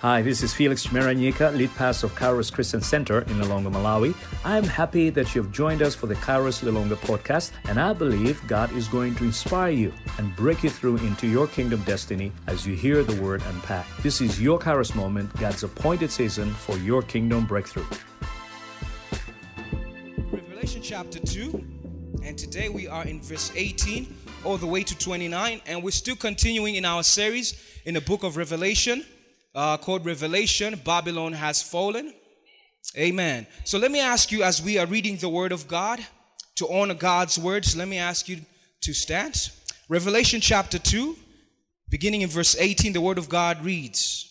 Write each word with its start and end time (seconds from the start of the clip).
Hi, 0.00 0.22
this 0.22 0.42
is 0.42 0.54
Felix 0.54 0.86
Chimeranyika, 0.86 1.54
lead 1.54 1.74
pastor 1.74 2.06
of 2.06 2.14
Kairos 2.14 2.50
Christian 2.50 2.80
Center 2.80 3.18
in 3.18 3.38
Lilongwe, 3.38 3.70
Malawi. 3.70 4.14
I'm 4.46 4.64
happy 4.64 5.10
that 5.10 5.34
you've 5.34 5.52
joined 5.52 5.82
us 5.82 5.94
for 5.94 6.06
the 6.06 6.14
Kairos 6.14 6.62
Lilongwe 6.62 6.96
podcast, 6.96 7.50
and 7.68 7.78
I 7.78 7.92
believe 7.92 8.40
God 8.46 8.72
is 8.72 8.88
going 8.88 9.14
to 9.16 9.24
inspire 9.24 9.72
you 9.72 9.92
and 10.16 10.34
break 10.36 10.62
you 10.62 10.70
through 10.70 10.96
into 10.96 11.26
your 11.26 11.46
kingdom 11.48 11.82
destiny 11.82 12.32
as 12.46 12.66
you 12.66 12.74
hear 12.74 13.02
the 13.02 13.20
word 13.20 13.42
unpacked. 13.48 14.02
This 14.02 14.22
is 14.22 14.40
your 14.40 14.58
Kairos 14.58 14.94
moment, 14.94 15.38
God's 15.38 15.64
appointed 15.64 16.10
season 16.10 16.50
for 16.50 16.78
your 16.78 17.02
kingdom 17.02 17.44
breakthrough. 17.44 17.84
Revelation 20.32 20.80
chapter 20.80 21.18
2, 21.18 21.62
and 22.22 22.38
today 22.38 22.70
we 22.70 22.88
are 22.88 23.04
in 23.04 23.20
verse 23.20 23.52
18 23.54 24.16
all 24.44 24.56
the 24.56 24.66
way 24.66 24.82
to 24.82 24.96
29, 24.96 25.60
and 25.66 25.82
we're 25.82 25.90
still 25.90 26.16
continuing 26.16 26.76
in 26.76 26.86
our 26.86 27.02
series 27.02 27.62
in 27.84 27.92
the 27.92 28.00
book 28.00 28.22
of 28.22 28.38
Revelation 28.38 29.04
uh, 29.54 29.76
called 29.76 30.04
Revelation 30.04 30.80
Babylon 30.84 31.32
Has 31.32 31.62
Fallen. 31.62 32.14
Amen. 32.96 33.46
So 33.64 33.78
let 33.78 33.90
me 33.90 34.00
ask 34.00 34.32
you, 34.32 34.42
as 34.42 34.62
we 34.62 34.78
are 34.78 34.86
reading 34.86 35.16
the 35.16 35.28
Word 35.28 35.52
of 35.52 35.68
God, 35.68 36.00
to 36.56 36.68
honor 36.68 36.94
God's 36.94 37.38
words, 37.38 37.76
let 37.76 37.88
me 37.88 37.98
ask 37.98 38.28
you 38.28 38.38
to 38.82 38.92
stand. 38.92 39.50
Revelation 39.88 40.40
chapter 40.40 40.78
2, 40.78 41.16
beginning 41.88 42.22
in 42.22 42.28
verse 42.28 42.56
18, 42.58 42.92
the 42.92 43.00
Word 43.00 43.18
of 43.18 43.28
God 43.28 43.64
reads. 43.64 44.26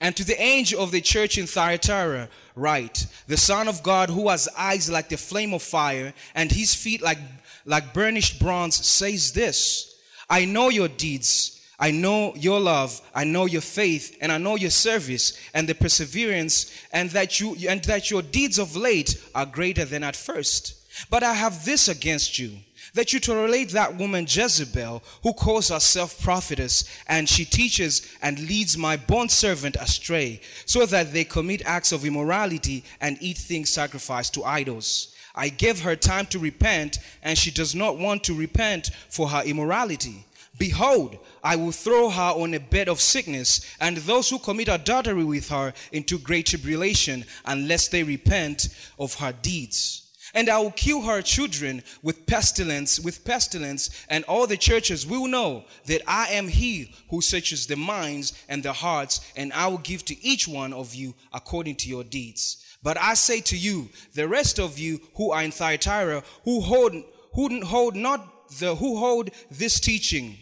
And 0.00 0.16
to 0.16 0.24
the 0.24 0.40
angel 0.40 0.80
of 0.80 0.92
the 0.92 1.00
church 1.00 1.38
in 1.38 1.46
Thyatira, 1.46 2.28
write, 2.54 3.06
the 3.26 3.36
Son 3.36 3.66
of 3.66 3.82
God, 3.82 4.10
who 4.10 4.28
has 4.28 4.48
eyes 4.56 4.88
like 4.88 5.08
the 5.08 5.16
flame 5.16 5.52
of 5.52 5.62
fire, 5.62 6.14
and 6.34 6.52
his 6.52 6.74
feet 6.74 7.02
like, 7.02 7.18
like 7.64 7.92
burnished 7.92 8.38
bronze, 8.38 8.76
says 8.86 9.32
this 9.32 9.94
I 10.30 10.44
know 10.44 10.68
your 10.68 10.88
deeds 10.88 11.57
I 11.80 11.92
know 11.92 12.34
your 12.34 12.58
love, 12.58 13.00
I 13.14 13.22
know 13.22 13.46
your 13.46 13.60
faith, 13.60 14.16
and 14.20 14.32
I 14.32 14.38
know 14.38 14.56
your 14.56 14.70
service 14.70 15.38
and 15.54 15.68
the 15.68 15.76
perseverance, 15.76 16.72
and 16.92 17.08
that 17.10 17.38
you 17.38 17.56
and 17.68 17.82
that 17.84 18.10
your 18.10 18.22
deeds 18.22 18.58
of 18.58 18.74
late 18.74 19.22
are 19.34 19.46
greater 19.46 19.84
than 19.84 20.02
at 20.02 20.16
first. 20.16 20.74
But 21.08 21.22
I 21.22 21.34
have 21.34 21.64
this 21.64 21.86
against 21.86 22.36
you, 22.36 22.50
that 22.94 23.12
you 23.12 23.20
tolerate 23.20 23.70
that 23.70 23.96
woman 23.96 24.26
Jezebel, 24.28 25.04
who 25.22 25.32
calls 25.32 25.68
herself 25.68 26.20
prophetess, 26.20 26.84
and 27.06 27.28
she 27.28 27.44
teaches 27.44 28.02
and 28.22 28.40
leads 28.40 28.76
my 28.76 28.96
bond 28.96 29.30
servant 29.30 29.76
astray, 29.76 30.40
so 30.66 30.84
that 30.86 31.12
they 31.12 31.22
commit 31.22 31.62
acts 31.64 31.92
of 31.92 32.04
immorality 32.04 32.82
and 33.00 33.16
eat 33.20 33.38
things 33.38 33.70
sacrificed 33.70 34.34
to 34.34 34.42
idols. 34.42 35.14
I 35.36 35.50
gave 35.50 35.80
her 35.82 35.94
time 35.94 36.26
to 36.26 36.40
repent, 36.40 36.98
and 37.22 37.38
she 37.38 37.52
does 37.52 37.76
not 37.76 37.98
want 37.98 38.24
to 38.24 38.34
repent 38.34 38.90
for 39.08 39.28
her 39.28 39.44
immorality. 39.44 40.24
Behold, 40.58 41.16
I 41.42 41.54
will 41.56 41.72
throw 41.72 42.10
her 42.10 42.32
on 42.32 42.52
a 42.54 42.60
bed 42.60 42.88
of 42.88 43.00
sickness, 43.00 43.64
and 43.80 43.96
those 43.98 44.28
who 44.28 44.38
commit 44.38 44.68
adultery 44.68 45.24
with 45.24 45.48
her 45.50 45.72
into 45.92 46.18
great 46.18 46.46
tribulation, 46.46 47.24
unless 47.44 47.88
they 47.88 48.02
repent 48.02 48.68
of 48.98 49.14
her 49.14 49.32
deeds. 49.32 50.02
And 50.34 50.50
I 50.50 50.58
will 50.58 50.72
kill 50.72 51.00
her 51.02 51.22
children 51.22 51.82
with 52.02 52.26
pestilence, 52.26 53.00
with 53.00 53.24
pestilence, 53.24 54.04
and 54.10 54.24
all 54.24 54.46
the 54.46 54.56
churches 54.56 55.06
will 55.06 55.26
know 55.26 55.64
that 55.86 56.02
I 56.06 56.28
am 56.32 56.48
he 56.48 56.94
who 57.08 57.22
searches 57.22 57.66
the 57.66 57.76
minds 57.76 58.34
and 58.48 58.62
the 58.62 58.72
hearts, 58.72 59.20
and 59.36 59.52
I 59.52 59.68
will 59.68 59.78
give 59.78 60.04
to 60.06 60.24
each 60.24 60.46
one 60.46 60.72
of 60.72 60.94
you 60.94 61.14
according 61.32 61.76
to 61.76 61.88
your 61.88 62.04
deeds. 62.04 62.64
But 62.82 62.98
I 62.98 63.14
say 63.14 63.40
to 63.42 63.56
you, 63.56 63.88
the 64.14 64.28
rest 64.28 64.58
of 64.58 64.78
you 64.78 65.00
who 65.14 65.30
are 65.30 65.42
in 65.42 65.50
Thyatira, 65.50 66.22
who 66.44 66.60
hold, 66.60 66.94
who 67.34 67.64
hold 67.64 67.96
not 67.96 68.50
the, 68.58 68.74
who 68.74 68.98
hold 68.98 69.30
this 69.50 69.80
teaching, 69.80 70.36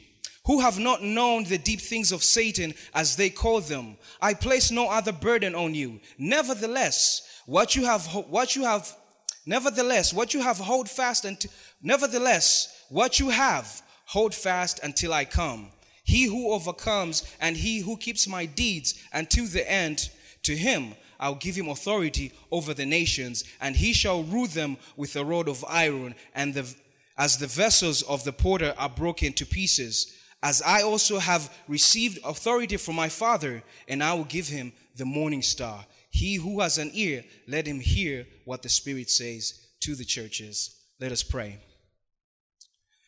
who 0.47 0.61
have 0.61 0.79
not 0.79 1.03
known 1.03 1.45
the 1.45 1.59
deep 1.59 1.81
things 1.81 2.13
of 2.13 2.23
Satan 2.23 2.73
as 2.95 3.17
they 3.17 3.29
call 3.29 3.61
them. 3.61 3.97
I 4.23 4.33
place 4.33 4.71
no 4.71 4.89
other 4.89 5.13
burden 5.13 5.55
on 5.55 5.75
you. 5.75 6.01
Nevertheless, 6.19 7.43
what 7.47 7.75
you 7.75 7.85
have, 7.85 8.07
what 8.29 8.55
you 8.55 8.63
have, 8.63 8.97
nevertheless, 9.45 10.15
what 10.15 10.35
you 10.35 10.41
have 10.41 10.59
hold 10.59 10.89
fast 10.89 11.25
and, 11.25 11.45
nevertheless, 11.83 12.85
what 12.89 13.19
you 13.19 13.29
have 13.29 13.83
hold 14.05 14.35
fast 14.35 14.81
until 14.85 15.13
I 15.13 15.25
come. 15.25 15.69
He 16.05 16.25
who 16.25 16.53
overcomes 16.53 17.25
and 17.41 17.57
he 17.57 17.81
who 17.81 17.97
keeps 17.97 18.29
my 18.29 18.47
deeds 18.47 19.03
until 19.13 19.47
the 19.47 19.69
end, 19.69 20.11
to 20.45 20.57
him 20.57 20.95
I'll 21.19 21.35
give 21.35 21.57
him 21.57 21.69
authority 21.69 22.33
over 22.53 22.75
the 22.75 22.87
nations, 22.87 23.45
and 23.61 23.75
he 23.75 23.93
shall 23.93 24.23
rule 24.23 24.47
them 24.47 24.77
with 24.97 25.17
a 25.17 25.25
rod 25.25 25.49
of 25.49 25.65
iron, 25.67 26.15
and 26.35 26.53
the, 26.55 26.73
as 27.17 27.39
the 27.39 27.47
vessels 27.47 28.03
of 28.03 28.23
the 28.23 28.33
porter 28.33 28.75
are 28.77 28.91
broken 28.91 29.33
to 29.33 29.47
pieces 29.47 30.13
as 30.43 30.63
I 30.63 30.83
also 30.83 31.19
have 31.19 31.53
received 31.67 32.19
authority 32.25 32.77
from 32.77 32.95
my 32.95 33.09
Father, 33.09 33.63
and 33.89 34.03
I 34.03 34.15
will 34.15 34.25
give 34.25 34.49
him 34.49 34.73
the 34.97 35.05
morning 35.05 35.43
star. 35.43 35.85
He 36.11 36.37
who 36.37 36.61
has 36.61 36.79
an 36.79 36.91
ear, 36.95 37.25
let 37.49 37.67
him 37.67 37.81
hear 37.81 38.27
what 38.45 38.63
the 38.63 38.69
Spirit 38.69 39.11
says 39.11 39.61
to 39.81 39.95
the 39.95 40.05
churches. 40.05 40.75
Let 41.01 41.13
us 41.13 41.23
pray. 41.23 41.59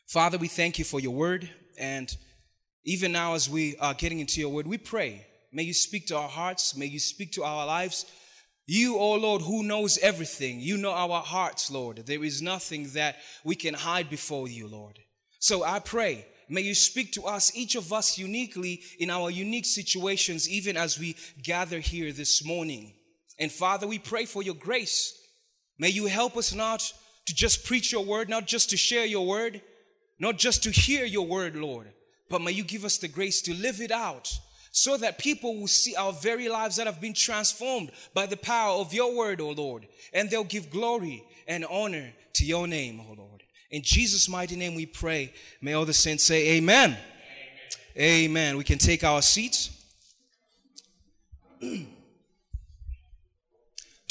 Father, 0.07 0.39
we 0.39 0.49
thank 0.49 0.79
you 0.79 0.85
for 0.85 1.01
your 1.01 1.15
word. 1.15 1.49
And 1.79 2.15
even 2.85 3.13
now, 3.13 3.35
as 3.35 3.49
we 3.49 3.77
are 3.79 3.95
getting 3.95 4.21
into 4.21 4.41
your 4.41 4.51
word, 4.51 4.67
we 4.67 4.79
pray. 4.79 5.27
May 5.53 5.63
you 5.63 5.75
speak 5.75 6.07
to 6.09 6.17
our 6.17 6.29
hearts. 6.29 6.77
May 6.77 6.87
you 6.87 6.99
speak 6.99 7.33
to 7.33 7.45
our 7.45 7.67
lives. 7.67 8.07
You, 8.67 8.97
O 8.97 9.01
oh 9.01 9.15
Lord, 9.15 9.41
who 9.41 9.63
knows 9.63 9.97
everything, 9.99 10.61
you 10.61 10.77
know 10.77 10.93
our 10.93 11.23
hearts, 11.23 11.71
Lord. 11.71 12.05
There 12.05 12.23
is 12.23 12.43
nothing 12.43 12.89
that 12.91 13.17
we 13.43 13.55
can 13.55 13.73
hide 13.73 14.11
before 14.11 14.47
you, 14.47 14.69
Lord. 14.69 14.99
So 15.39 15.65
I 15.65 15.79
pray 15.79 16.27
May 16.49 16.63
you 16.63 16.75
speak 16.75 17.13
to 17.13 17.25
us, 17.25 17.55
each 17.55 17.75
of 17.75 17.93
us 17.93 18.19
uniquely 18.19 18.83
in 18.99 19.11
our 19.11 19.31
unique 19.31 19.67
situations, 19.67 20.49
even 20.49 20.77
as 20.77 20.99
we 20.99 21.17
gather 21.43 21.79
here 21.79 22.13
this 22.13 22.45
morning. 22.45 22.95
And 23.39 23.53
Father, 23.53 23.87
we 23.87 23.99
pray 23.99 24.25
for 24.25 24.43
your 24.43 24.55
grace. 24.55 25.15
May 25.79 25.91
you 25.91 26.07
help 26.07 26.37
us 26.37 26.55
not 26.55 26.93
to 27.27 27.35
just 27.35 27.65
preach 27.65 27.93
your 27.93 28.05
word, 28.05 28.29
not 28.29 28.47
just 28.47 28.71
to 28.71 28.77
share 28.77 29.05
your 29.05 29.27
word, 29.27 29.61
not 30.19 30.39
just 30.39 30.63
to 30.65 30.71
hear 30.71 31.05
your 31.05 31.27
word, 31.27 31.55
Lord, 31.55 31.93
but 32.29 32.43
may 32.43 32.53
you 32.53 32.65
give 32.65 32.85
us 32.85 32.99
the 32.99 33.09
grace 33.09 33.43
to 33.43 33.55
live 33.55 33.81
it 33.81 33.93
out 33.93 34.33
so 34.73 34.97
that 34.97 35.19
people 35.19 35.57
will 35.57 35.69
see 35.69 35.95
our 35.97 36.13
very 36.13 36.49
lives 36.49 36.77
that 36.77 36.87
have 36.87 37.01
been 37.01 37.15
transformed 37.15 37.91
by 38.15 38.27
the 38.27 38.37
power 38.37 38.81
of 38.81 38.93
your 38.93 39.17
word, 39.17 39.41
O 39.41 39.51
Lord, 39.51 39.87
and 40.13 40.29
they'll 40.29 40.45
give 40.45 40.71
glory 40.71 41.25
and 41.47 41.65
honor 41.65 42.13
to 42.35 42.45
your 42.45 42.67
name, 42.67 43.01
O 43.01 43.15
Lord. 43.15 43.38
In 43.71 43.83
Jesus' 43.83 44.29
mighty 44.29 44.57
name 44.57 44.75
we 44.75 44.87
pray. 44.87 45.33
May 45.61 45.75
all 45.75 45.85
the 45.85 45.93
saints 45.93 46.25
say 46.25 46.57
amen. 46.57 46.97
Amen. 47.97 48.15
amen. 48.31 48.57
We 48.57 48.65
can 48.65 48.79
take 48.79 49.05
our 49.05 49.21
seats. 49.21 49.71
to 51.61 51.89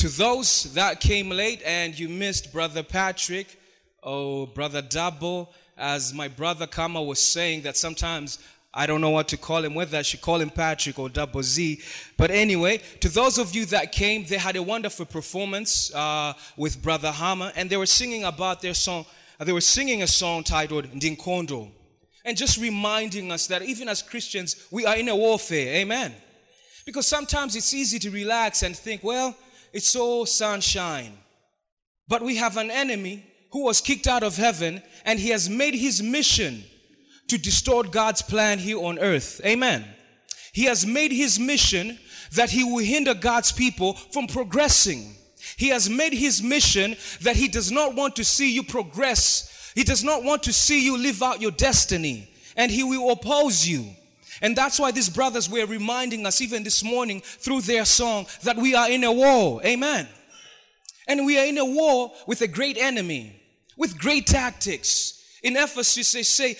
those 0.09 0.73
that 0.75 0.99
came 0.99 1.29
late 1.29 1.61
and 1.65 1.97
you 1.97 2.07
missed 2.07 2.53
Brother 2.53 2.83
Patrick, 2.83 3.59
oh, 4.03 4.45
Brother 4.45 4.83
Double, 4.83 5.51
as 5.75 6.13
my 6.13 6.27
brother 6.27 6.67
Kama 6.67 7.01
was 7.01 7.19
saying, 7.19 7.63
that 7.63 7.77
sometimes 7.77 8.37
I 8.73 8.85
don't 8.85 9.01
know 9.01 9.09
what 9.09 9.27
to 9.29 9.37
call 9.37 9.63
him, 9.63 9.73
whether 9.73 9.97
I 9.97 10.03
should 10.03 10.21
call 10.21 10.39
him 10.39 10.51
Patrick 10.51 10.99
or 10.99 11.09
Double 11.09 11.41
Z. 11.41 11.81
But 12.15 12.29
anyway, 12.29 12.79
to 12.99 13.09
those 13.09 13.39
of 13.39 13.55
you 13.55 13.65
that 13.67 13.91
came, 13.91 14.23
they 14.25 14.37
had 14.37 14.55
a 14.55 14.61
wonderful 14.61 15.07
performance 15.07 15.93
uh, 15.95 16.33
with 16.55 16.81
Brother 16.83 17.11
Hammer, 17.11 17.51
and 17.55 17.71
they 17.71 17.77
were 17.77 17.87
singing 17.87 18.23
about 18.23 18.61
their 18.61 18.75
song, 18.75 19.05
Uh, 19.39 19.43
they 19.43 19.53
were 19.53 19.61
singing 19.61 20.03
a 20.03 20.07
song 20.07 20.43
titled 20.43 20.85
Ndinkondo. 20.91 21.71
And 22.25 22.35
just 22.35 22.59
reminding 22.59 23.31
us 23.31 23.47
that 23.47 23.61
even 23.61 23.87
as 23.87 24.01
Christians, 24.01 24.67
we 24.71 24.85
are 24.85 24.97
in 24.97 25.07
a 25.07 25.15
warfare. 25.15 25.75
Amen. 25.75 26.13
Because 26.85 27.07
sometimes 27.07 27.55
it's 27.55 27.73
easy 27.73 27.99
to 27.99 28.09
relax 28.09 28.63
and 28.63 28.75
think, 28.75 29.03
well, 29.03 29.35
it's 29.71 29.95
all 29.95 30.25
sunshine. 30.25 31.13
But 32.07 32.21
we 32.21 32.37
have 32.37 32.57
an 32.57 32.71
enemy 32.71 33.25
who 33.51 33.63
was 33.63 33.81
kicked 33.81 34.07
out 34.07 34.23
of 34.23 34.35
heaven 34.35 34.81
and 35.05 35.19
he 35.19 35.29
has 35.29 35.49
made 35.49 35.75
his 35.75 36.01
mission 36.01 36.63
to 37.27 37.37
distort 37.37 37.91
God's 37.91 38.21
plan 38.21 38.59
here 38.59 38.79
on 38.79 38.99
earth. 38.99 39.41
Amen. 39.45 39.85
He 40.53 40.65
has 40.65 40.85
made 40.85 41.11
his 41.11 41.39
mission 41.39 41.99
that 42.33 42.49
he 42.49 42.63
will 42.63 42.83
hinder 42.83 43.13
God's 43.13 43.51
people 43.51 43.93
from 43.93 44.27
progressing. 44.27 45.16
He 45.55 45.69
has 45.69 45.89
made 45.89 46.13
his 46.13 46.43
mission 46.43 46.95
that 47.21 47.35
he 47.35 47.47
does 47.47 47.71
not 47.71 47.95
want 47.95 48.15
to 48.17 48.23
see 48.23 48.51
you 48.51 48.63
progress. 48.63 49.71
He 49.75 49.83
does 49.83 50.03
not 50.03 50.23
want 50.23 50.43
to 50.43 50.53
see 50.53 50.83
you 50.83 50.97
live 50.97 51.23
out 51.23 51.41
your 51.41 51.51
destiny. 51.51 52.29
And 52.55 52.71
he 52.71 52.83
will 52.83 53.11
oppose 53.11 53.67
you. 53.67 53.85
And 54.41 54.55
that's 54.55 54.79
why 54.79 54.91
these 54.91 55.09
brothers 55.09 55.49
were 55.49 55.65
reminding 55.65 56.25
us, 56.25 56.41
even 56.41 56.63
this 56.63 56.83
morning, 56.83 57.21
through 57.21 57.61
their 57.61 57.85
song, 57.85 58.27
that 58.43 58.57
we 58.57 58.75
are 58.75 58.89
in 58.89 59.03
a 59.03 59.11
war. 59.11 59.61
Amen. 59.65 60.07
And 61.07 61.25
we 61.25 61.39
are 61.39 61.45
in 61.45 61.57
a 61.57 61.65
war 61.65 62.11
with 62.27 62.41
a 62.41 62.47
great 62.47 62.77
enemy, 62.77 63.39
with 63.77 63.97
great 63.97 64.27
tactics. 64.27 65.23
In 65.41 65.55
Ephesus, 65.55 66.11
they 66.11 66.23
say, 66.23 66.57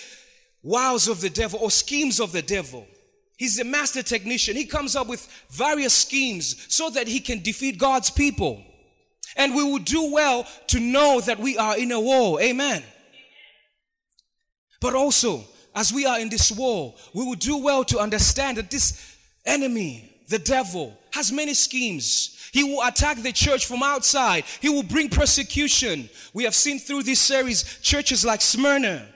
wiles 0.64 1.08
of 1.08 1.22
the 1.22 1.30
devil 1.30 1.60
or 1.62 1.72
schemes 1.72 2.20
of 2.20 2.32
the 2.32 2.42
devil. 2.42 2.86
He's 3.38 3.60
a 3.60 3.64
master 3.64 4.02
technician. 4.02 4.56
He 4.56 4.66
comes 4.66 4.96
up 4.96 5.08
with 5.08 5.28
various 5.50 5.94
schemes 5.94 6.66
so 6.74 6.90
that 6.90 7.08
he 7.08 7.20
can 7.20 7.42
defeat 7.44 7.78
God's 7.78 8.10
people. 8.10 8.64
And 9.38 9.56
we 9.56 9.64
will 9.64 9.80
do 9.80 10.12
well 10.12 10.46
to 10.68 10.80
know 10.80 11.22
that 11.22 11.40
we 11.40 11.58
are 11.58 11.78
in 11.78 11.92
a 11.92 12.00
war. 12.00 12.42
Amen. 12.42 12.84
But 14.82 14.96
also, 14.96 15.44
as 15.76 15.94
we 15.94 16.06
are 16.06 16.20
in 16.20 16.30
this 16.30 16.52
war, 16.52 16.96
we 17.14 17.24
will 17.24 17.36
do 17.36 17.58
well 17.58 17.84
to 17.86 18.00
understand 18.00 18.58
that 18.58 18.72
this 18.72 19.16
enemy, 19.46 20.12
the 20.28 20.40
devil, 20.40 20.98
has 21.12 21.32
many 21.32 21.54
schemes. 21.54 22.50
He 22.52 22.64
will 22.64 22.86
attack 22.86 23.22
the 23.22 23.32
church 23.32 23.66
from 23.68 23.84
outside. 23.84 24.46
He 24.60 24.70
will 24.70 24.84
bring 24.84 25.10
persecution. 25.10 26.10
We 26.34 26.44
have 26.46 26.56
seen 26.56 26.80
through 26.80 27.04
this 27.04 27.20
series 27.20 27.80
churches 27.82 28.26
like 28.26 28.42
Smyrna. 28.42 29.08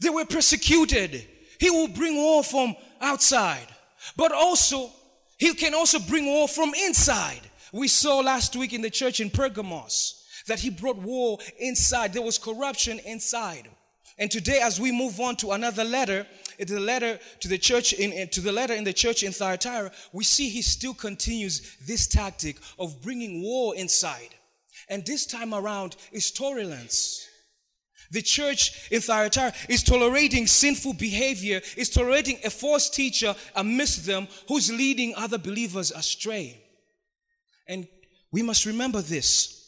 They 0.00 0.10
were 0.10 0.24
persecuted. 0.24 1.26
He 1.58 1.70
will 1.70 1.88
bring 1.88 2.16
war 2.16 2.44
from 2.44 2.76
outside. 3.00 3.66
But 4.16 4.32
also, 4.32 4.90
he 5.38 5.54
can 5.54 5.74
also 5.74 5.98
bring 5.98 6.26
war 6.26 6.46
from 6.46 6.74
inside. 6.74 7.40
We 7.74 7.88
saw 7.88 8.20
last 8.20 8.54
week 8.54 8.72
in 8.72 8.82
the 8.82 8.90
church 8.90 9.18
in 9.18 9.30
Pergamos 9.30 10.22
that 10.46 10.60
he 10.60 10.70
brought 10.70 10.96
war 10.96 11.38
inside. 11.58 12.12
There 12.12 12.22
was 12.22 12.38
corruption 12.38 13.00
inside. 13.00 13.68
And 14.16 14.30
today, 14.30 14.60
as 14.60 14.80
we 14.80 14.92
move 14.92 15.18
on 15.18 15.34
to 15.36 15.50
another 15.50 15.82
letter, 15.82 16.24
the 16.56 16.78
letter 16.78 17.18
to 17.40 17.48
the 17.48 17.58
church 17.58 17.92
in, 17.92 18.12
in, 18.12 18.28
to 18.28 18.40
the 18.40 18.52
letter 18.52 18.74
in 18.74 18.84
the 18.84 18.92
church 18.92 19.24
in 19.24 19.32
Thyatira, 19.32 19.90
we 20.12 20.22
see 20.22 20.48
he 20.48 20.62
still 20.62 20.94
continues 20.94 21.76
this 21.84 22.06
tactic 22.06 22.58
of 22.78 23.02
bringing 23.02 23.42
war 23.42 23.74
inside. 23.74 24.36
And 24.88 25.04
this 25.04 25.26
time 25.26 25.52
around 25.52 25.96
is 26.12 26.30
tolerance. 26.30 27.26
The 28.12 28.22
church 28.22 28.88
in 28.92 29.00
Thyatira 29.00 29.52
is 29.68 29.82
tolerating 29.82 30.46
sinful 30.46 30.92
behavior, 30.92 31.60
is 31.76 31.90
tolerating 31.90 32.38
a 32.44 32.50
false 32.50 32.88
teacher 32.88 33.34
amidst 33.56 34.06
them 34.06 34.28
who's 34.46 34.70
leading 34.70 35.12
other 35.16 35.38
believers 35.38 35.90
astray. 35.90 36.63
And 37.66 37.86
we 38.30 38.42
must 38.42 38.66
remember 38.66 39.00
this 39.00 39.60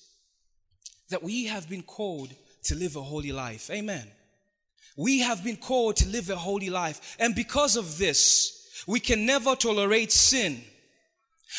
that 1.08 1.22
we 1.22 1.44
have 1.44 1.68
been 1.68 1.82
called 1.82 2.34
to 2.64 2.74
live 2.74 2.96
a 2.96 3.02
holy 3.02 3.32
life. 3.32 3.70
Amen. 3.70 4.10
We 4.96 5.20
have 5.20 5.44
been 5.44 5.56
called 5.56 5.96
to 5.96 6.08
live 6.08 6.30
a 6.30 6.36
holy 6.36 6.70
life. 6.70 7.16
And 7.20 7.34
because 7.34 7.76
of 7.76 7.98
this, 7.98 8.82
we 8.86 8.98
can 8.98 9.26
never 9.26 9.54
tolerate 9.54 10.10
sin. 10.10 10.62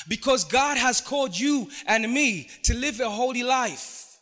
Because 0.07 0.43
God 0.43 0.77
has 0.77 1.01
called 1.01 1.37
you 1.37 1.69
and 1.85 2.11
me 2.13 2.49
to 2.63 2.75
live 2.75 2.99
a 2.99 3.09
holy 3.09 3.43
life. 3.43 4.19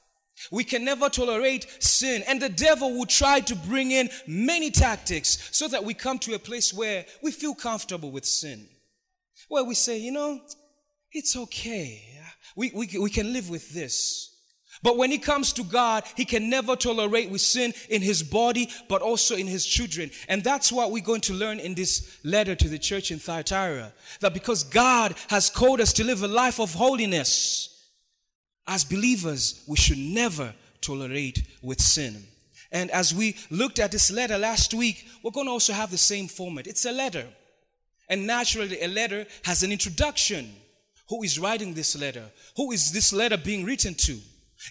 We 0.52 0.64
can 0.64 0.86
never 0.86 1.10
tolerate 1.10 1.66
sin. 1.80 2.24
And 2.28 2.42
the 2.42 2.50
devil 2.50 2.94
will 2.94 3.06
try 3.06 3.40
to 3.42 3.56
bring 3.56 3.92
in 3.92 4.10
many 4.28 4.70
tactics 4.70 5.50
so 5.52 5.68
that 5.70 5.84
we 5.84 5.94
come 5.94 6.20
to 6.20 6.36
a 6.36 6.40
place 6.40 6.74
where 6.74 7.06
we 7.24 7.32
feel 7.32 7.56
comfortable 7.56 8.12
with 8.12 8.26
sin. 8.26 8.68
Where 9.48 9.64
we 9.64 9.76
say, 9.76 9.98
you 9.98 10.12
know, 10.12 10.42
it's 11.16 11.36
okay. 11.36 12.02
We, 12.56 12.72
we, 12.74 12.90
we 13.00 13.10
can 13.10 13.34
live 13.34 13.50
with 13.50 13.72
this. 13.74 14.32
But 14.84 14.98
when 14.98 15.12
it 15.12 15.24
comes 15.24 15.54
to 15.54 15.64
God, 15.64 16.04
he 16.16 16.26
can 16.26 16.50
never 16.50 16.76
tolerate 16.76 17.30
with 17.30 17.42
sin 17.42 17.74
in 17.90 18.02
his 18.02 18.22
body, 18.22 18.70
but 18.90 19.02
also 19.02 19.36
in 19.36 19.48
his 19.48 19.66
children. 19.66 20.12
And 20.28 20.44
that's 20.44 20.72
what 20.72 20.92
we're 20.92 21.04
going 21.04 21.22
to 21.22 21.34
learn 21.34 21.60
in 21.60 21.74
this 21.74 22.20
letter 22.24 22.56
to 22.56 22.68
the 22.68 22.78
church 22.78 23.10
in 23.10 23.20
Thyatira. 23.20 23.94
That 24.20 24.34
because 24.34 24.64
God 24.64 25.16
has 25.30 25.50
called 25.50 25.82
us 25.82 25.94
to 25.94 26.04
live 26.04 26.22
a 26.24 26.28
life 26.28 26.60
of 26.60 26.74
holiness, 26.74 27.72
as 28.68 28.84
believers, 28.84 29.64
we 29.68 29.78
should 29.78 29.98
never 29.98 30.54
tolerate 30.82 31.48
with 31.62 31.82
sin. 31.82 32.24
And 32.72 32.92
as 32.92 33.14
we 33.14 33.38
looked 33.50 33.80
at 33.80 33.92
this 33.92 34.12
letter 34.12 34.38
last 34.38 34.74
week, 34.74 35.08
we're 35.24 35.32
going 35.32 35.48
to 35.48 35.52
also 35.52 35.72
have 35.72 35.92
the 35.92 35.98
same 35.98 36.28
format. 36.28 36.68
It's 36.68 36.86
a 36.86 36.92
letter. 36.92 37.28
And 38.10 38.28
naturally, 38.28 38.82
a 38.82 38.88
letter 38.88 39.26
has 39.44 39.64
an 39.64 39.72
introduction. 39.72 40.54
Who 41.10 41.24
is 41.24 41.40
writing 41.40 41.74
this 41.74 42.00
letter? 42.00 42.26
Who 42.58 42.72
is 42.72 42.92
this 42.92 43.14
letter 43.14 43.38
being 43.38 43.66
written 43.66 43.94
to? 43.96 44.18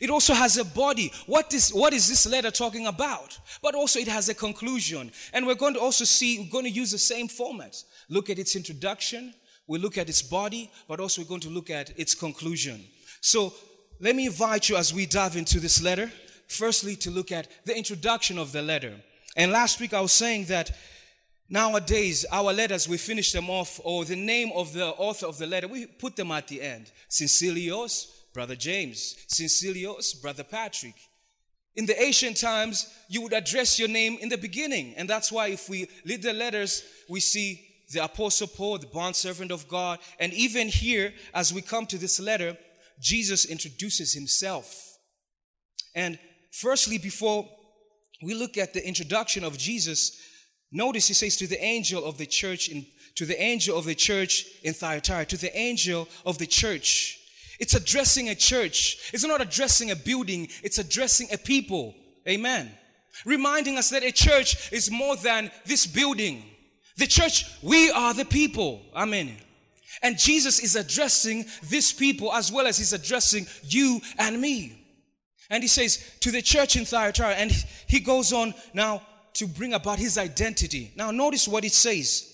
It 0.00 0.10
also 0.10 0.34
has 0.34 0.56
a 0.56 0.64
body. 0.64 1.12
What 1.26 1.52
is, 1.54 1.70
what 1.70 1.92
is 1.92 2.08
this 2.08 2.26
letter 2.26 2.50
talking 2.50 2.86
about? 2.86 3.38
But 3.62 3.74
also 3.74 4.00
it 4.00 4.08
has 4.08 4.28
a 4.28 4.34
conclusion. 4.34 5.12
And 5.32 5.46
we're 5.46 5.54
going 5.54 5.74
to 5.74 5.80
also 5.80 6.04
see, 6.04 6.38
we're 6.38 6.50
going 6.50 6.64
to 6.64 6.70
use 6.70 6.90
the 6.90 6.98
same 6.98 7.28
format. 7.28 7.76
Look 8.08 8.30
at 8.30 8.38
its 8.38 8.56
introduction, 8.56 9.34
we 9.66 9.78
look 9.78 9.96
at 9.96 10.08
its 10.08 10.22
body, 10.22 10.70
but 10.88 11.00
also 11.00 11.22
we're 11.22 11.28
going 11.28 11.40
to 11.42 11.50
look 11.50 11.70
at 11.70 11.98
its 11.98 12.14
conclusion. 12.14 12.84
So 13.20 13.54
let 14.00 14.16
me 14.16 14.26
invite 14.26 14.68
you 14.68 14.76
as 14.76 14.92
we 14.92 15.06
dive 15.06 15.36
into 15.36 15.60
this 15.60 15.82
letter, 15.82 16.10
firstly 16.48 16.96
to 16.96 17.10
look 17.10 17.30
at 17.30 17.48
the 17.64 17.76
introduction 17.76 18.38
of 18.38 18.52
the 18.52 18.62
letter. 18.62 18.94
And 19.36 19.52
last 19.52 19.80
week 19.80 19.94
I 19.94 20.00
was 20.00 20.12
saying 20.12 20.46
that 20.46 20.72
nowadays 21.48 22.24
our 22.30 22.52
letters, 22.52 22.88
we 22.88 22.96
finish 22.96 23.32
them 23.32 23.50
off, 23.50 23.80
or 23.84 24.04
the 24.04 24.16
name 24.16 24.50
of 24.54 24.72
the 24.72 24.86
author 24.86 25.26
of 25.26 25.38
the 25.38 25.46
letter, 25.46 25.68
we 25.68 25.86
put 25.86 26.16
them 26.16 26.30
at 26.30 26.48
the 26.48 26.62
end. 26.62 26.90
Sincilios, 27.08 28.06
Brother 28.32 28.56
James, 28.56 29.16
Sincilios, 29.28 30.20
Brother 30.20 30.44
Patrick. 30.44 30.94
In 31.76 31.86
the 31.86 32.00
ancient 32.00 32.36
times, 32.36 32.88
you 33.08 33.20
would 33.22 33.32
address 33.32 33.78
your 33.78 33.88
name 33.88 34.18
in 34.20 34.28
the 34.28 34.38
beginning. 34.38 34.94
And 34.96 35.08
that's 35.08 35.32
why 35.32 35.48
if 35.48 35.68
we 35.68 35.88
read 36.06 36.22
the 36.22 36.32
letters, 36.32 36.84
we 37.08 37.20
see 37.20 37.66
the 37.92 38.04
Apostle 38.04 38.46
Paul, 38.46 38.78
the 38.78 38.86
bondservant 38.86 39.50
of 39.50 39.68
God. 39.68 39.98
And 40.20 40.32
even 40.32 40.68
here, 40.68 41.12
as 41.32 41.52
we 41.52 41.62
come 41.62 41.86
to 41.86 41.98
this 41.98 42.20
letter, 42.20 42.56
Jesus 43.00 43.44
introduces 43.44 44.12
himself. 44.12 44.98
And 45.94 46.18
firstly, 46.52 46.98
before 46.98 47.48
we 48.22 48.34
look 48.34 48.56
at 48.56 48.72
the 48.72 48.86
introduction 48.86 49.44
of 49.44 49.58
Jesus, 49.58 50.18
notice 50.74 51.08
he 51.08 51.14
says 51.14 51.36
to 51.38 51.46
the 51.46 51.62
angel 51.64 52.04
of 52.04 52.18
the 52.18 52.26
church 52.26 52.68
in 52.68 52.84
to 53.14 53.24
the 53.24 53.40
angel 53.40 53.78
of 53.78 53.84
the 53.84 53.94
church 53.94 54.44
in 54.64 54.74
Thyatira, 54.74 55.24
to 55.26 55.36
the 55.36 55.56
angel 55.56 56.08
of 56.26 56.36
the 56.38 56.46
church 56.46 57.20
it's 57.58 57.74
addressing 57.74 58.28
a 58.28 58.34
church. 58.34 59.10
It's 59.12 59.24
not 59.24 59.40
addressing 59.40 59.90
a 59.90 59.96
building, 59.96 60.48
it's 60.62 60.78
addressing 60.78 61.28
a 61.32 61.38
people. 61.38 61.94
Amen. 62.28 62.70
Reminding 63.24 63.78
us 63.78 63.90
that 63.90 64.02
a 64.02 64.10
church 64.10 64.72
is 64.72 64.90
more 64.90 65.16
than 65.16 65.50
this 65.64 65.86
building. 65.86 66.44
The 66.96 67.06
church, 67.06 67.44
we 67.62 67.90
are 67.90 68.14
the 68.14 68.24
people. 68.24 68.82
Amen. 68.94 69.36
And 70.02 70.18
Jesus 70.18 70.60
is 70.60 70.74
addressing 70.74 71.44
this 71.64 71.92
people 71.92 72.32
as 72.32 72.50
well 72.50 72.66
as 72.66 72.78
he's 72.78 72.92
addressing 72.92 73.46
you 73.62 74.00
and 74.18 74.40
me. 74.40 74.80
And 75.50 75.62
he 75.62 75.68
says 75.68 76.16
to 76.20 76.30
the 76.30 76.42
church 76.42 76.76
in 76.76 76.84
Thyatira, 76.84 77.34
and 77.34 77.52
he 77.86 78.00
goes 78.00 78.32
on 78.32 78.54
now 78.72 79.02
to 79.34 79.46
bring 79.46 79.74
about 79.74 79.98
his 79.98 80.18
identity. 80.18 80.92
Now, 80.96 81.10
notice 81.10 81.46
what 81.46 81.64
it 81.64 81.72
says 81.72 82.30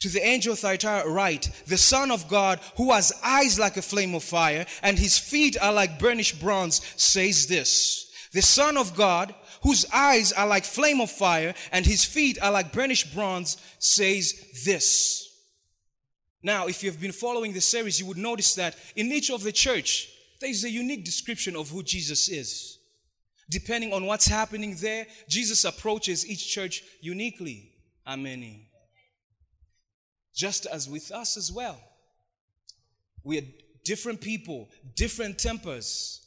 to 0.00 0.08
the 0.08 0.26
angel 0.26 0.56
Thyatira 0.56 1.08
write, 1.08 1.50
the 1.66 1.78
Son 1.78 2.10
of 2.10 2.28
God, 2.28 2.58
who 2.76 2.90
has 2.90 3.12
eyes 3.22 3.58
like 3.58 3.76
a 3.76 3.82
flame 3.82 4.16
of 4.16 4.24
fire, 4.24 4.66
and 4.82 4.98
his 4.98 5.16
feet 5.16 5.56
are 5.62 5.72
like 5.72 6.00
burnished 6.00 6.40
bronze, 6.40 6.80
says 6.96 7.46
this. 7.46 8.10
The 8.32 8.42
Son 8.42 8.76
of 8.76 8.96
God, 8.96 9.32
whose 9.62 9.86
eyes 9.92 10.32
are 10.32 10.48
like 10.48 10.64
flame 10.64 11.00
of 11.00 11.08
fire, 11.08 11.54
and 11.70 11.86
his 11.86 12.04
feet 12.04 12.36
are 12.42 12.50
like 12.50 12.72
burnished 12.72 13.14
bronze, 13.14 13.56
says 13.78 14.34
this. 14.64 15.28
Now, 16.42 16.66
if 16.66 16.82
you've 16.82 17.00
been 17.00 17.12
following 17.12 17.52
the 17.52 17.60
series, 17.60 18.00
you 18.00 18.06
would 18.06 18.18
notice 18.18 18.56
that 18.56 18.74
in 18.96 19.12
each 19.12 19.30
of 19.30 19.44
the 19.44 19.52
church, 19.52 20.08
there 20.40 20.50
is 20.50 20.64
a 20.64 20.70
unique 20.70 21.04
description 21.04 21.54
of 21.54 21.70
who 21.70 21.84
Jesus 21.84 22.28
is. 22.28 22.78
Depending 23.52 23.92
on 23.92 24.06
what's 24.06 24.26
happening 24.26 24.74
there, 24.80 25.06
Jesus 25.28 25.64
approaches 25.64 26.26
each 26.26 26.48
church 26.48 26.82
uniquely. 27.00 27.70
Amen 28.06 28.66
just 30.34 30.66
as 30.66 30.88
with 30.88 31.10
us 31.12 31.36
as 31.36 31.52
well. 31.52 31.78
We 33.24 33.38
are 33.38 33.46
different 33.84 34.20
people, 34.20 34.68
different 34.96 35.38
tempers, 35.38 36.26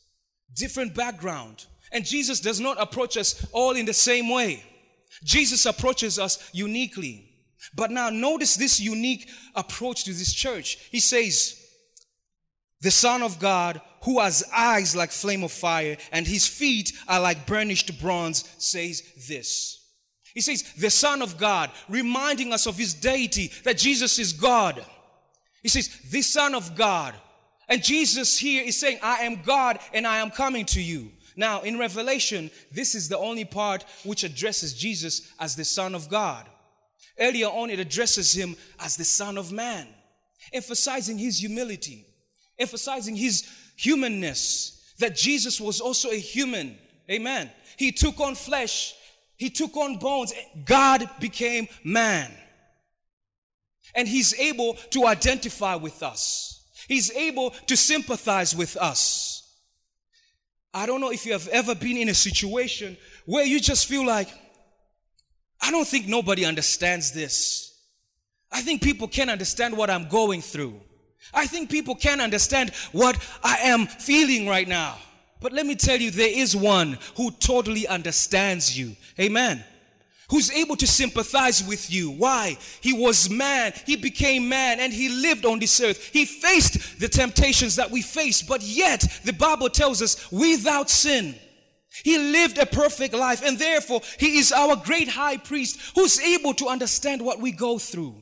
different 0.53 0.93
background. 0.93 1.65
And 1.91 2.05
Jesus 2.05 2.39
does 2.39 2.59
not 2.59 2.81
approach 2.81 3.17
us 3.17 3.47
all 3.51 3.71
in 3.71 3.85
the 3.85 3.93
same 3.93 4.29
way. 4.29 4.63
Jesus 5.23 5.65
approaches 5.65 6.19
us 6.19 6.49
uniquely. 6.53 7.31
But 7.75 7.91
now 7.91 8.09
notice 8.09 8.55
this 8.55 8.79
unique 8.79 9.29
approach 9.55 10.03
to 10.05 10.13
this 10.13 10.33
church. 10.33 10.77
He 10.91 10.99
says, 10.99 11.64
the 12.81 12.91
Son 12.91 13.23
of 13.23 13.39
God, 13.39 13.81
who 14.03 14.19
has 14.19 14.43
eyes 14.55 14.95
like 14.95 15.11
flame 15.11 15.43
of 15.43 15.51
fire 15.51 15.97
and 16.11 16.27
his 16.27 16.45
feet 16.47 16.93
are 17.07 17.19
like 17.19 17.47
burnished 17.47 17.99
bronze, 17.99 18.43
says 18.57 19.01
this. 19.27 19.81
He 20.33 20.41
says, 20.41 20.63
the 20.73 20.89
Son 20.89 21.21
of 21.21 21.37
God, 21.37 21.71
reminding 21.89 22.53
us 22.53 22.67
of 22.67 22.77
his 22.77 22.93
deity, 22.93 23.51
that 23.63 23.77
Jesus 23.77 24.19
is 24.19 24.33
God. 24.33 24.85
He 25.63 25.69
says, 25.69 25.89
the 26.11 26.21
Son 26.21 26.53
of 26.53 26.75
God. 26.75 27.15
And 27.67 27.81
Jesus 27.81 28.37
here 28.37 28.63
is 28.63 28.79
saying, 28.79 28.99
I 29.01 29.23
am 29.23 29.41
God 29.41 29.79
and 29.93 30.05
I 30.05 30.17
am 30.17 30.29
coming 30.29 30.65
to 30.67 30.81
you. 30.81 31.11
Now, 31.35 31.61
in 31.61 31.79
Revelation, 31.79 32.51
this 32.71 32.95
is 32.95 33.09
the 33.09 33.17
only 33.17 33.45
part 33.45 33.85
which 34.03 34.23
addresses 34.23 34.73
Jesus 34.73 35.33
as 35.39 35.55
the 35.55 35.65
Son 35.65 35.95
of 35.95 36.09
God. 36.09 36.47
Earlier 37.19 37.47
on, 37.47 37.69
it 37.69 37.79
addresses 37.79 38.33
him 38.33 38.55
as 38.79 38.95
the 38.95 39.05
Son 39.05 39.37
of 39.37 39.51
Man, 39.51 39.87
emphasizing 40.53 41.17
his 41.17 41.39
humility, 41.39 42.05
emphasizing 42.57 43.15
his 43.15 43.49
humanness, 43.75 44.93
that 44.99 45.15
Jesus 45.15 45.59
was 45.59 45.81
also 45.81 46.09
a 46.09 46.15
human. 46.15 46.77
Amen. 47.09 47.51
He 47.77 47.91
took 47.91 48.19
on 48.19 48.35
flesh 48.35 48.95
he 49.37 49.49
took 49.49 49.75
on 49.75 49.97
bones. 49.97 50.33
God 50.63 51.09
became 51.19 51.67
man. 51.83 52.31
And 53.93 54.07
he's 54.07 54.37
able 54.39 54.75
to 54.91 55.05
identify 55.07 55.75
with 55.75 56.03
us. 56.03 56.63
He's 56.87 57.11
able 57.11 57.51
to 57.67 57.75
sympathize 57.75 58.55
with 58.55 58.77
us. 58.77 59.41
I 60.73 60.85
don't 60.85 60.99
know 60.99 61.11
if 61.11 61.25
you 61.25 61.31
have 61.31 61.47
ever 61.49 61.73
been 61.73 61.97
in 61.97 62.09
a 62.09 62.13
situation 62.13 62.97
where 63.25 63.45
you 63.45 63.59
just 63.59 63.87
feel 63.87 64.05
like, 64.05 64.29
I 65.61 65.71
don't 65.71 65.87
think 65.87 66.07
nobody 66.07 66.45
understands 66.45 67.11
this. 67.11 67.73
I 68.51 68.61
think 68.61 68.81
people 68.81 69.07
can 69.07 69.29
understand 69.29 69.75
what 69.75 69.89
I'm 69.89 70.09
going 70.09 70.41
through. 70.41 70.79
I 71.33 71.47
think 71.47 71.69
people 71.69 71.95
can 71.95 72.21
understand 72.21 72.71
what 72.91 73.17
I 73.43 73.57
am 73.63 73.87
feeling 73.87 74.47
right 74.47 74.67
now. 74.67 74.97
But 75.41 75.53
let 75.53 75.65
me 75.65 75.75
tell 75.75 75.99
you, 75.99 76.11
there 76.11 76.31
is 76.31 76.55
one 76.55 76.97
who 77.17 77.31
totally 77.31 77.87
understands 77.87 78.77
you. 78.77 78.95
Amen. 79.19 79.63
Who's 80.29 80.49
able 80.49 80.75
to 80.77 80.87
sympathize 80.87 81.63
with 81.67 81.91
you. 81.91 82.09
Why? 82.09 82.57
He 82.81 82.93
was 82.93 83.29
man. 83.29 83.73
He 83.85 83.95
became 83.95 84.49
man 84.49 84.79
and 84.79 84.91
he 84.91 85.09
lived 85.09 85.45
on 85.45 85.59
this 85.59 85.79
earth. 85.81 86.09
He 86.11 86.25
faced 86.25 86.99
the 86.99 87.07
temptations 87.07 87.75
that 87.75 87.91
we 87.91 88.01
face, 88.01 88.41
but 88.41 88.63
yet 88.63 89.05
the 89.23 89.33
Bible 89.33 89.69
tells 89.69 90.01
us 90.01 90.31
without 90.31 90.89
sin. 90.89 91.35
He 92.03 92.17
lived 92.17 92.57
a 92.57 92.65
perfect 92.65 93.13
life 93.13 93.43
and 93.45 93.59
therefore 93.59 94.01
he 94.19 94.39
is 94.39 94.51
our 94.51 94.75
great 94.75 95.07
high 95.07 95.37
priest 95.37 95.79
who's 95.93 96.19
able 96.19 96.53
to 96.55 96.67
understand 96.67 97.21
what 97.21 97.39
we 97.39 97.51
go 97.51 97.77
through. 97.77 98.15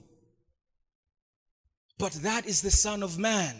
But 2.03 2.12
that 2.24 2.45
is 2.45 2.62
the 2.62 2.69
Son 2.69 3.01
of 3.01 3.17
Man. 3.17 3.55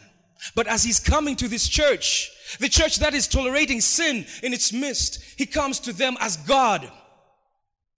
But 0.54 0.68
as 0.68 0.84
he's 0.84 1.00
coming 1.00 1.38
to 1.38 1.48
this 1.48 1.66
church, 1.66 2.30
the 2.60 2.68
church 2.68 2.98
that 2.98 3.14
is 3.14 3.26
tolerating 3.26 3.80
sin 3.80 4.26
in 4.44 4.52
its 4.52 4.74
midst, 4.74 5.24
he 5.38 5.46
comes 5.46 5.80
to 5.80 5.94
them 5.94 6.18
as 6.20 6.36
God. 6.36 6.92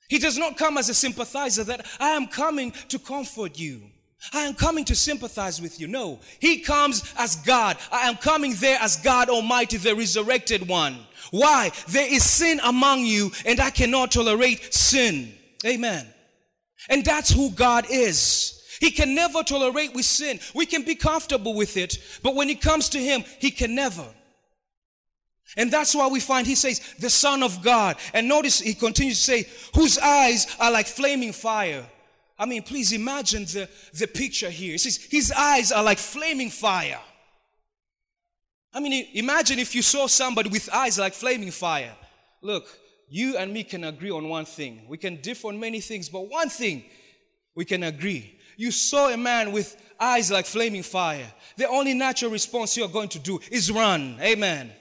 He 0.07 0.19
does 0.19 0.37
not 0.37 0.55
come 0.55 0.77
as 0.77 0.87
a 0.87 0.93
sympathizer 0.93 1.63
that 1.63 1.87
I 1.99 2.09
am 2.09 2.27
coming 2.27 2.73
to 2.89 2.99
comfort 2.99 3.57
you. 3.57 3.89
I 4.33 4.43
am 4.43 4.53
coming 4.53 4.85
to 4.85 4.93
sympathize 4.93 5.59
with 5.59 5.79
you. 5.79 5.87
No, 5.87 6.19
he 6.39 6.59
comes 6.59 7.11
as 7.17 7.37
God. 7.37 7.77
I 7.91 8.07
am 8.07 8.15
coming 8.15 8.53
there 8.53 8.77
as 8.79 8.97
God 8.97 9.29
Almighty, 9.29 9.77
the 9.77 9.95
resurrected 9.95 10.67
one. 10.67 11.07
Why? 11.31 11.71
There 11.87 12.13
is 12.13 12.23
sin 12.23 12.59
among 12.63 13.07
you, 13.07 13.31
and 13.47 13.59
I 13.59 13.71
cannot 13.71 14.11
tolerate 14.11 14.71
sin. 14.71 15.33
Amen. 15.65 16.05
And 16.87 17.03
that's 17.03 17.31
who 17.31 17.49
God 17.49 17.87
is. 17.89 18.54
He 18.79 18.91
can 18.91 19.15
never 19.15 19.43
tolerate 19.43 19.93
with 19.93 20.05
sin. 20.05 20.39
We 20.53 20.65
can 20.65 20.83
be 20.83 20.95
comfortable 20.95 21.53
with 21.53 21.77
it, 21.77 21.97
but 22.23 22.35
when 22.35 22.49
it 22.49 22.61
comes 22.61 22.89
to 22.89 22.99
Him, 22.99 23.23
He 23.39 23.51
can 23.51 23.75
never. 23.75 24.05
And 25.57 25.71
that's 25.71 25.95
why 25.95 26.07
we 26.07 26.19
find 26.19 26.45
He 26.45 26.55
says, 26.55 26.81
the 26.99 27.09
Son 27.09 27.43
of 27.43 27.63
God. 27.63 27.97
And 28.13 28.27
notice 28.27 28.59
He 28.59 28.73
continues 28.73 29.17
to 29.17 29.23
say, 29.23 29.49
whose 29.73 29.97
eyes 29.97 30.47
are 30.59 30.71
like 30.71 30.87
flaming 30.87 31.33
fire. 31.33 31.85
I 32.37 32.45
mean, 32.45 32.63
please 32.63 32.91
imagine 32.91 33.45
the, 33.45 33.69
the 33.93 34.07
picture 34.07 34.49
here. 34.49 34.73
He 34.73 34.77
says, 34.77 34.97
His 34.97 35.31
eyes 35.31 35.71
are 35.71 35.83
like 35.83 35.99
flaming 35.99 36.49
fire. 36.49 36.99
I 38.73 38.81
mean, 38.81 39.07
imagine 39.13 39.57
if 39.57 39.73
you 39.73 39.81
saw 39.81 40.07
somebody 40.07 40.49
with 40.49 40.69
eyes 40.73 40.99
like 40.99 41.13
flaming 41.13 41.51
fire. 41.51 41.95
Look, 42.41 42.67
you 43.09 43.37
and 43.37 43.53
me 43.53 43.63
can 43.63 43.85
agree 43.85 44.11
on 44.11 44.27
one 44.27 44.43
thing. 44.43 44.81
We 44.89 44.97
can 44.97 45.21
differ 45.21 45.47
on 45.47 45.59
many 45.59 45.79
things, 45.79 46.09
but 46.09 46.29
one 46.29 46.49
thing 46.49 46.83
we 47.55 47.63
can 47.63 47.83
agree. 47.83 48.34
You 48.57 48.71
saw 48.71 49.09
a 49.09 49.17
man 49.17 49.51
with 49.51 49.75
eyes 49.99 50.31
like 50.31 50.45
flaming 50.45 50.83
fire. 50.83 51.31
The 51.57 51.67
only 51.67 51.93
natural 51.93 52.31
response 52.31 52.75
you're 52.75 52.87
going 52.87 53.09
to 53.09 53.19
do 53.19 53.39
is 53.51 53.71
run. 53.71 54.17
Amen. 54.21 54.71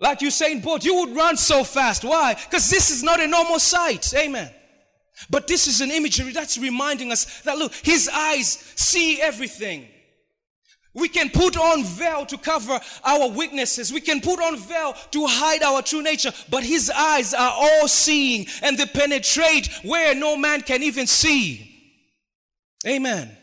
Like 0.00 0.20
Usain 0.20 0.62
Bolt, 0.62 0.84
you 0.84 0.94
would 0.96 1.14
run 1.14 1.36
so 1.36 1.64
fast. 1.64 2.04
Why? 2.04 2.34
Because 2.34 2.68
this 2.68 2.90
is 2.90 3.02
not 3.02 3.20
a 3.20 3.26
normal 3.26 3.58
sight. 3.58 4.12
Amen. 4.14 4.50
But 5.30 5.46
this 5.46 5.66
is 5.66 5.80
an 5.80 5.90
imagery 5.90 6.32
that's 6.32 6.58
reminding 6.58 7.12
us 7.12 7.42
that 7.42 7.56
look, 7.56 7.72
his 7.74 8.08
eyes 8.12 8.72
see 8.74 9.20
everything. 9.20 9.88
We 10.92 11.08
can 11.08 11.30
put 11.30 11.56
on 11.56 11.82
veil 11.84 12.24
to 12.26 12.38
cover 12.38 12.78
our 13.04 13.28
weaknesses. 13.28 13.92
We 13.92 14.00
can 14.00 14.20
put 14.20 14.40
on 14.40 14.56
veil 14.56 14.94
to 15.10 15.26
hide 15.26 15.62
our 15.62 15.82
true 15.82 16.02
nature. 16.02 16.32
But 16.48 16.62
his 16.62 16.88
eyes 16.90 17.34
are 17.34 17.52
all 17.52 17.88
seeing 17.88 18.46
and 18.62 18.78
they 18.78 18.86
penetrate 18.86 19.68
where 19.82 20.14
no 20.14 20.36
man 20.36 20.62
can 20.62 20.84
even 20.84 21.08
see. 21.08 21.73
Amen. 22.86 23.36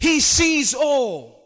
He 0.00 0.20
sees 0.20 0.74
all. 0.74 1.38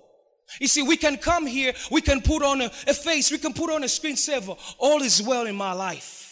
You 0.60 0.68
see, 0.68 0.82
we 0.82 0.96
can 0.96 1.16
come 1.16 1.46
here, 1.46 1.72
we 1.90 2.02
can 2.02 2.20
put 2.20 2.42
on 2.42 2.60
a, 2.60 2.66
a 2.86 2.94
face, 2.94 3.30
we 3.30 3.38
can 3.38 3.54
put 3.54 3.70
on 3.70 3.82
a 3.84 3.86
screensaver. 3.86 4.58
All 4.78 5.02
is 5.02 5.22
well 5.22 5.46
in 5.46 5.54
my 5.54 5.72
life. 5.72 6.22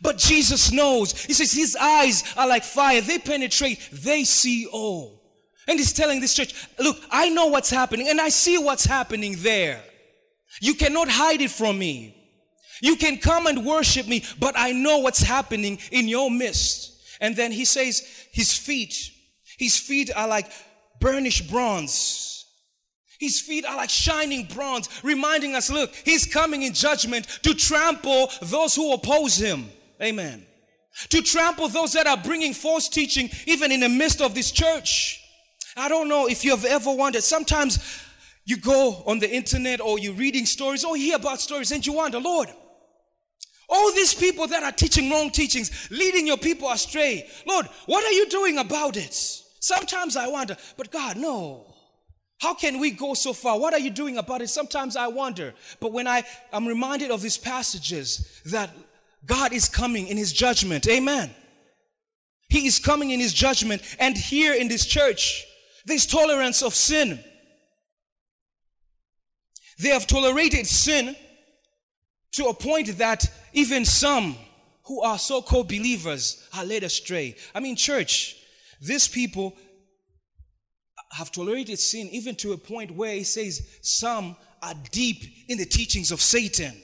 But 0.00 0.18
Jesus 0.18 0.72
knows. 0.72 1.24
He 1.24 1.32
says 1.32 1.52
his 1.52 1.76
eyes 1.76 2.22
are 2.36 2.46
like 2.46 2.64
fire. 2.64 3.00
They 3.00 3.18
penetrate. 3.18 3.88
They 3.92 4.24
see 4.24 4.66
all. 4.66 5.22
And 5.68 5.78
he's 5.78 5.92
telling 5.92 6.20
this 6.20 6.34
church, 6.34 6.54
look, 6.78 6.98
I 7.10 7.28
know 7.30 7.46
what's 7.46 7.70
happening 7.70 8.08
and 8.08 8.20
I 8.20 8.28
see 8.28 8.58
what's 8.58 8.84
happening 8.84 9.36
there. 9.38 9.82
You 10.60 10.74
cannot 10.74 11.08
hide 11.08 11.40
it 11.40 11.50
from 11.50 11.78
me. 11.78 12.14
You 12.82 12.96
can 12.96 13.16
come 13.18 13.46
and 13.46 13.64
worship 13.64 14.06
me, 14.06 14.22
but 14.38 14.54
I 14.56 14.72
know 14.72 14.98
what's 14.98 15.22
happening 15.22 15.78
in 15.90 16.08
your 16.08 16.30
midst. 16.30 16.92
And 17.20 17.34
then 17.34 17.50
he 17.50 17.64
says, 17.64 18.06
his 18.32 18.52
feet, 18.52 19.10
his 19.58 19.76
feet 19.78 20.10
are 20.14 20.28
like 20.28 20.50
burnished 21.00 21.50
bronze. 21.50 22.44
His 23.18 23.40
feet 23.40 23.64
are 23.64 23.76
like 23.76 23.90
shining 23.90 24.46
bronze, 24.46 24.88
reminding 25.02 25.54
us, 25.54 25.70
look, 25.70 25.94
he's 25.94 26.26
coming 26.26 26.62
in 26.62 26.74
judgment 26.74 27.26
to 27.42 27.54
trample 27.54 28.30
those 28.42 28.74
who 28.74 28.92
oppose 28.92 29.36
him. 29.36 29.70
Amen. 30.02 30.46
To 31.10 31.22
trample 31.22 31.68
those 31.68 31.92
that 31.92 32.06
are 32.06 32.16
bringing 32.16 32.52
false 32.52 32.88
teaching, 32.88 33.30
even 33.46 33.72
in 33.72 33.80
the 33.80 33.88
midst 33.88 34.20
of 34.20 34.34
this 34.34 34.50
church. 34.50 35.22
I 35.76 35.88
don't 35.88 36.08
know 36.08 36.26
if 36.28 36.44
you 36.44 36.50
have 36.50 36.64
ever 36.64 36.92
wondered. 36.92 37.22
Sometimes 37.22 38.02
you 38.44 38.56
go 38.58 39.02
on 39.06 39.18
the 39.18 39.30
internet 39.30 39.80
or 39.80 39.98
you're 39.98 40.14
reading 40.14 40.46
stories 40.46 40.84
or 40.84 40.96
hear 40.96 41.16
about 41.16 41.40
stories 41.40 41.72
and 41.72 41.84
you 41.86 41.94
wonder, 41.94 42.20
Lord, 42.20 42.48
all 43.68 43.92
these 43.92 44.14
people 44.14 44.46
that 44.46 44.62
are 44.62 44.72
teaching 44.72 45.10
wrong 45.10 45.30
teachings, 45.30 45.88
leading 45.90 46.26
your 46.26 46.36
people 46.36 46.70
astray, 46.70 47.28
Lord, 47.46 47.66
what 47.86 48.04
are 48.04 48.12
you 48.12 48.28
doing 48.28 48.58
about 48.58 48.96
it? 48.96 49.42
Sometimes 49.66 50.14
I 50.14 50.28
wonder, 50.28 50.56
but 50.76 50.92
God, 50.92 51.16
no. 51.16 51.74
How 52.38 52.54
can 52.54 52.78
we 52.78 52.92
go 52.92 53.14
so 53.14 53.32
far? 53.32 53.58
What 53.58 53.74
are 53.74 53.80
you 53.80 53.90
doing 53.90 54.16
about 54.16 54.40
it? 54.40 54.48
Sometimes 54.48 54.94
I 54.94 55.08
wonder. 55.08 55.54
But 55.80 55.92
when 55.92 56.06
I 56.06 56.22
am 56.52 56.68
reminded 56.68 57.10
of 57.10 57.20
these 57.20 57.36
passages 57.36 58.42
that 58.44 58.70
God 59.24 59.52
is 59.52 59.68
coming 59.68 60.06
in 60.06 60.16
his 60.16 60.32
judgment, 60.32 60.86
amen. 60.86 61.34
He 62.48 62.68
is 62.68 62.78
coming 62.78 63.10
in 63.10 63.18
his 63.18 63.32
judgment. 63.32 63.82
And 63.98 64.16
here 64.16 64.54
in 64.54 64.68
this 64.68 64.86
church, 64.86 65.44
there's 65.84 66.06
tolerance 66.06 66.62
of 66.62 66.72
sin. 66.72 67.18
They 69.80 69.88
have 69.88 70.06
tolerated 70.06 70.68
sin 70.68 71.16
to 72.34 72.44
a 72.44 72.54
point 72.54 72.98
that 72.98 73.28
even 73.52 73.84
some 73.84 74.36
who 74.84 75.02
are 75.02 75.18
so 75.18 75.42
called 75.42 75.66
believers 75.66 76.48
are 76.56 76.64
led 76.64 76.84
astray. 76.84 77.34
I 77.52 77.58
mean, 77.58 77.74
church, 77.74 78.36
these 78.86 79.08
people 79.08 79.56
have 81.12 81.30
tolerated 81.32 81.78
sin 81.78 82.08
even 82.10 82.34
to 82.36 82.52
a 82.52 82.58
point 82.58 82.90
where 82.90 83.14
he 83.14 83.24
says 83.24 83.78
some 83.82 84.36
are 84.62 84.74
deep 84.90 85.22
in 85.48 85.58
the 85.58 85.64
teachings 85.64 86.10
of 86.10 86.20
Satan. 86.20 86.74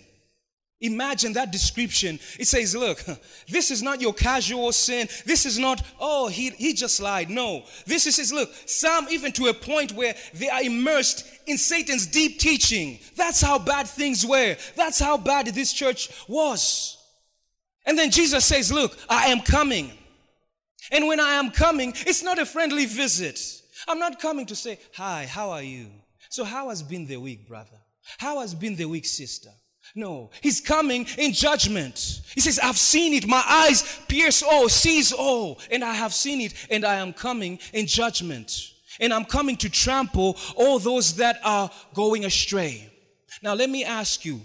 Imagine 0.81 1.33
that 1.35 1.53
description. 1.53 2.19
It 2.41 2.49
says, 2.49 2.75
look, 2.75 3.05
this 3.49 3.71
is 3.71 3.83
not 3.83 4.01
your 4.01 4.13
casual 4.13 4.73
sin. 4.73 5.09
This 5.25 5.47
is 5.47 5.57
not, 5.57 5.81
oh, 6.01 6.27
he, 6.27 6.51
he 6.51 6.75
just 6.75 7.01
lied. 7.01 7.31
No. 7.31 7.65
This 7.87 8.07
is, 8.09 8.17
says, 8.17 8.33
look, 8.33 8.51
some 8.67 9.07
even 9.09 9.31
to 9.33 9.47
a 9.47 9.55
point 9.55 9.93
where 9.93 10.15
they 10.35 10.49
are 10.49 10.63
immersed 10.63 11.25
in 11.47 11.57
Satan's 11.57 12.07
deep 12.07 12.41
teaching. 12.41 12.99
That's 13.17 13.41
how 13.41 13.61
bad 13.61 13.87
things 13.87 14.27
were. 14.27 14.57
That's 14.75 14.99
how 14.99 15.19
bad 15.19 15.47
this 15.47 15.73
church 15.73 16.11
was. 16.27 16.99
And 17.87 17.97
then 17.97 18.11
Jesus 18.11 18.45
says, 18.45 18.73
look, 18.73 18.97
I 19.09 19.27
am 19.27 19.41
coming. 19.41 19.93
And 20.91 21.07
when 21.07 21.21
I 21.21 21.35
am 21.35 21.51
coming, 21.51 21.93
it's 22.07 22.23
not 22.23 22.39
a 22.39 22.47
friendly 22.47 22.87
visit. 22.87 23.41
I'm 23.89 23.99
not 23.99 24.21
coming 24.21 24.47
to 24.47 24.57
say, 24.57 24.79
hi, 24.95 25.27
how 25.27 25.51
are 25.51 25.63
you? 25.63 25.89
So 26.29 26.45
how 26.45 26.69
has 26.71 26.83
been 26.83 27.07
the 27.07 27.19
week, 27.19 27.49
brother? 27.49 27.79
How 28.19 28.41
has 28.41 28.55
been 28.55 28.75
the 28.75 28.87
week, 28.87 29.07
sister? 29.07 29.51
No, 29.95 30.31
he's 30.41 30.61
coming 30.61 31.07
in 31.19 31.33
judgment. 31.33 32.23
He 32.35 32.41
says, 32.41 32.59
I've 32.63 32.79
seen 32.79 33.13
it. 33.13 33.27
My 33.27 33.43
eyes 33.47 34.01
pierce 34.09 34.43
all, 34.43 34.69
sees 34.69 35.13
all, 35.13 35.61
and 35.71 35.85
I 35.85 35.93
have 35.93 36.15
seen 36.15 36.41
it, 36.41 36.55
and 36.71 36.85
I 36.85 36.95
am 36.95 37.13
coming 37.13 37.59
in 37.73 37.87
judgment. 37.87 38.71
And 39.01 39.13
I'm 39.13 39.25
coming 39.25 39.57
to 39.59 39.71
trample 39.71 40.37
all 40.57 40.79
those 40.79 41.17
that 41.17 41.41
are 41.45 41.71
going 41.95 42.25
astray. 42.25 42.91
Now, 43.43 43.55
let 43.55 43.69
me 43.69 43.85
ask 43.85 44.25
you, 44.25 44.41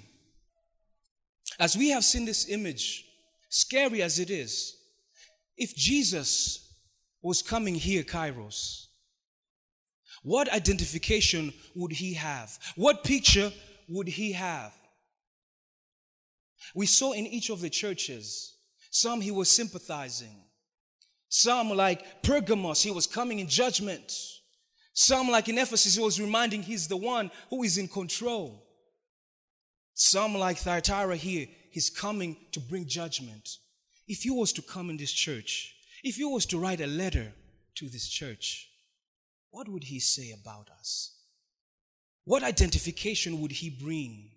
as 1.59 1.77
we 1.77 1.89
have 1.89 2.03
seen 2.03 2.25
this 2.25 2.49
image, 2.49 3.05
scary 3.49 4.01
as 4.01 4.19
it 4.19 4.29
is, 4.29 4.76
if 5.57 5.75
Jesus 5.75 6.73
was 7.21 7.41
coming 7.41 7.75
here, 7.75 8.03
Kairos, 8.03 8.85
what 10.23 10.51
identification 10.53 11.53
would 11.75 11.91
he 11.91 12.13
have? 12.13 12.57
What 12.75 13.03
picture 13.03 13.51
would 13.89 14.07
he 14.07 14.33
have? 14.33 14.73
We 16.75 16.85
saw 16.85 17.13
in 17.13 17.25
each 17.27 17.49
of 17.49 17.61
the 17.61 17.69
churches, 17.69 18.57
some 18.91 19.21
he 19.21 19.31
was 19.31 19.49
sympathizing. 19.49 20.43
Some, 21.29 21.69
like 21.69 22.23
Pergamos, 22.23 22.81
he 22.81 22.91
was 22.91 23.07
coming 23.07 23.39
in 23.39 23.47
judgment. 23.47 24.13
Some, 24.93 25.29
like 25.29 25.49
in 25.49 25.57
Ephesus, 25.57 25.95
he 25.95 26.03
was 26.03 26.19
reminding 26.19 26.63
he's 26.63 26.87
the 26.87 26.97
one 26.97 27.29
who 27.49 27.63
is 27.63 27.77
in 27.77 27.87
control. 27.87 28.63
Some, 29.93 30.35
like 30.35 30.57
Thyatira 30.57 31.15
here, 31.15 31.47
he's 31.71 31.89
coming 31.89 32.37
to 32.51 32.59
bring 32.59 32.87
judgment. 32.87 33.49
If 34.07 34.25
you 34.25 34.33
was 34.33 34.53
to 34.53 34.61
come 34.61 34.89
in 34.89 34.97
this 34.97 35.11
church, 35.11 35.75
if 36.03 36.17
you 36.17 36.29
was 36.29 36.45
to 36.47 36.59
write 36.59 36.81
a 36.81 36.87
letter 36.87 37.33
to 37.75 37.89
this 37.89 38.07
church, 38.07 38.69
what 39.51 39.67
would 39.67 39.83
he 39.83 39.99
say 39.99 40.31
about 40.31 40.69
us? 40.79 41.13
What 42.23 42.43
identification 42.43 43.41
would 43.41 43.51
he 43.51 43.69
bring? 43.69 44.31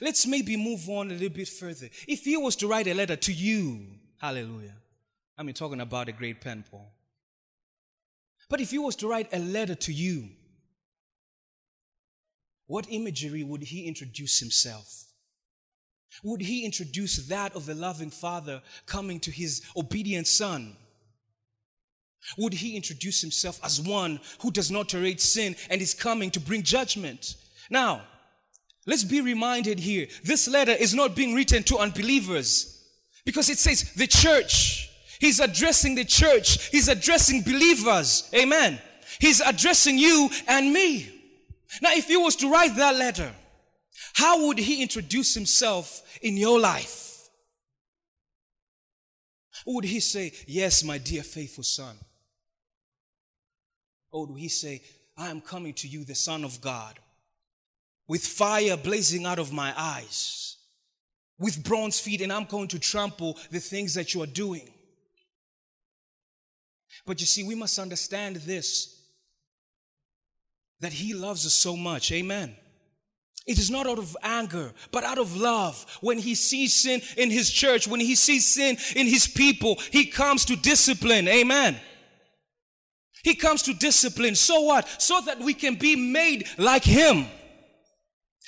Let's 0.00 0.26
maybe 0.26 0.56
move 0.56 0.88
on 0.88 1.10
a 1.10 1.14
little 1.14 1.28
bit 1.28 1.48
further. 1.48 1.88
If 2.06 2.24
he 2.24 2.36
was 2.36 2.56
to 2.56 2.68
write 2.68 2.86
a 2.86 2.94
letter 2.94 3.16
to 3.16 3.32
you, 3.32 3.86
hallelujah. 4.20 4.76
I 5.36 5.42
mean, 5.42 5.54
talking 5.54 5.80
about 5.80 6.08
a 6.08 6.12
great 6.12 6.40
pen, 6.40 6.64
Paul. 6.70 6.92
But 8.48 8.60
if 8.60 8.70
he 8.70 8.78
was 8.78 8.96
to 8.96 9.08
write 9.08 9.28
a 9.32 9.38
letter 9.38 9.74
to 9.76 9.92
you, 9.92 10.28
what 12.66 12.86
imagery 12.88 13.42
would 13.42 13.62
he 13.62 13.86
introduce 13.86 14.38
himself? 14.38 15.09
Would 16.22 16.42
he 16.42 16.64
introduce 16.64 17.16
that 17.28 17.54
of 17.54 17.68
a 17.68 17.74
loving 17.74 18.10
father 18.10 18.62
coming 18.86 19.20
to 19.20 19.30
his 19.30 19.62
obedient 19.76 20.26
son? 20.26 20.76
Would 22.36 22.52
he 22.52 22.76
introduce 22.76 23.20
himself 23.20 23.58
as 23.64 23.80
one 23.80 24.20
who 24.40 24.50
does 24.50 24.70
not 24.70 24.88
tolerate 24.88 25.20
sin 25.20 25.56
and 25.70 25.80
is 25.80 25.94
coming 25.94 26.30
to 26.32 26.40
bring 26.40 26.62
judgment? 26.62 27.36
Now, 27.70 28.02
let's 28.86 29.04
be 29.04 29.20
reminded 29.20 29.78
here 29.78 30.06
this 30.24 30.46
letter 30.48 30.72
is 30.72 30.94
not 30.94 31.16
being 31.16 31.34
written 31.34 31.62
to 31.64 31.78
unbelievers 31.78 32.84
because 33.24 33.48
it 33.48 33.58
says 33.58 33.92
the 33.94 34.06
church. 34.06 34.88
He's 35.18 35.40
addressing 35.40 35.94
the 35.94 36.04
church, 36.04 36.68
he's 36.70 36.88
addressing 36.88 37.42
believers. 37.42 38.28
Amen. 38.34 38.78
He's 39.18 39.40
addressing 39.40 39.98
you 39.98 40.30
and 40.48 40.72
me. 40.72 41.10
Now, 41.82 41.90
if 41.92 42.06
he 42.06 42.16
was 42.16 42.36
to 42.36 42.50
write 42.50 42.74
that 42.76 42.96
letter, 42.96 43.32
how 44.20 44.46
would 44.46 44.58
he 44.58 44.82
introduce 44.82 45.32
himself 45.32 46.02
in 46.20 46.36
your 46.36 46.60
life? 46.60 47.30
Would 49.64 49.86
he 49.86 49.98
say, 50.00 50.34
Yes, 50.46 50.84
my 50.84 50.98
dear 50.98 51.22
faithful 51.22 51.64
son? 51.64 51.96
Or 54.12 54.26
would 54.26 54.38
he 54.38 54.48
say, 54.48 54.82
I 55.16 55.30
am 55.30 55.40
coming 55.40 55.72
to 55.74 55.88
you, 55.88 56.04
the 56.04 56.14
Son 56.14 56.44
of 56.44 56.60
God, 56.60 56.98
with 58.08 58.26
fire 58.26 58.76
blazing 58.76 59.24
out 59.24 59.38
of 59.38 59.54
my 59.54 59.72
eyes, 59.74 60.58
with 61.38 61.64
bronze 61.64 61.98
feet, 61.98 62.20
and 62.20 62.30
I'm 62.30 62.44
going 62.44 62.68
to 62.68 62.78
trample 62.78 63.38
the 63.50 63.60
things 63.60 63.94
that 63.94 64.12
you 64.12 64.22
are 64.22 64.26
doing? 64.26 64.68
But 67.06 67.20
you 67.20 67.26
see, 67.26 67.42
we 67.42 67.54
must 67.54 67.78
understand 67.78 68.36
this 68.36 69.00
that 70.80 70.92
he 70.92 71.14
loves 71.14 71.46
us 71.46 71.54
so 71.54 71.74
much. 71.74 72.12
Amen. 72.12 72.54
It 73.46 73.58
is 73.58 73.70
not 73.70 73.86
out 73.86 73.98
of 73.98 74.16
anger, 74.22 74.72
but 74.92 75.02
out 75.02 75.18
of 75.18 75.36
love. 75.36 75.84
When 76.00 76.18
he 76.18 76.34
sees 76.34 76.74
sin 76.74 77.00
in 77.16 77.30
his 77.30 77.50
church, 77.50 77.88
when 77.88 78.00
he 78.00 78.14
sees 78.14 78.46
sin 78.46 78.76
in 78.94 79.06
his 79.06 79.26
people, 79.26 79.78
he 79.90 80.06
comes 80.06 80.44
to 80.46 80.56
discipline. 80.56 81.26
Amen. 81.26 81.76
He 83.22 83.34
comes 83.34 83.62
to 83.62 83.74
discipline. 83.74 84.34
So 84.34 84.62
what? 84.62 84.88
So 85.00 85.20
that 85.22 85.40
we 85.40 85.54
can 85.54 85.74
be 85.74 85.96
made 85.96 86.46
like 86.58 86.84
him. 86.84 87.26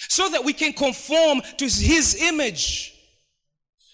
So 0.09 0.29
that 0.31 0.45
we 0.45 0.53
can 0.53 0.73
conform 0.73 1.43
to 1.59 1.65
his 1.65 2.17
image. 2.23 2.95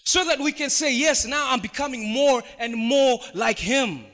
So 0.03 0.25
that 0.25 0.39
we 0.39 0.51
can 0.51 0.69
say, 0.69 0.95
yes, 0.95 1.25
now 1.25 1.51
I'm 1.51 1.59
becoming 1.59 2.11
more 2.11 2.41
and 2.57 2.75
more 2.75 3.19
like 3.33 3.59
him. 3.59 4.05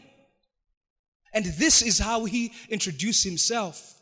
And 1.34 1.46
this 1.46 1.82
is 1.82 2.00
how 2.00 2.26
he 2.26 2.52
introduced 2.70 3.24
himself. 3.24 3.95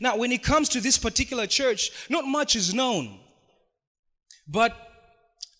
Now, 0.00 0.16
when 0.16 0.32
it 0.32 0.42
comes 0.42 0.68
to 0.70 0.80
this 0.80 0.98
particular 0.98 1.46
church, 1.46 1.90
not 2.10 2.26
much 2.26 2.56
is 2.56 2.74
known. 2.74 3.18
But 4.48 4.76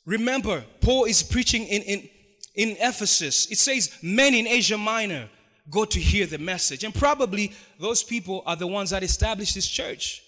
remember, 0.05 0.64
Paul 0.81 1.05
is 1.05 1.22
preaching 1.22 1.66
in, 1.66 1.83
in, 1.83 2.09
in 2.55 2.77
Ephesus. 2.81 3.51
It 3.51 3.59
says, 3.59 3.96
Men 4.03 4.35
in 4.35 4.46
Asia 4.46 4.79
Minor 4.79 5.29
go 5.70 5.85
to 5.85 5.98
hear 5.98 6.27
the 6.27 6.38
message. 6.38 6.85
And 6.85 6.94
probably 6.94 7.53
those 7.79 8.03
people 8.03 8.42
are 8.46 8.57
the 8.57 8.66
ones 8.66 8.90
that 8.90 9.03
established 9.03 9.55
this 9.55 9.68
church. 9.68 10.22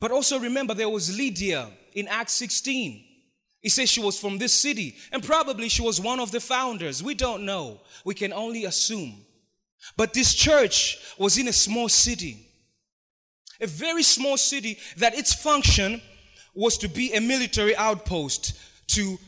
But 0.00 0.10
also 0.10 0.38
remember, 0.38 0.74
there 0.74 0.88
was 0.88 1.16
Lydia 1.16 1.70
in 1.94 2.08
Acts 2.08 2.32
16. 2.34 3.04
He 3.60 3.68
says 3.68 3.88
she 3.88 4.00
was 4.00 4.18
from 4.18 4.38
this 4.38 4.52
city, 4.52 4.96
and 5.12 5.22
probably 5.22 5.68
she 5.68 5.82
was 5.82 6.00
one 6.00 6.18
of 6.18 6.32
the 6.32 6.40
founders. 6.40 7.00
We 7.00 7.14
don't 7.14 7.44
know. 7.44 7.80
We 8.04 8.14
can 8.14 8.32
only 8.32 8.64
assume. 8.64 9.24
But 9.96 10.12
this 10.12 10.34
church 10.34 10.98
was 11.16 11.38
in 11.38 11.46
a 11.46 11.52
small 11.52 11.88
city 11.88 12.41
a 13.62 13.66
very 13.66 14.02
small 14.02 14.36
city 14.36 14.78
that 14.96 15.14
its 15.14 15.32
function 15.32 16.02
was 16.54 16.76
to 16.78 16.88
be 16.88 17.12
a 17.12 17.20
military 17.20 17.74
outpost 17.76 18.58
to 18.88 19.18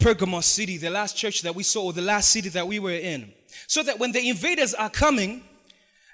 Pergamos 0.00 0.46
city, 0.46 0.78
the 0.78 0.90
last 0.90 1.16
church 1.16 1.42
that 1.42 1.54
we 1.54 1.62
saw, 1.62 1.84
or 1.84 1.92
the 1.92 2.02
last 2.02 2.30
city 2.30 2.48
that 2.48 2.66
we 2.66 2.80
were 2.80 2.90
in. 2.90 3.32
So 3.68 3.82
that 3.84 3.98
when 3.98 4.10
the 4.10 4.28
invaders 4.28 4.74
are 4.74 4.90
coming, 4.90 5.44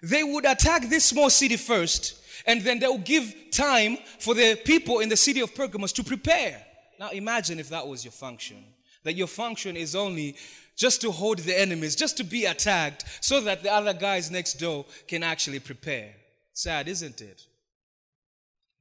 they 0.03 0.23
would 0.23 0.45
attack 0.45 0.89
this 0.89 1.07
small 1.07 1.31
city 1.31 1.57
first, 1.57 2.21
and 2.47 2.63
then 2.63 2.79
they'll 2.79 2.99
give 2.99 3.35
time 3.51 3.97
for 4.19 4.35
the 4.35 4.57
people 4.57 5.01
in 5.01 5.09
the 5.09 5.17
city 5.17 5.41
of 5.41 5.55
Pergamos 5.55 5.93
to 5.93 6.05
prepare. 6.05 6.63
Now 7.01 7.11
imagine 7.11 7.59
if 7.59 7.71
that 7.71 7.87
was 7.87 8.05
your 8.05 8.13
function. 8.13 8.63
That 9.05 9.15
your 9.15 9.27
function 9.27 9.77
is 9.77 9.95
only 9.95 10.37
just 10.77 11.01
to 11.01 11.11
hold 11.11 11.39
the 11.39 11.59
enemies, 11.59 11.97
just 11.97 12.17
to 12.19 12.25
be 12.25 12.45
attacked, 12.45 13.05
so 13.21 13.41
that 13.41 13.63
the 13.63 13.73
other 13.73 13.95
guys 13.95 14.31
next 14.31 14.55
door 14.55 14.85
can 15.07 15.23
actually 15.23 15.61
prepare. 15.61 16.15
Sad, 16.53 16.89
isn't 16.89 17.21
it? 17.21 17.47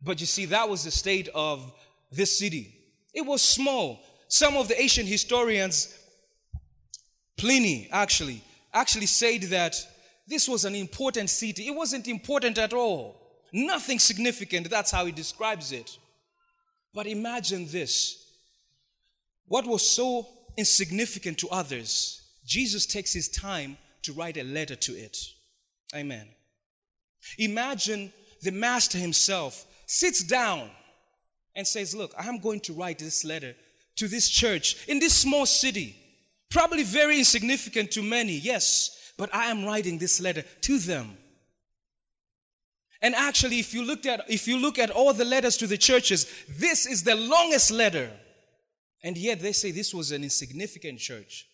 But 0.01 0.19
you 0.19 0.25
see, 0.25 0.45
that 0.45 0.69
was 0.69 0.83
the 0.83 0.91
state 0.91 1.29
of 1.33 1.71
this 2.12 2.38
city. 2.38 2.73
It 3.13 3.25
was 3.25 3.41
small. 3.41 3.99
Some 4.27 4.57
of 4.57 4.67
the 4.67 4.79
ancient 4.79 5.07
historians, 5.07 5.97
Pliny 7.38 7.88
actually, 7.91 8.43
actually 8.73 9.05
said 9.05 9.43
that 9.43 9.75
this 10.27 10.47
was 10.47 10.65
an 10.65 10.75
important 10.75 11.29
city. 11.29 11.67
It 11.67 11.75
wasn't 11.75 12.07
important 12.07 12.57
at 12.57 12.73
all. 12.73 13.21
Nothing 13.53 13.97
significant. 13.97 14.69
That's 14.69 14.91
how 14.91 15.05
he 15.05 15.12
describes 15.12 15.71
it. 15.71 15.97
But 16.93 17.07
imagine 17.07 17.67
this. 17.67 18.23
What 19.47 19.65
was 19.65 19.88
so 19.88 20.27
insignificant 20.57 21.38
to 21.39 21.49
others, 21.49 22.21
Jesus 22.45 22.86
takes 22.86 23.13
his 23.13 23.29
time 23.29 23.77
to 24.01 24.13
write 24.13 24.38
a 24.38 24.43
letter 24.43 24.75
to 24.75 24.93
it. 24.93 25.17
Amen. 25.95 26.27
Imagine 27.38 28.12
the 28.41 28.51
master 28.51 28.97
himself 28.97 29.65
sits 29.88 30.23
down 30.23 30.69
and 31.56 31.65
says, 31.65 31.95
Look, 31.95 32.13
I'm 32.17 32.39
going 32.39 32.60
to 32.62 32.73
write 32.73 33.00
this 33.00 33.26
letter 33.26 33.56
to 33.95 34.08
this 34.08 34.30
church 34.30 34.88
in 34.88 35.00
this 35.00 35.15
small 35.15 35.47
city, 35.47 35.95
probably 36.52 36.84
very 36.84 37.17
insignificant 37.17 37.91
to 37.91 38.04
many, 38.04 38.34
yes, 38.34 39.13
but 39.17 39.34
I 39.34 39.47
am 39.47 39.65
writing 39.65 39.97
this 39.97 40.21
letter 40.21 40.43
to 40.62 40.78
them. 40.78 41.17
And 43.02 43.15
actually, 43.15 43.60
if 43.60 43.73
you 43.73 43.84
look 43.84 44.06
at 44.06 44.21
if 44.28 44.47
you 44.47 44.60
look 44.60 44.80
at 44.80 44.91
all 44.91 45.13
the 45.13 45.26
letters 45.26 45.58
to 45.58 45.67
the 45.67 45.78
churches, 45.78 46.32
this 46.50 46.86
is 46.86 47.04
the 47.04 47.15
longest 47.15 47.71
letter. 47.71 48.12
And 49.04 49.17
yet 49.17 49.39
they 49.39 49.52
say 49.52 49.71
this 49.71 49.93
was 49.93 50.12
an 50.12 50.23
insignificant 50.23 51.00
church. 51.00 51.47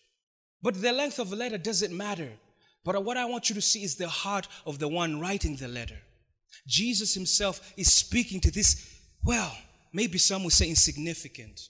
But 0.62 0.80
the 0.80 0.92
length 0.92 1.18
of 1.18 1.28
the 1.28 1.36
letter 1.36 1.58
doesn't 1.58 1.94
matter. 1.94 2.30
But 2.84 3.02
what 3.04 3.18
I 3.18 3.26
want 3.26 3.48
you 3.48 3.54
to 3.54 3.60
see 3.60 3.84
is 3.84 3.96
the 3.96 4.08
heart 4.08 4.48
of 4.64 4.78
the 4.78 4.88
one 4.88 5.20
writing 5.20 5.56
the 5.56 5.68
letter. 5.68 5.98
Jesus 6.66 7.14
himself 7.14 7.72
is 7.76 7.92
speaking 7.92 8.40
to 8.40 8.50
this, 8.50 9.00
well, 9.22 9.56
maybe 9.92 10.18
some 10.18 10.44
would 10.44 10.52
say 10.52 10.68
insignificant. 10.68 11.68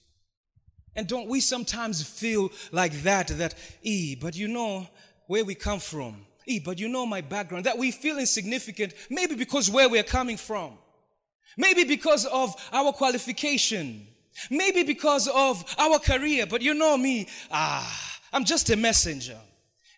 And 0.97 1.09
don't 1.09 1.29
we 1.29 1.41
sometimes 1.41 2.03
feel 2.03 2.51
like 2.71 2.93
that, 3.03 3.29
that, 3.29 3.55
e, 3.83 4.15
but 4.15 4.37
you 4.37 4.49
know 4.49 4.87
where 5.27 5.45
we 5.45 5.55
come 5.55 5.81
from. 5.81 6.25
E, 6.47 6.61
but 6.61 6.79
you 6.79 6.89
know 6.89 7.07
my 7.07 7.21
background, 7.21 7.65
that 7.67 7.79
we 7.79 7.91
feel 7.91 8.19
insignificant, 8.19 8.95
maybe 9.11 9.35
because 9.35 9.71
where 9.71 9.89
we're 9.89 10.03
coming 10.03 10.37
from. 10.37 10.79
Maybe 11.57 11.85
because 11.85 12.27
of 12.27 12.55
our 12.73 12.93
qualification. 12.93 14.07
Maybe 14.51 14.83
because 14.83 15.29
of 15.29 15.65
our 15.79 15.99
career, 15.99 16.47
but 16.47 16.61
you 16.61 16.75
know 16.75 16.97
me, 16.97 17.29
ah, 17.51 18.21
I'm 18.33 18.45
just 18.45 18.69
a 18.71 18.77
messenger. 18.77 19.39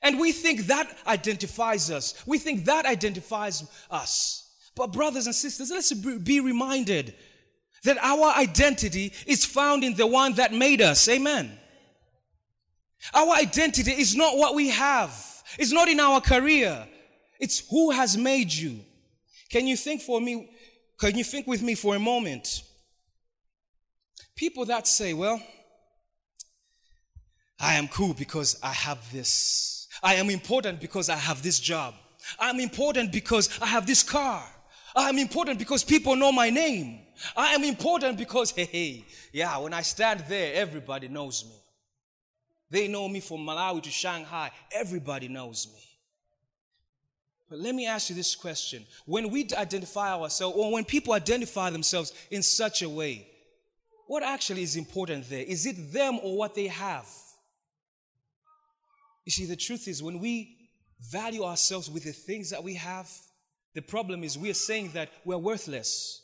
And 0.02 0.20
we 0.20 0.30
think 0.32 0.66
that 0.66 0.94
identifies 1.06 1.90
us. 1.90 2.22
We 2.26 2.38
think 2.38 2.66
that 2.66 2.84
identifies 2.84 3.64
us. 3.90 4.45
But, 4.76 4.92
brothers 4.92 5.26
and 5.26 5.34
sisters, 5.34 5.70
let's 5.70 5.92
be 5.92 6.40
reminded 6.40 7.14
that 7.84 7.98
our 7.98 8.34
identity 8.36 9.12
is 9.26 9.44
found 9.44 9.82
in 9.82 9.94
the 9.94 10.06
one 10.06 10.34
that 10.34 10.52
made 10.52 10.82
us. 10.82 11.08
Amen. 11.08 11.58
Our 13.14 13.34
identity 13.36 13.92
is 13.92 14.14
not 14.14 14.36
what 14.36 14.54
we 14.54 14.68
have, 14.68 15.14
it's 15.58 15.72
not 15.72 15.88
in 15.88 16.00
our 16.00 16.20
career, 16.20 16.86
it's 17.40 17.66
who 17.70 17.90
has 17.90 18.16
made 18.16 18.52
you. 18.52 18.80
Can 19.50 19.66
you 19.66 19.76
think 19.76 20.02
for 20.02 20.20
me? 20.20 20.50
Can 20.98 21.16
you 21.16 21.24
think 21.24 21.46
with 21.46 21.62
me 21.62 21.74
for 21.74 21.94
a 21.94 21.98
moment? 21.98 22.62
People 24.34 24.64
that 24.66 24.86
say, 24.86 25.14
well, 25.14 25.40
I 27.60 27.74
am 27.74 27.88
cool 27.88 28.12
because 28.14 28.58
I 28.62 28.72
have 28.72 29.12
this. 29.12 29.88
I 30.02 30.14
am 30.14 30.28
important 30.28 30.80
because 30.80 31.08
I 31.08 31.16
have 31.16 31.42
this 31.42 31.60
job. 31.60 31.94
I'm 32.38 32.60
important 32.60 33.12
because 33.12 33.48
I 33.62 33.66
have 33.66 33.86
this 33.86 34.02
car. 34.02 34.44
I 34.96 35.10
am 35.10 35.18
important 35.18 35.58
because 35.58 35.84
people 35.84 36.16
know 36.16 36.32
my 36.32 36.48
name. 36.48 37.00
I 37.36 37.54
am 37.54 37.62
important 37.64 38.16
because, 38.16 38.50
hey, 38.56 38.64
hey, 38.64 39.04
yeah, 39.30 39.58
when 39.58 39.74
I 39.74 39.82
stand 39.82 40.24
there, 40.26 40.54
everybody 40.54 41.08
knows 41.08 41.44
me. 41.44 41.54
They 42.70 42.88
know 42.88 43.06
me 43.08 43.20
from 43.20 43.40
Malawi 43.40 43.82
to 43.82 43.90
Shanghai. 43.90 44.50
Everybody 44.72 45.28
knows 45.28 45.68
me. 45.72 45.80
But 47.48 47.60
let 47.60 47.74
me 47.74 47.86
ask 47.86 48.08
you 48.10 48.16
this 48.16 48.34
question. 48.34 48.84
When 49.04 49.30
we 49.30 49.46
identify 49.56 50.14
ourselves, 50.14 50.56
or 50.56 50.72
when 50.72 50.84
people 50.84 51.12
identify 51.12 51.70
themselves 51.70 52.12
in 52.30 52.42
such 52.42 52.82
a 52.82 52.88
way, 52.88 53.28
what 54.08 54.22
actually 54.22 54.62
is 54.62 54.76
important 54.76 55.28
there? 55.28 55.42
Is 55.42 55.66
it 55.66 55.92
them 55.92 56.18
or 56.22 56.36
what 56.36 56.54
they 56.54 56.66
have? 56.66 57.06
You 59.24 59.32
see, 59.32 59.44
the 59.44 59.56
truth 59.56 59.86
is, 59.88 60.02
when 60.02 60.18
we 60.18 60.56
value 61.00 61.44
ourselves 61.44 61.90
with 61.90 62.04
the 62.04 62.12
things 62.12 62.50
that 62.50 62.64
we 62.64 62.74
have, 62.74 63.10
the 63.76 63.82
problem 63.82 64.24
is 64.24 64.38
we're 64.38 64.54
saying 64.54 64.92
that 64.94 65.10
we're 65.26 65.36
worthless. 65.36 66.22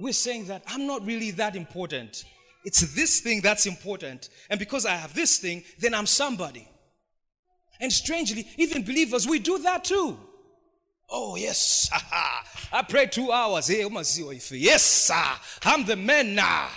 We're 0.00 0.14
saying 0.14 0.46
that 0.46 0.62
I'm 0.66 0.86
not 0.86 1.04
really 1.04 1.30
that 1.32 1.54
important. 1.54 2.24
It's 2.64 2.80
this 2.94 3.20
thing 3.20 3.42
that's 3.42 3.66
important. 3.66 4.30
And 4.48 4.58
because 4.58 4.86
I 4.86 4.94
have 4.94 5.12
this 5.12 5.38
thing, 5.38 5.62
then 5.78 5.92
I'm 5.92 6.06
somebody. 6.06 6.66
And 7.80 7.92
strangely, 7.92 8.48
even 8.56 8.82
believers, 8.82 9.28
we 9.28 9.40
do 9.40 9.58
that 9.58 9.84
too. 9.84 10.18
Oh, 11.10 11.36
yes. 11.36 11.90
I 12.72 12.82
pray 12.82 13.06
two 13.06 13.30
hours. 13.30 13.68
Yes, 13.68 14.82
sir. 14.82 15.24
I'm 15.64 15.84
the 15.84 15.96
man 15.96 16.34
now. 16.34 16.68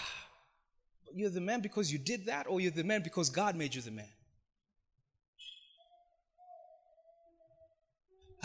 You're 1.13 1.29
the 1.29 1.39
man 1.39 1.61
because 1.61 1.93
you 1.93 1.97
did 1.97 2.25
that, 2.25 2.45
or 2.49 2.59
you're 2.59 2.71
the 2.71 2.83
man 2.83 3.03
because 3.03 3.29
God 3.29 3.55
made 3.55 3.73
you 3.73 3.81
the 3.81 3.91
man? 3.91 4.09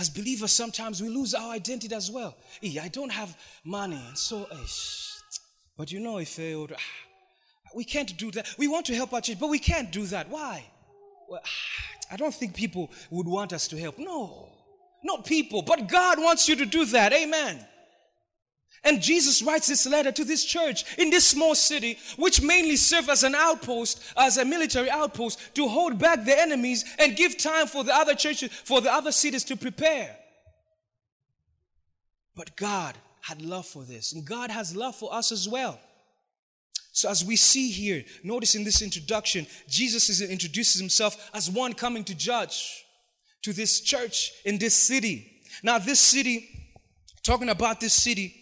As 0.00 0.08
believers, 0.08 0.50
sometimes 0.50 1.02
we 1.02 1.10
lose 1.10 1.34
our 1.34 1.52
identity 1.52 1.94
as 1.94 2.10
well. 2.10 2.34
Eh, 2.62 2.80
I 2.82 2.88
don't 2.88 3.12
have 3.12 3.36
money, 3.64 4.00
and 4.08 4.16
so, 4.16 4.46
eh, 4.50 4.56
but 5.76 5.92
you 5.92 6.00
know, 6.00 6.16
if 6.16 6.38
eh, 6.38 6.54
ah, 6.56 6.76
we 7.74 7.84
can't 7.84 8.16
do 8.16 8.30
that. 8.30 8.46
We 8.56 8.66
want 8.66 8.86
to 8.86 8.94
help 8.94 9.12
our 9.12 9.20
church, 9.20 9.38
but 9.38 9.50
we 9.50 9.58
can't 9.58 9.92
do 9.92 10.06
that. 10.06 10.30
Why? 10.30 10.64
Well, 11.28 11.42
ah, 11.44 12.12
I 12.12 12.16
don't 12.16 12.34
think 12.34 12.54
people 12.54 12.90
would 13.10 13.28
want 13.28 13.52
us 13.52 13.68
to 13.68 13.76
help. 13.76 13.98
No, 13.98 14.48
not 15.04 15.26
people, 15.26 15.60
but 15.60 15.86
God 15.86 16.18
wants 16.18 16.48
you 16.48 16.56
to 16.56 16.64
do 16.64 16.86
that. 16.86 17.12
Amen. 17.12 17.66
And 18.82 19.02
Jesus 19.02 19.42
writes 19.42 19.66
this 19.66 19.86
letter 19.86 20.10
to 20.12 20.24
this 20.24 20.44
church 20.44 20.98
in 20.98 21.10
this 21.10 21.26
small 21.26 21.54
city, 21.54 21.98
which 22.16 22.40
mainly 22.40 22.76
served 22.76 23.10
as 23.10 23.24
an 23.24 23.34
outpost, 23.34 24.02
as 24.16 24.38
a 24.38 24.44
military 24.44 24.88
outpost, 24.88 25.54
to 25.54 25.68
hold 25.68 25.98
back 25.98 26.24
the 26.24 26.38
enemies 26.38 26.84
and 26.98 27.16
give 27.16 27.36
time 27.36 27.66
for 27.66 27.84
the 27.84 27.94
other 27.94 28.14
churches, 28.14 28.50
for 28.64 28.80
the 28.80 28.92
other 28.92 29.12
cities 29.12 29.44
to 29.44 29.56
prepare. 29.56 30.16
But 32.34 32.56
God 32.56 32.96
had 33.20 33.42
love 33.42 33.66
for 33.66 33.82
this, 33.84 34.14
and 34.14 34.24
God 34.24 34.50
has 34.50 34.74
love 34.74 34.96
for 34.96 35.12
us 35.12 35.30
as 35.30 35.46
well. 35.46 35.78
So, 36.92 37.10
as 37.10 37.24
we 37.24 37.36
see 37.36 37.70
here, 37.70 38.02
notice 38.24 38.54
in 38.54 38.64
this 38.64 38.82
introduction, 38.82 39.46
Jesus 39.68 40.20
introduces 40.22 40.80
himself 40.80 41.30
as 41.34 41.50
one 41.50 41.74
coming 41.74 42.02
to 42.04 42.14
judge 42.14 42.84
to 43.42 43.52
this 43.52 43.80
church 43.80 44.32
in 44.44 44.58
this 44.58 44.74
city. 44.74 45.42
Now, 45.62 45.78
this 45.78 46.00
city, 46.00 46.48
talking 47.22 47.50
about 47.50 47.78
this 47.78 47.92
city, 47.92 48.39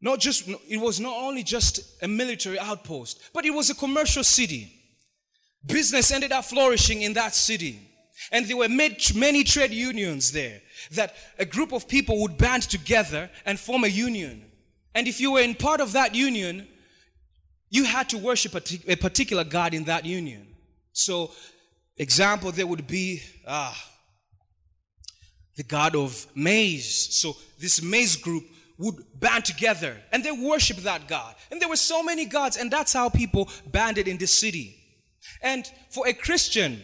not 0.00 0.20
just 0.20 0.48
it 0.68 0.80
was 0.80 1.00
not 1.00 1.16
only 1.16 1.42
just 1.42 1.80
a 2.02 2.08
military 2.08 2.58
outpost, 2.58 3.20
but 3.32 3.44
it 3.44 3.50
was 3.50 3.70
a 3.70 3.74
commercial 3.74 4.24
city. 4.24 4.72
Business 5.66 6.12
ended 6.12 6.32
up 6.32 6.44
flourishing 6.44 7.02
in 7.02 7.14
that 7.14 7.34
city. 7.34 7.80
And 8.32 8.46
there 8.46 8.56
were 8.56 8.68
many 8.68 9.44
trade 9.44 9.70
unions 9.70 10.32
there 10.32 10.60
that 10.92 11.14
a 11.38 11.44
group 11.44 11.72
of 11.72 11.88
people 11.88 12.20
would 12.22 12.36
band 12.36 12.64
together 12.64 13.30
and 13.46 13.58
form 13.58 13.84
a 13.84 13.88
union. 13.88 14.44
And 14.94 15.06
if 15.06 15.20
you 15.20 15.32
were 15.32 15.40
in 15.40 15.54
part 15.54 15.80
of 15.80 15.92
that 15.92 16.14
union, 16.14 16.66
you 17.70 17.84
had 17.84 18.08
to 18.10 18.18
worship 18.18 18.54
a 18.54 18.96
particular 18.96 19.44
God 19.44 19.74
in 19.74 19.84
that 19.84 20.04
union. 20.04 20.46
So, 20.92 21.30
example, 21.96 22.50
there 22.50 22.66
would 22.66 22.86
be 22.86 23.22
ah, 23.46 23.76
the 25.56 25.62
God 25.62 25.94
of 25.94 26.26
maize. 26.34 27.14
So, 27.16 27.36
this 27.60 27.82
maize 27.82 28.16
group 28.16 28.44
would 28.78 28.94
band 29.14 29.44
together 29.44 29.96
and 30.12 30.24
they 30.24 30.30
worship 30.30 30.78
that 30.78 31.08
God. 31.08 31.34
And 31.50 31.60
there 31.60 31.68
were 31.68 31.76
so 31.76 32.02
many 32.02 32.24
gods, 32.24 32.56
and 32.56 32.70
that's 32.70 32.92
how 32.92 33.08
people 33.08 33.48
banded 33.66 34.08
in 34.08 34.18
this 34.18 34.32
city. 34.32 34.76
And 35.42 35.70
for 35.90 36.06
a 36.06 36.12
Christian, 36.12 36.80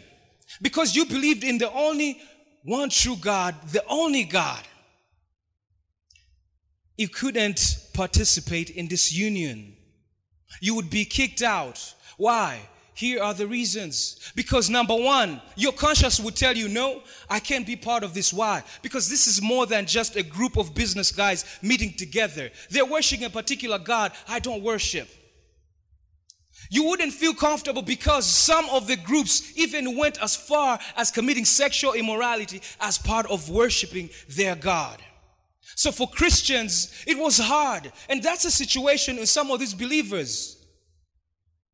because 0.61 0.95
you 0.97 1.07
believed 1.07 1.45
in 1.45 1.59
the 1.59 1.73
only 1.73 2.21
one 2.65 2.91
true 2.91 3.17
God, 3.17 3.55
the 3.71 3.85
only 3.89 4.25
God, 4.25 4.63
you 6.97 7.09
couldn't 7.09 7.79
participate 7.93 8.71
in 8.71 8.89
this 8.89 9.13
union 9.13 9.75
you 10.61 10.75
would 10.75 10.91
be 10.91 11.05
kicked 11.05 11.43
out. 11.43 11.95
Why? 12.17 12.61
Here 12.95 13.21
are 13.21 13.35
the 13.35 13.47
reasons. 13.47 14.33
Because 14.37 14.71
number 14.71 14.95
one, 14.95 15.43
your 15.57 15.73
conscience 15.73 16.21
would 16.21 16.37
tell 16.37 16.57
you, 16.57 16.69
no, 16.69 17.03
I 17.29 17.41
can't 17.41 17.67
be 17.67 17.75
part 17.75 18.05
of 18.05 18.15
this. 18.15 18.33
Why? 18.33 18.63
Because 18.83 19.09
this 19.09 19.27
is 19.27 19.43
more 19.43 19.67
than 19.67 19.87
just 19.87 20.15
a 20.15 20.23
group 20.23 20.57
of 20.57 20.75
business 20.75 21.11
guys 21.11 21.45
meeting 21.61 21.95
together. 21.95 22.51
They're 22.71 22.87
worshiping 22.87 23.25
a 23.27 23.31
particular 23.31 23.79
God 23.79 24.13
I 24.29 24.39
don't 24.39 24.63
worship. 24.63 25.09
You 26.71 26.85
wouldn't 26.85 27.13
feel 27.13 27.35
comfortable 27.35 27.83
because 27.83 28.25
some 28.27 28.69
of 28.71 28.87
the 28.87 28.97
groups 28.97 29.53
even 29.57 29.99
went 29.99 30.23
as 30.23 30.37
far 30.37 30.79
as 30.97 31.11
committing 31.11 31.45
sexual 31.45 31.93
immorality 31.93 32.63
as 32.81 32.97
part 32.97 33.27
of 33.27 33.51
worshiping 33.51 34.09
their 34.29 34.55
God. 34.55 35.03
So 35.77 35.91
for 35.91 36.09
Christians, 36.09 36.93
it 37.07 37.19
was 37.19 37.39
hard. 37.39 37.93
And 38.09 38.23
that's 38.23 38.45
a 38.45 38.51
situation 38.51 39.19
in 39.19 39.27
some 39.27 39.51
of 39.51 39.59
these 39.59 39.75
believers. 39.75 40.64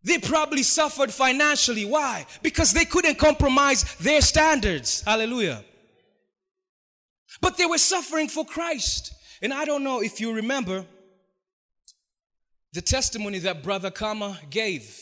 They 0.03 0.19
probably 0.19 0.63
suffered 0.63 1.13
financially. 1.13 1.85
Why? 1.85 2.27
Because 2.43 2.73
they 2.73 2.85
couldn't 2.85 3.19
compromise 3.19 3.95
their 3.97 4.23
standards. 4.23 5.03
Hallelujah. 5.03 5.63
But 7.41 7.57
they 7.57 7.67
were 7.67 7.79
suffering 7.79 8.29
for 8.29 8.45
Christ. 8.45 9.13
And 9.43 9.53
I 9.53 9.65
don't 9.65 9.85
know 9.85 10.01
if 10.01 10.21
you 10.21 10.35
remember 10.35 10.85
the 12.73 12.81
testimony 12.83 13.39
that 13.41 13.63
Brother 13.63 13.91
Kama 13.91 14.39
gave 14.49 14.97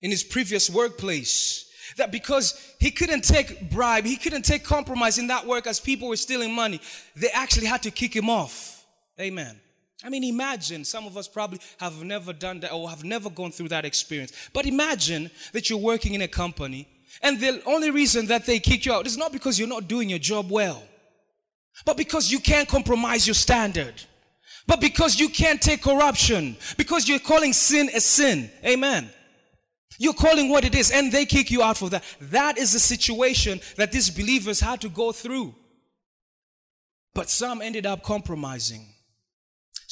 in 0.00 0.10
his 0.10 0.22
previous 0.22 0.70
workplace 0.70 1.70
that 1.96 2.10
because 2.12 2.74
he 2.78 2.90
couldn't 2.90 3.22
take 3.22 3.70
bribe, 3.70 4.04
he 4.04 4.16
couldn't 4.16 4.42
take 4.42 4.64
compromise 4.64 5.18
in 5.18 5.28
that 5.28 5.46
work 5.46 5.66
as 5.66 5.80
people 5.80 6.08
were 6.08 6.16
stealing 6.16 6.52
money, 6.52 6.80
they 7.16 7.28
actually 7.30 7.66
had 7.66 7.82
to 7.82 7.90
kick 7.90 8.14
him 8.14 8.28
off. 8.28 8.84
Amen. 9.20 9.60
I 10.04 10.10
mean, 10.10 10.22
imagine 10.22 10.84
some 10.84 11.06
of 11.06 11.16
us 11.16 11.26
probably 11.26 11.60
have 11.78 12.02
never 12.02 12.32
done 12.32 12.60
that 12.60 12.72
or 12.72 12.90
have 12.90 13.04
never 13.04 13.30
gone 13.30 13.50
through 13.50 13.68
that 13.68 13.84
experience. 13.84 14.32
But 14.52 14.66
imagine 14.66 15.30
that 15.52 15.70
you're 15.70 15.78
working 15.78 16.14
in 16.14 16.22
a 16.22 16.28
company 16.28 16.86
and 17.22 17.40
the 17.40 17.62
only 17.66 17.90
reason 17.90 18.26
that 18.26 18.46
they 18.46 18.58
kick 18.58 18.86
you 18.86 18.92
out 18.92 19.06
is 19.06 19.16
not 19.16 19.32
because 19.32 19.58
you're 19.58 19.68
not 19.68 19.88
doing 19.88 20.08
your 20.08 20.18
job 20.18 20.50
well, 20.50 20.82
but 21.84 21.96
because 21.96 22.30
you 22.30 22.40
can't 22.40 22.68
compromise 22.68 23.26
your 23.26 23.34
standard. 23.34 23.94
But 24.66 24.80
because 24.80 25.20
you 25.20 25.28
can't 25.28 25.60
take 25.60 25.82
corruption, 25.82 26.56
because 26.78 27.08
you're 27.08 27.18
calling 27.18 27.52
sin 27.52 27.90
a 27.94 28.00
sin. 28.00 28.50
Amen. 28.64 29.10
You're 29.98 30.14
calling 30.14 30.48
what 30.48 30.64
it 30.64 30.74
is, 30.74 30.90
and 30.90 31.12
they 31.12 31.26
kick 31.26 31.50
you 31.50 31.62
out 31.62 31.76
for 31.76 31.90
that. 31.90 32.02
That 32.20 32.58
is 32.58 32.72
the 32.72 32.78
situation 32.78 33.60
that 33.76 33.92
these 33.92 34.10
believers 34.10 34.60
had 34.60 34.80
to 34.80 34.88
go 34.88 35.12
through. 35.12 35.54
But 37.14 37.28
some 37.28 37.60
ended 37.62 37.86
up 37.86 38.02
compromising. 38.02 38.93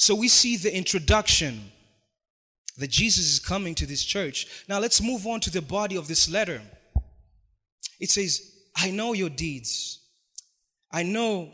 So 0.03 0.15
we 0.15 0.27
see 0.27 0.57
the 0.57 0.75
introduction 0.75 1.71
that 2.77 2.89
Jesus 2.89 3.31
is 3.31 3.39
coming 3.39 3.73
to 3.75 3.85
this 3.85 4.03
church. 4.03 4.65
Now 4.67 4.79
let's 4.79 5.01
move 5.01 5.25
on 5.25 5.39
to 5.39 5.49
the 5.49 5.61
body 5.61 5.95
of 5.95 6.09
this 6.09 6.29
letter. 6.29 6.61
It 8.01 8.09
says, 8.09 8.41
I 8.75 8.91
know 8.91 9.13
your 9.13 9.29
deeds. 9.29 9.99
I 10.91 11.03
know 11.03 11.53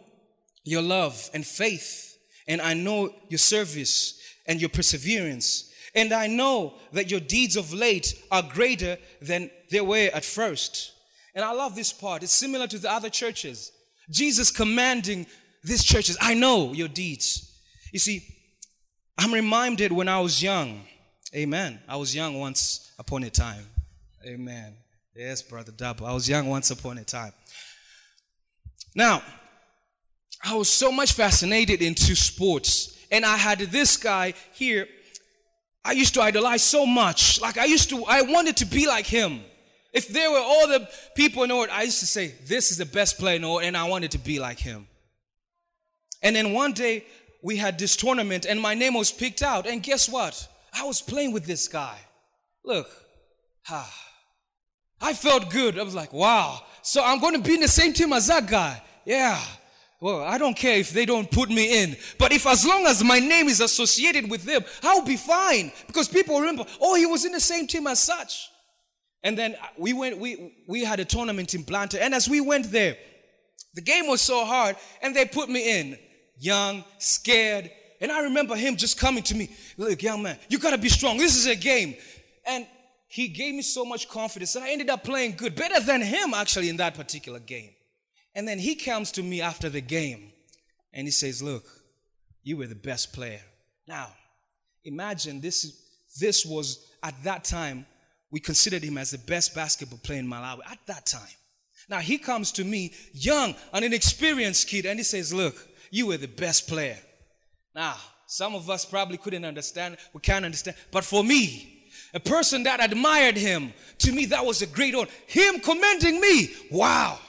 your 0.63 0.81
love 0.81 1.29
and 1.31 1.45
faith, 1.45 2.17
and 2.47 2.59
I 2.59 2.73
know 2.73 3.13
your 3.29 3.37
service 3.37 4.19
and 4.47 4.59
your 4.59 4.71
perseverance 4.71 5.71
and 5.93 6.11
I 6.11 6.25
know 6.25 6.73
that 6.93 7.11
your 7.11 7.19
deeds 7.19 7.55
of 7.55 7.71
late 7.71 8.13
are 8.31 8.43
greater 8.43 8.97
than 9.21 9.51
they 9.69 9.81
were 9.81 10.09
at 10.11 10.25
first. 10.25 10.93
And 11.35 11.45
I 11.45 11.51
love 11.51 11.75
this 11.75 11.93
part. 11.93 12.23
It's 12.23 12.33
similar 12.33 12.67
to 12.67 12.79
the 12.79 12.91
other 12.91 13.09
churches. 13.09 13.71
Jesus 14.09 14.51
commanding 14.51 15.27
these 15.63 15.83
churches, 15.83 16.17
I 16.19 16.33
know 16.33 16.73
your 16.73 16.87
deeds. 16.87 17.45
You 17.91 17.99
see, 17.99 18.38
I'm 19.19 19.33
reminded 19.33 19.91
when 19.91 20.07
I 20.07 20.19
was 20.19 20.41
young. 20.41 20.81
Amen. 21.35 21.79
I 21.87 21.97
was 21.97 22.15
young 22.15 22.39
once 22.39 22.91
upon 22.97 23.23
a 23.23 23.29
time. 23.29 23.65
Amen. 24.25 24.75
Yes, 25.15 25.41
Brother 25.41 25.71
Dabo. 25.71 26.07
I 26.07 26.13
was 26.13 26.27
young 26.27 26.47
once 26.47 26.71
upon 26.71 26.97
a 26.97 27.03
time. 27.03 27.33
Now, 28.95 29.21
I 30.43 30.55
was 30.55 30.69
so 30.69 30.91
much 30.91 31.13
fascinated 31.13 31.81
into 31.81 32.15
sports. 32.15 32.97
And 33.11 33.25
I 33.25 33.37
had 33.37 33.59
this 33.59 33.97
guy 33.97 34.33
here 34.53 34.87
I 35.83 35.93
used 35.93 36.13
to 36.15 36.21
idolize 36.21 36.63
so 36.63 36.85
much. 36.85 37.41
Like 37.41 37.57
I 37.57 37.65
used 37.65 37.89
to, 37.89 38.03
I 38.05 38.21
wanted 38.21 38.57
to 38.57 38.65
be 38.65 38.87
like 38.87 39.05
him. 39.05 39.41
If 39.93 40.07
there 40.07 40.29
were 40.29 40.39
all 40.39 40.67
the 40.67 40.87
people 41.15 41.43
in 41.43 41.49
the 41.49 41.55
world, 41.55 41.69
I 41.71 41.83
used 41.83 41.99
to 42.01 42.05
say, 42.05 42.35
this 42.45 42.69
is 42.69 42.77
the 42.77 42.85
best 42.85 43.17
player 43.17 43.37
in 43.37 43.41
the 43.41 43.47
world, 43.47 43.63
and 43.63 43.75
I 43.75 43.87
wanted 43.89 44.11
to 44.11 44.19
be 44.19 44.39
like 44.39 44.59
him. 44.59 44.87
And 46.21 46.35
then 46.35 46.53
one 46.53 46.73
day, 46.73 47.05
we 47.41 47.57
had 47.57 47.79
this 47.79 47.95
tournament, 47.95 48.45
and 48.45 48.59
my 48.59 48.73
name 48.73 48.93
was 48.93 49.11
picked 49.11 49.41
out. 49.41 49.65
And 49.65 49.81
guess 49.81 50.09
what? 50.09 50.47
I 50.73 50.83
was 50.83 51.01
playing 51.01 51.31
with 51.31 51.45
this 51.45 51.67
guy. 51.67 51.97
Look, 52.63 52.89
I 55.01 55.13
felt 55.13 55.49
good. 55.49 55.79
I 55.79 55.83
was 55.83 55.95
like, 55.95 56.13
wow, 56.13 56.61
so 56.81 57.03
I'm 57.03 57.19
going 57.19 57.35
to 57.35 57.47
be 57.47 57.55
in 57.55 57.61
the 57.61 57.67
same 57.67 57.93
team 57.93 58.13
as 58.13 58.27
that 58.27 58.47
guy. 58.47 58.81
Yeah. 59.05 59.39
Well, 60.01 60.21
I 60.21 60.37
don't 60.37 60.55
care 60.55 60.77
if 60.77 60.91
they 60.91 61.05
don't 61.05 61.29
put 61.29 61.49
me 61.49 61.83
in. 61.83 61.97
But 62.17 62.31
if 62.31 62.47
as 62.47 62.65
long 62.65 62.85
as 62.85 63.03
my 63.03 63.19
name 63.19 63.47
is 63.47 63.59
associated 63.59 64.29
with 64.29 64.43
them, 64.43 64.63
I'll 64.81 65.03
be 65.03 65.17
fine. 65.17 65.71
Because 65.87 66.07
people 66.07 66.39
remember, 66.39 66.65
oh, 66.79 66.95
he 66.95 67.05
was 67.05 67.25
in 67.25 67.33
the 67.33 67.39
same 67.39 67.67
team 67.67 67.85
as 67.85 67.99
such. 67.99 68.49
And 69.23 69.37
then 69.37 69.57
we 69.77 69.91
went, 69.91 70.17
we, 70.17 70.53
we 70.67 70.85
had 70.85 71.01
a 71.01 71.05
tournament 71.05 71.53
in 71.53 71.63
Blantyre. 71.63 71.99
And 72.01 72.13
as 72.13 72.29
we 72.29 72.39
went 72.39 72.71
there, 72.71 72.95
the 73.73 73.81
game 73.81 74.07
was 74.07 74.21
so 74.21 74.45
hard, 74.45 74.77
and 75.01 75.15
they 75.15 75.25
put 75.25 75.49
me 75.49 75.79
in. 75.79 75.97
Young, 76.39 76.83
scared. 76.97 77.69
And 78.01 78.11
I 78.11 78.23
remember 78.23 78.55
him 78.55 78.77
just 78.77 78.97
coming 78.97 79.23
to 79.23 79.35
me, 79.35 79.49
look, 79.77 80.01
young 80.01 80.23
man, 80.23 80.37
you 80.47 80.57
gotta 80.57 80.77
be 80.77 80.89
strong. 80.89 81.17
This 81.17 81.35
is 81.35 81.47
a 81.47 81.55
game. 81.55 81.95
And 82.47 82.65
he 83.07 83.27
gave 83.27 83.55
me 83.55 83.61
so 83.61 83.83
much 83.83 84.07
confidence 84.07 84.55
and 84.55 84.63
I 84.63 84.71
ended 84.71 84.89
up 84.89 85.03
playing 85.03 85.33
good, 85.35 85.55
better 85.55 85.79
than 85.79 86.01
him 86.01 86.33
actually 86.33 86.69
in 86.69 86.77
that 86.77 86.93
particular 86.93 87.39
game. 87.39 87.71
And 88.35 88.47
then 88.47 88.59
he 88.59 88.75
comes 88.75 89.11
to 89.13 89.23
me 89.23 89.41
after 89.41 89.67
the 89.69 89.81
game 89.81 90.31
and 90.93 91.05
he 91.05 91.11
says, 91.11 91.41
Look, 91.41 91.65
you 92.43 92.57
were 92.57 92.67
the 92.67 92.75
best 92.75 93.13
player. 93.13 93.41
Now, 93.87 94.09
imagine 94.83 95.41
this, 95.41 95.81
this 96.19 96.45
was 96.45 96.85
at 97.03 97.15
that 97.23 97.43
time, 97.43 97.85
we 98.31 98.39
considered 98.39 98.83
him 98.83 98.97
as 98.97 99.11
the 99.11 99.17
best 99.17 99.55
basketball 99.55 99.99
player 99.99 100.19
in 100.19 100.27
Malawi 100.27 100.59
at 100.69 100.79
that 100.85 101.05
time. 101.05 101.21
Now 101.89 101.99
he 101.99 102.17
comes 102.17 102.51
to 102.53 102.63
me, 102.63 102.93
young, 103.13 103.55
an 103.73 103.83
inexperienced 103.83 104.67
kid, 104.67 104.85
and 104.85 104.99
he 104.99 105.03
says, 105.03 105.33
Look, 105.33 105.55
you 105.91 106.07
were 106.07 106.17
the 106.17 106.27
best 106.27 106.67
player. 106.67 106.97
Now, 107.73 107.95
some 108.27 108.53
of 108.53 108.69
us 108.69 108.85
probably 108.85 109.17
couldn't 109.17 109.45
understand, 109.45 109.97
we 110.13 110.21
can't 110.21 110.45
understand, 110.45 110.77
but 110.91 111.03
for 111.03 111.23
me, 111.23 111.87
a 112.13 112.19
person 112.19 112.63
that 112.63 112.83
admired 112.83 113.37
him, 113.37 113.73
to 113.99 114.11
me, 114.11 114.25
that 114.27 114.45
was 114.45 114.61
a 114.61 114.67
great 114.67 114.95
honor. 114.95 115.09
Him 115.27 115.59
commending 115.59 116.19
me, 116.19 116.49
wow. 116.71 117.19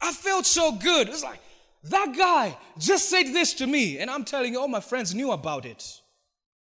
I 0.00 0.12
felt 0.12 0.46
so 0.46 0.72
good. 0.72 1.08
It's 1.08 1.24
like, 1.24 1.40
that 1.84 2.14
guy 2.16 2.56
just 2.78 3.08
said 3.08 3.24
this 3.26 3.54
to 3.54 3.66
me, 3.66 3.98
and 3.98 4.10
I'm 4.10 4.24
telling 4.24 4.52
you, 4.52 4.60
all 4.60 4.68
my 4.68 4.80
friends 4.80 5.14
knew 5.14 5.32
about 5.32 5.64
it. 5.64 5.84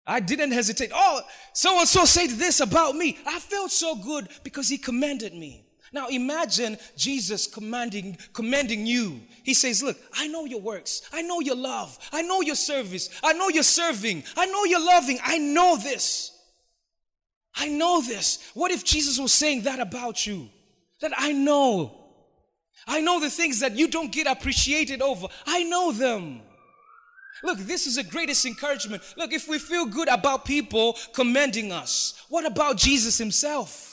I 0.06 0.20
didn't 0.20 0.52
hesitate. 0.52 0.92
Oh, 0.94 1.22
so 1.54 1.80
and 1.80 1.88
so 1.88 2.04
said 2.04 2.32
this 2.32 2.60
about 2.60 2.96
me. 2.96 3.18
I 3.26 3.40
felt 3.40 3.72
so 3.72 3.96
good 3.96 4.28
because 4.44 4.68
he 4.68 4.78
commended 4.78 5.34
me. 5.34 5.66
Now 5.94 6.08
imagine 6.08 6.78
Jesus 6.98 7.46
commanding, 7.46 8.18
commending 8.34 8.86
you. 8.88 9.22
He 9.44 9.54
says, 9.54 9.84
Look, 9.84 9.98
I 10.14 10.28
know 10.28 10.46
your 10.46 10.60
works. 10.60 11.04
I 11.14 11.22
know 11.22 11.40
your 11.40 11.56
love. 11.56 11.98
I 12.12 12.24
know 12.24 12.42
your 12.42 12.56
service. 12.56 13.10
I 13.24 13.34
know 13.34 13.50
you're 13.50 13.64
serving. 13.64 14.24
I 14.36 14.48
know 14.48 14.66
you're 14.66 14.84
loving. 14.84 15.20
I 15.24 15.38
know 15.38 15.78
this. 15.78 16.32
I 17.56 17.68
know 17.70 18.02
this. 18.02 18.50
What 18.56 18.72
if 18.72 18.84
Jesus 18.84 19.20
was 19.20 19.32
saying 19.32 19.64
that 19.64 19.80
about 19.80 20.26
you? 20.26 20.50
That 21.02 21.12
I 21.16 21.32
know. 21.32 22.00
I 22.88 23.00
know 23.00 23.20
the 23.20 23.30
things 23.30 23.60
that 23.60 23.78
you 23.78 23.88
don't 23.88 24.12
get 24.12 24.26
appreciated 24.26 25.02
over. 25.02 25.28
I 25.46 25.64
know 25.64 25.92
them. 25.92 26.42
Look, 27.44 27.60
this 27.60 27.86
is 27.86 27.98
the 27.98 28.04
greatest 28.04 28.46
encouragement. 28.46 29.04
Look, 29.16 29.32
if 29.34 29.48
we 29.48 29.60
feel 29.60 29.86
good 29.86 30.08
about 30.08 30.46
people 30.46 30.98
commending 31.14 31.72
us, 31.72 32.14
what 32.30 32.46
about 32.46 32.78
Jesus 32.78 33.18
himself? 33.18 33.93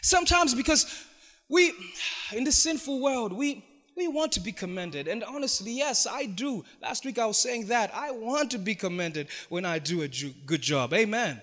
Sometimes 0.00 0.54
because 0.54 1.04
we, 1.48 1.72
in 2.32 2.44
the 2.44 2.52
sinful 2.52 3.00
world, 3.00 3.32
we, 3.32 3.64
we 3.96 4.08
want 4.08 4.32
to 4.32 4.40
be 4.40 4.52
commended. 4.52 5.06
And 5.06 5.22
honestly, 5.22 5.72
yes, 5.72 6.06
I 6.06 6.26
do. 6.26 6.64
Last 6.80 7.04
week 7.04 7.18
I 7.18 7.26
was 7.26 7.38
saying 7.38 7.66
that. 7.66 7.94
I 7.94 8.10
want 8.10 8.50
to 8.52 8.58
be 8.58 8.74
commended 8.74 9.28
when 9.48 9.66
I 9.66 9.78
do 9.78 10.02
a 10.02 10.08
good 10.46 10.62
job. 10.62 10.94
Amen. 10.94 11.42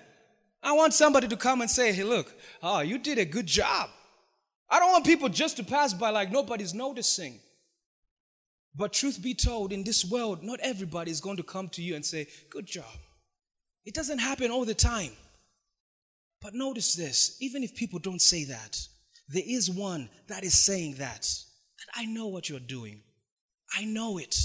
I 0.63 0.73
want 0.73 0.93
somebody 0.93 1.27
to 1.27 1.37
come 1.37 1.61
and 1.61 1.69
say, 1.69 1.93
hey, 1.93 2.03
look, 2.03 2.33
oh, 2.63 2.79
you 2.79 2.97
did 2.97 3.17
a 3.17 3.25
good 3.25 3.45
job. 3.45 3.89
I 4.69 4.79
don't 4.79 4.91
want 4.91 5.05
people 5.05 5.29
just 5.29 5.57
to 5.57 5.63
pass 5.63 5.93
by 5.93 6.09
like 6.09 6.31
nobody's 6.31 6.73
noticing. 6.73 7.39
But 8.75 8.93
truth 8.93 9.21
be 9.21 9.33
told, 9.33 9.71
in 9.73 9.83
this 9.83 10.05
world, 10.05 10.43
not 10.43 10.59
everybody 10.61 11.11
is 11.11 11.21
going 11.21 11.37
to 11.37 11.43
come 11.43 11.69
to 11.69 11.81
you 11.81 11.95
and 11.95 12.05
say, 12.05 12.27
good 12.49 12.65
job. 12.65 12.85
It 13.85 13.93
doesn't 13.93 14.19
happen 14.19 14.51
all 14.51 14.65
the 14.65 14.75
time. 14.75 15.11
But 16.41 16.53
notice 16.53 16.95
this 16.95 17.37
even 17.41 17.63
if 17.63 17.75
people 17.75 17.99
don't 17.99 18.21
say 18.21 18.45
that, 18.45 18.79
there 19.27 19.43
is 19.45 19.69
one 19.69 20.09
that 20.27 20.43
is 20.43 20.57
saying 20.57 20.95
that. 20.95 21.21
That 21.21 22.01
I 22.01 22.05
know 22.05 22.27
what 22.27 22.49
you're 22.49 22.59
doing. 22.59 23.01
I 23.77 23.85
know 23.85 24.17
it. 24.17 24.37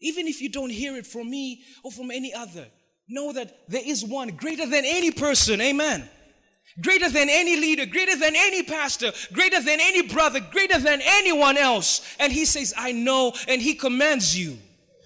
Even 0.00 0.28
if 0.28 0.40
you 0.40 0.48
don't 0.48 0.70
hear 0.70 0.96
it 0.96 1.06
from 1.06 1.28
me 1.28 1.64
or 1.82 1.90
from 1.90 2.10
any 2.10 2.32
other, 2.32 2.66
know 3.08 3.32
that 3.32 3.68
there 3.68 3.82
is 3.84 4.04
one 4.04 4.28
greater 4.30 4.66
than 4.66 4.84
any 4.84 5.10
person. 5.10 5.60
Amen. 5.60 6.08
Greater 6.80 7.08
than 7.08 7.28
any 7.28 7.56
leader, 7.56 7.86
greater 7.86 8.14
than 8.14 8.34
any 8.36 8.62
pastor, 8.62 9.10
greater 9.32 9.60
than 9.60 9.80
any 9.80 10.02
brother, 10.02 10.38
greater 10.52 10.78
than 10.78 11.00
anyone 11.02 11.56
else. 11.56 12.02
And 12.20 12.32
he 12.32 12.44
says, 12.44 12.72
I 12.76 12.92
know, 12.92 13.32
and 13.48 13.60
he 13.60 13.74
commands 13.74 14.38
you. 14.38 14.58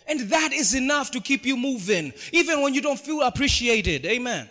And 0.06 0.20
that 0.30 0.52
is 0.52 0.74
enough 0.74 1.12
to 1.12 1.20
keep 1.20 1.46
you 1.46 1.56
moving, 1.56 2.12
even 2.32 2.60
when 2.60 2.74
you 2.74 2.82
don't 2.82 2.98
feel 2.98 3.22
appreciated. 3.22 4.04
Amen. 4.04 4.50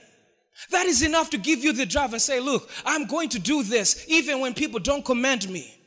That 0.70 0.86
is 0.86 1.02
enough 1.02 1.30
to 1.32 1.38
give 1.38 1.64
you 1.64 1.74
the 1.74 1.86
drive 1.86 2.14
and 2.14 2.22
say, 2.22 2.40
Look, 2.40 2.70
I'm 2.86 3.06
going 3.06 3.30
to 3.30 3.40
do 3.40 3.64
this 3.64 4.06
even 4.08 4.40
when 4.40 4.54
people 4.54 4.80
don't 4.80 5.04
command 5.04 5.50
me. 5.50 5.78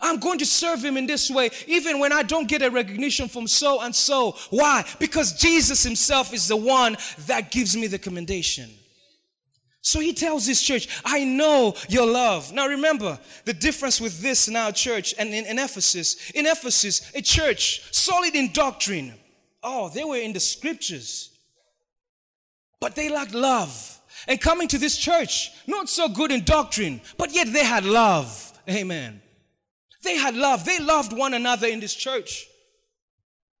I'm 0.00 0.18
going 0.18 0.38
to 0.40 0.46
serve 0.46 0.84
him 0.84 0.96
in 0.96 1.06
this 1.06 1.30
way, 1.30 1.50
even 1.66 1.98
when 1.98 2.12
I 2.12 2.22
don't 2.22 2.48
get 2.48 2.62
a 2.62 2.70
recognition 2.70 3.28
from 3.28 3.46
so 3.46 3.80
and 3.80 3.94
so. 3.94 4.36
Why? 4.50 4.84
Because 4.98 5.32
Jesus 5.32 5.82
himself 5.82 6.34
is 6.34 6.48
the 6.48 6.56
one 6.56 6.96
that 7.26 7.50
gives 7.50 7.76
me 7.76 7.86
the 7.86 7.98
commendation. 7.98 8.70
So 9.80 10.00
he 10.00 10.12
tells 10.12 10.46
this 10.46 10.62
church, 10.62 10.88
I 11.04 11.24
know 11.24 11.76
your 11.88 12.06
love. 12.06 12.52
Now 12.52 12.66
remember 12.66 13.18
the 13.44 13.54
difference 13.54 14.00
with 14.00 14.20
this 14.20 14.48
now 14.48 14.72
church 14.72 15.14
and 15.16 15.32
in, 15.32 15.46
in 15.46 15.58
Ephesus. 15.58 16.30
In 16.32 16.44
Ephesus, 16.44 17.12
a 17.14 17.22
church 17.22 17.82
solid 17.94 18.34
in 18.34 18.52
doctrine. 18.52 19.14
Oh, 19.62 19.88
they 19.88 20.04
were 20.04 20.16
in 20.16 20.32
the 20.32 20.40
scriptures. 20.40 21.30
But 22.80 22.96
they 22.96 23.08
lacked 23.08 23.32
love. 23.32 23.95
And 24.26 24.40
coming 24.40 24.68
to 24.68 24.78
this 24.78 24.96
church, 24.96 25.52
not 25.66 25.88
so 25.88 26.08
good 26.08 26.32
in 26.32 26.44
doctrine, 26.44 27.00
but 27.16 27.32
yet 27.32 27.52
they 27.52 27.64
had 27.64 27.84
love. 27.84 28.52
Amen. 28.68 29.22
They 30.02 30.16
had 30.16 30.34
love. 30.34 30.64
They 30.64 30.78
loved 30.80 31.12
one 31.12 31.34
another 31.34 31.66
in 31.66 31.80
this 31.80 31.94
church. 31.94 32.46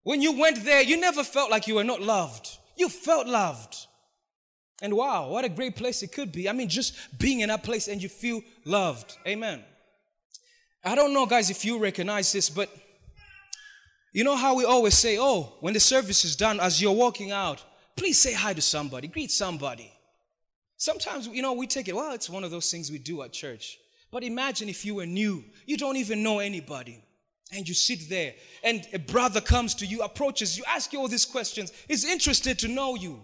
When 0.02 0.22
you 0.22 0.38
went 0.38 0.64
there, 0.64 0.82
you 0.82 0.96
never 0.96 1.24
felt 1.24 1.50
like 1.50 1.66
you 1.66 1.76
were 1.76 1.84
not 1.84 2.00
loved. 2.00 2.48
You 2.76 2.88
felt 2.88 3.26
loved. 3.26 3.76
And 4.82 4.94
wow, 4.94 5.28
what 5.28 5.44
a 5.44 5.48
great 5.48 5.76
place 5.76 6.02
it 6.02 6.12
could 6.12 6.32
be. 6.32 6.48
I 6.48 6.52
mean, 6.52 6.68
just 6.68 6.94
being 7.18 7.40
in 7.40 7.48
that 7.48 7.62
place 7.64 7.88
and 7.88 8.02
you 8.02 8.08
feel 8.08 8.42
loved. 8.64 9.16
Amen. 9.26 9.64
I 10.84 10.94
don't 10.94 11.12
know, 11.12 11.26
guys, 11.26 11.50
if 11.50 11.64
you 11.64 11.78
recognize 11.78 12.30
this, 12.32 12.50
but 12.50 12.68
you 14.12 14.22
know 14.22 14.36
how 14.36 14.54
we 14.54 14.64
always 14.64 14.96
say, 14.96 15.18
oh, 15.18 15.54
when 15.60 15.74
the 15.74 15.80
service 15.80 16.24
is 16.24 16.36
done, 16.36 16.60
as 16.60 16.80
you're 16.80 16.92
walking 16.92 17.32
out, 17.32 17.64
please 17.96 18.18
say 18.20 18.32
hi 18.32 18.52
to 18.52 18.62
somebody, 18.62 19.08
greet 19.08 19.30
somebody. 19.30 19.92
Sometimes, 20.76 21.26
you 21.28 21.42
know, 21.42 21.54
we 21.54 21.66
take 21.66 21.88
it, 21.88 21.96
well, 21.96 22.12
it's 22.12 22.28
one 22.28 22.44
of 22.44 22.50
those 22.50 22.70
things 22.70 22.90
we 22.90 22.98
do 22.98 23.22
at 23.22 23.32
church. 23.32 23.78
But 24.10 24.22
imagine 24.22 24.68
if 24.68 24.84
you 24.84 24.94
were 24.94 25.06
new, 25.06 25.44
you 25.66 25.76
don't 25.76 25.96
even 25.96 26.22
know 26.22 26.38
anybody, 26.38 27.02
and 27.52 27.66
you 27.66 27.74
sit 27.74 28.08
there, 28.08 28.34
and 28.62 28.86
a 28.92 28.98
brother 28.98 29.40
comes 29.40 29.74
to 29.76 29.86
you, 29.86 30.02
approaches 30.02 30.56
you, 30.58 30.64
asks 30.66 30.92
you 30.92 31.00
all 31.00 31.08
these 31.08 31.24
questions, 31.24 31.72
is 31.88 32.04
interested 32.04 32.58
to 32.60 32.68
know 32.68 32.94
you. 32.94 33.20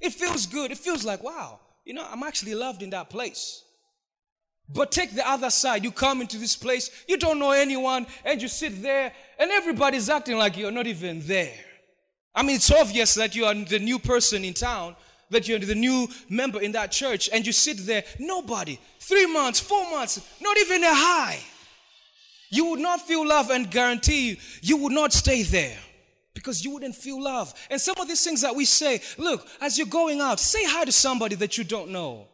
It 0.00 0.12
feels 0.12 0.46
good. 0.46 0.70
It 0.70 0.78
feels 0.78 1.04
like, 1.04 1.22
wow, 1.22 1.60
you 1.84 1.94
know, 1.94 2.06
I'm 2.10 2.22
actually 2.22 2.54
loved 2.54 2.82
in 2.82 2.90
that 2.90 3.08
place. 3.08 3.62
But 4.68 4.90
take 4.90 5.14
the 5.14 5.26
other 5.26 5.50
side. 5.50 5.84
You 5.84 5.92
come 5.92 6.20
into 6.20 6.38
this 6.38 6.56
place, 6.56 6.90
you 7.06 7.16
don't 7.16 7.38
know 7.38 7.52
anyone, 7.52 8.06
and 8.24 8.42
you 8.42 8.48
sit 8.48 8.82
there, 8.82 9.12
and 9.38 9.50
everybody's 9.50 10.08
acting 10.08 10.36
like 10.36 10.56
you're 10.56 10.72
not 10.72 10.86
even 10.86 11.20
there. 11.26 11.54
I 12.34 12.42
mean, 12.42 12.56
it's 12.56 12.70
obvious 12.70 13.14
that 13.14 13.34
you 13.34 13.46
are 13.46 13.54
the 13.54 13.78
new 13.78 13.98
person 13.98 14.44
in 14.44 14.54
town, 14.54 14.96
that 15.30 15.48
you're 15.48 15.58
the 15.58 15.74
new 15.74 16.08
member 16.28 16.60
in 16.60 16.72
that 16.72 16.92
church 16.92 17.28
and 17.32 17.46
you 17.46 17.52
sit 17.52 17.78
there, 17.78 18.04
nobody, 18.18 18.78
three 19.00 19.26
months, 19.26 19.60
four 19.60 19.90
months, 19.90 20.20
not 20.40 20.56
even 20.58 20.84
a 20.84 20.94
high. 20.94 21.38
You 22.50 22.66
would 22.70 22.80
not 22.80 23.00
feel 23.00 23.26
love 23.26 23.50
and 23.50 23.70
guarantee 23.70 24.30
you, 24.30 24.36
you 24.62 24.76
would 24.78 24.92
not 24.92 25.12
stay 25.12 25.42
there 25.42 25.76
because 26.34 26.64
you 26.64 26.70
wouldn't 26.70 26.94
feel 26.94 27.22
love. 27.22 27.52
And 27.70 27.80
some 27.80 27.96
of 27.98 28.06
these 28.06 28.22
things 28.22 28.42
that 28.42 28.54
we 28.54 28.64
say, 28.64 29.00
look, 29.18 29.46
as 29.60 29.78
you're 29.78 29.86
going 29.86 30.20
out, 30.20 30.38
say 30.38 30.64
hi 30.64 30.84
to 30.84 30.92
somebody 30.92 31.34
that 31.36 31.58
you 31.58 31.64
don't 31.64 31.90
know. 31.90 32.28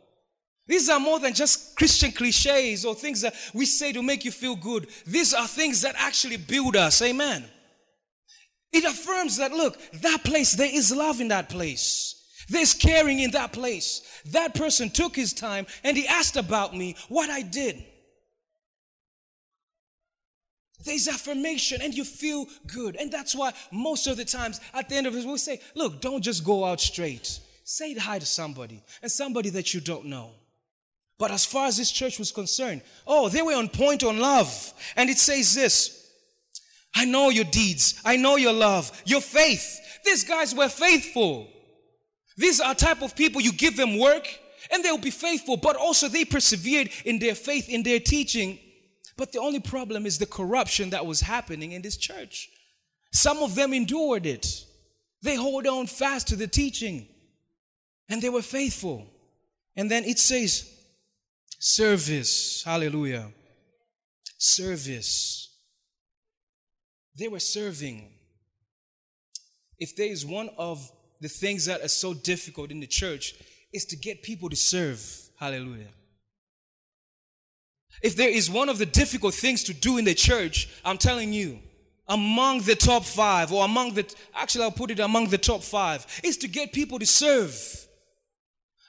These 0.67 0.89
are 0.91 1.01
more 1.01 1.19
than 1.19 1.35
just 1.35 1.77
Christian 1.77 2.13
cliches 2.13 2.85
or 2.85 2.95
things 2.95 3.21
that 3.23 3.35
we 3.53 3.67
say 3.67 3.93
to 3.93 4.03
make 4.03 4.25
you 4.25 4.31
feel 4.31 4.55
good. 4.55 4.87
These 5.07 5.35
are 5.35 5.47
things 5.47 5.83
that 5.83 5.95
actually 5.99 6.37
build 6.37 6.77
us. 6.77 7.03
Amen. 7.03 7.45
It 8.73 8.85
affirms 8.85 9.37
that, 9.37 9.53
look, 9.53 9.79
that 9.95 10.25
place, 10.25 10.53
there 10.53 10.71
is 10.73 10.95
love 10.95 11.21
in 11.21 11.29
that 11.29 11.49
place. 11.49 12.22
There's 12.53 12.75
caring 12.75 13.21
in 13.21 13.31
that 13.31 13.53
place. 13.53 14.03
That 14.27 14.55
person 14.55 14.91
took 14.91 15.17
his 15.17 15.33
time 15.33 15.67
and 15.83 15.97
he 15.97 16.07
asked 16.07 16.37
about 16.37 16.77
me, 16.77 16.97
what 17.09 17.31
I 17.31 17.41
did. 17.41 17.83
There's 20.85 21.09
affirmation 21.09 21.81
and 21.81 21.95
you 21.95 22.05
feel 22.05 22.47
good. 22.67 22.97
And 22.97 23.11
that's 23.11 23.35
why 23.35 23.55
most 23.71 24.07
of 24.07 24.19
the 24.19 24.27
times 24.27 24.61
at 24.75 24.91
the 24.91 24.97
end 24.97 25.07
of 25.07 25.17
it, 25.17 25.25
we 25.25 25.39
say, 25.39 25.61
look, 25.75 26.03
don't 26.03 26.21
just 26.21 26.45
go 26.45 26.67
out 26.67 26.81
straight. 26.81 27.41
Say 27.65 27.95
hi 27.95 28.19
to 28.19 28.27
somebody 28.27 28.83
and 29.01 29.11
somebody 29.11 29.49
that 29.51 29.73
you 29.73 29.81
don't 29.81 30.05
know. 30.07 30.33
But 31.19 31.31
as 31.31 31.47
far 31.47 31.69
as 31.69 31.79
this 31.79 31.91
church 31.91 32.19
was 32.19 32.33
concerned, 32.33 32.83
oh, 33.07 33.31
they 33.31 33.41
were 33.41 33.55
on 33.55 33.69
point 33.71 34.05
on 34.05 34.19
love. 34.19 34.75
And 34.95 35.09
it 35.09 35.19
says 35.19 35.55
this 35.55 36.07
I 36.95 37.07
know 37.07 37.31
your 37.31 37.45
deeds, 37.45 37.99
I 38.05 38.17
know 38.17 38.37
your 38.37 38.53
love, 38.53 38.93
your 39.07 39.23
faith. 39.23 39.79
These 40.05 40.25
guys 40.25 40.55
were 40.55 40.69
faithful. 40.69 41.49
These 42.43 42.61
are 42.61 42.75
type 42.75 43.03
of 43.03 43.15
people 43.15 43.41
you 43.41 43.53
give 43.53 43.77
them 43.77 44.01
work 44.01 44.27
and 44.73 44.83
they'll 44.83 44.99
be 44.99 45.13
faithful, 45.13 45.57
but 45.57 45.77
also 45.77 46.09
they 46.09 46.25
persevered 46.25 46.91
in 47.05 47.21
their 47.21 47.37
faith, 47.37 47.69
in 47.69 47.85
their 47.85 48.01
teaching. 48.01 48.59
But 49.17 49.31
the 49.31 49.39
only 49.39 49.61
problem 49.61 50.07
is 50.07 50.19
the 50.19 50.27
corruption 50.27 50.91
that 50.91 51.07
was 51.07 51.21
happening 51.21 51.71
in 51.71 51.83
this 51.83 51.97
church. 51.97 52.51
Some 53.13 53.39
of 53.45 53.55
them 53.55 53.73
endured 53.73 54.27
it. 54.27 54.65
They 55.23 55.37
hold 55.37 55.69
on 55.69 55.87
fast 55.87 56.27
to 56.29 56.37
the 56.37 56.49
teaching 56.49 57.07
and 58.09 58.21
they 58.21 58.29
were 58.29 58.43
faithful. 58.43 59.07
And 59.77 59.89
then 59.89 60.03
it 60.03 60.19
says, 60.19 60.69
service. 61.61 62.65
Hallelujah. 62.65 63.29
Service. 64.37 65.49
They 67.17 67.29
were 67.29 67.39
serving. 67.39 68.11
If 69.79 69.95
there 69.95 70.09
is 70.09 70.27
one 70.27 70.51
of 70.59 70.91
the 71.23 71.29
things 71.29 71.65
that 71.67 71.81
are 71.81 71.89
so 71.89 72.13
difficult 72.13 72.71
in 72.71 72.81
the 72.81 72.87
church, 72.87 73.35
is 73.73 73.87
to 73.87 73.97
get 73.97 74.23
people 74.23 74.51
to 74.51 74.57
serve. 74.57 75.01
Hallelujah. 75.39 75.89
If 78.03 78.17
there 78.17 78.29
is 78.29 78.51
one 78.51 78.69
of 78.69 78.79
the 78.79 78.87
difficult 78.87 79.33
things 79.33 79.63
to 79.65 79.75
do 79.75 79.99
in 79.99 80.05
the 80.05 80.15
church, 80.15 80.69
I'm 80.85 80.99
telling 80.99 81.33
you, 81.33 81.61
among 82.09 82.63
the 82.63 82.75
top 82.75 83.05
five, 83.05 83.53
or 83.53 83.65
among 83.65 83.95
the, 83.95 84.05
actually, 84.35 84.65
I'll 84.65 84.73
put 84.73 84.91
it 84.91 84.99
among 84.99 85.29
the 85.29 85.39
top 85.39 85.63
five, 85.63 86.05
is 86.25 86.37
to 86.39 86.49
get 86.49 86.73
people 86.73 86.99
to 86.99 87.07
serve. 87.07 87.57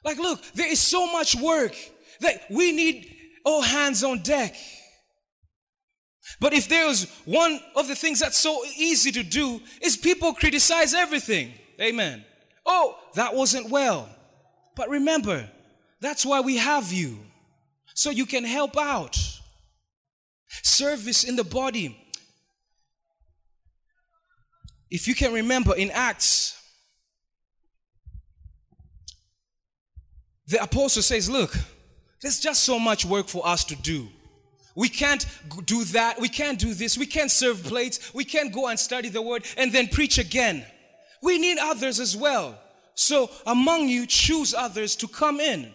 Like, 0.03 0.17
look, 0.17 0.41
there 0.55 0.69
is 0.71 0.79
so 0.79 1.05
much 1.11 1.35
work 1.35 1.75
that 2.19 2.41
we 2.49 2.71
need 2.71 3.15
all 3.45 3.61
hands 3.61 4.03
on 4.03 4.23
deck. 4.23 4.55
But 6.39 6.53
if 6.53 6.67
there's 6.67 7.09
one 7.25 7.59
of 7.75 7.87
the 7.87 7.95
things 7.95 8.19
that's 8.19 8.37
so 8.37 8.63
easy 8.77 9.11
to 9.11 9.23
do 9.23 9.61
is 9.81 9.95
people 9.95 10.33
criticize 10.33 10.93
everything. 10.93 11.53
Amen. 11.81 12.23
Oh, 12.65 12.97
that 13.15 13.35
wasn't 13.35 13.69
well. 13.69 14.09
But 14.75 14.89
remember, 14.89 15.49
that's 15.99 16.25
why 16.25 16.41
we 16.41 16.57
have 16.57 16.91
you. 16.91 17.19
So 17.93 18.09
you 18.09 18.25
can 18.25 18.43
help 18.43 18.77
out. 18.77 19.17
Service 20.61 21.23
in 21.23 21.35
the 21.35 21.43
body. 21.43 21.97
If 24.89 25.07
you 25.07 25.15
can 25.15 25.33
remember 25.33 25.75
in 25.75 25.89
Acts, 25.91 26.59
the 30.47 30.61
apostle 30.61 31.01
says, 31.01 31.29
Look, 31.29 31.57
there's 32.21 32.39
just 32.39 32.63
so 32.63 32.77
much 32.77 33.03
work 33.03 33.27
for 33.27 33.45
us 33.47 33.63
to 33.65 33.75
do. 33.75 34.07
We 34.75 34.89
can't 34.89 35.25
do 35.65 35.83
that. 35.85 36.19
We 36.19 36.29
can't 36.29 36.57
do 36.57 36.73
this. 36.73 36.97
We 36.97 37.05
can't 37.05 37.31
serve 37.31 37.63
plates. 37.63 38.13
We 38.13 38.25
can't 38.25 38.51
go 38.51 38.67
and 38.67 38.79
study 38.79 39.09
the 39.09 39.21
word 39.21 39.45
and 39.57 39.71
then 39.71 39.87
preach 39.87 40.17
again. 40.17 40.65
We 41.23 41.39
need 41.39 41.57
others 41.57 41.99
as 41.99 42.15
well. 42.15 42.59
So 42.95 43.31
among 43.47 43.87
you, 43.87 44.05
choose 44.05 44.53
others 44.53 44.95
to 44.97 45.07
come 45.07 45.39
in. 45.39 45.71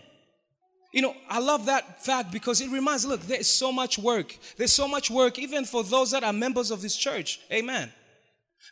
You 0.92 1.02
know, 1.02 1.14
I 1.28 1.40
love 1.40 1.66
that 1.66 2.04
fact 2.04 2.30
because 2.32 2.60
it 2.60 2.70
reminds, 2.70 3.04
look, 3.04 3.20
there 3.22 3.40
is 3.40 3.48
so 3.48 3.72
much 3.72 3.98
work. 3.98 4.36
There's 4.56 4.72
so 4.72 4.86
much 4.86 5.10
work 5.10 5.38
even 5.38 5.64
for 5.64 5.82
those 5.82 6.10
that 6.10 6.22
are 6.22 6.32
members 6.32 6.70
of 6.70 6.82
this 6.82 6.96
church. 6.96 7.40
Amen. 7.52 7.90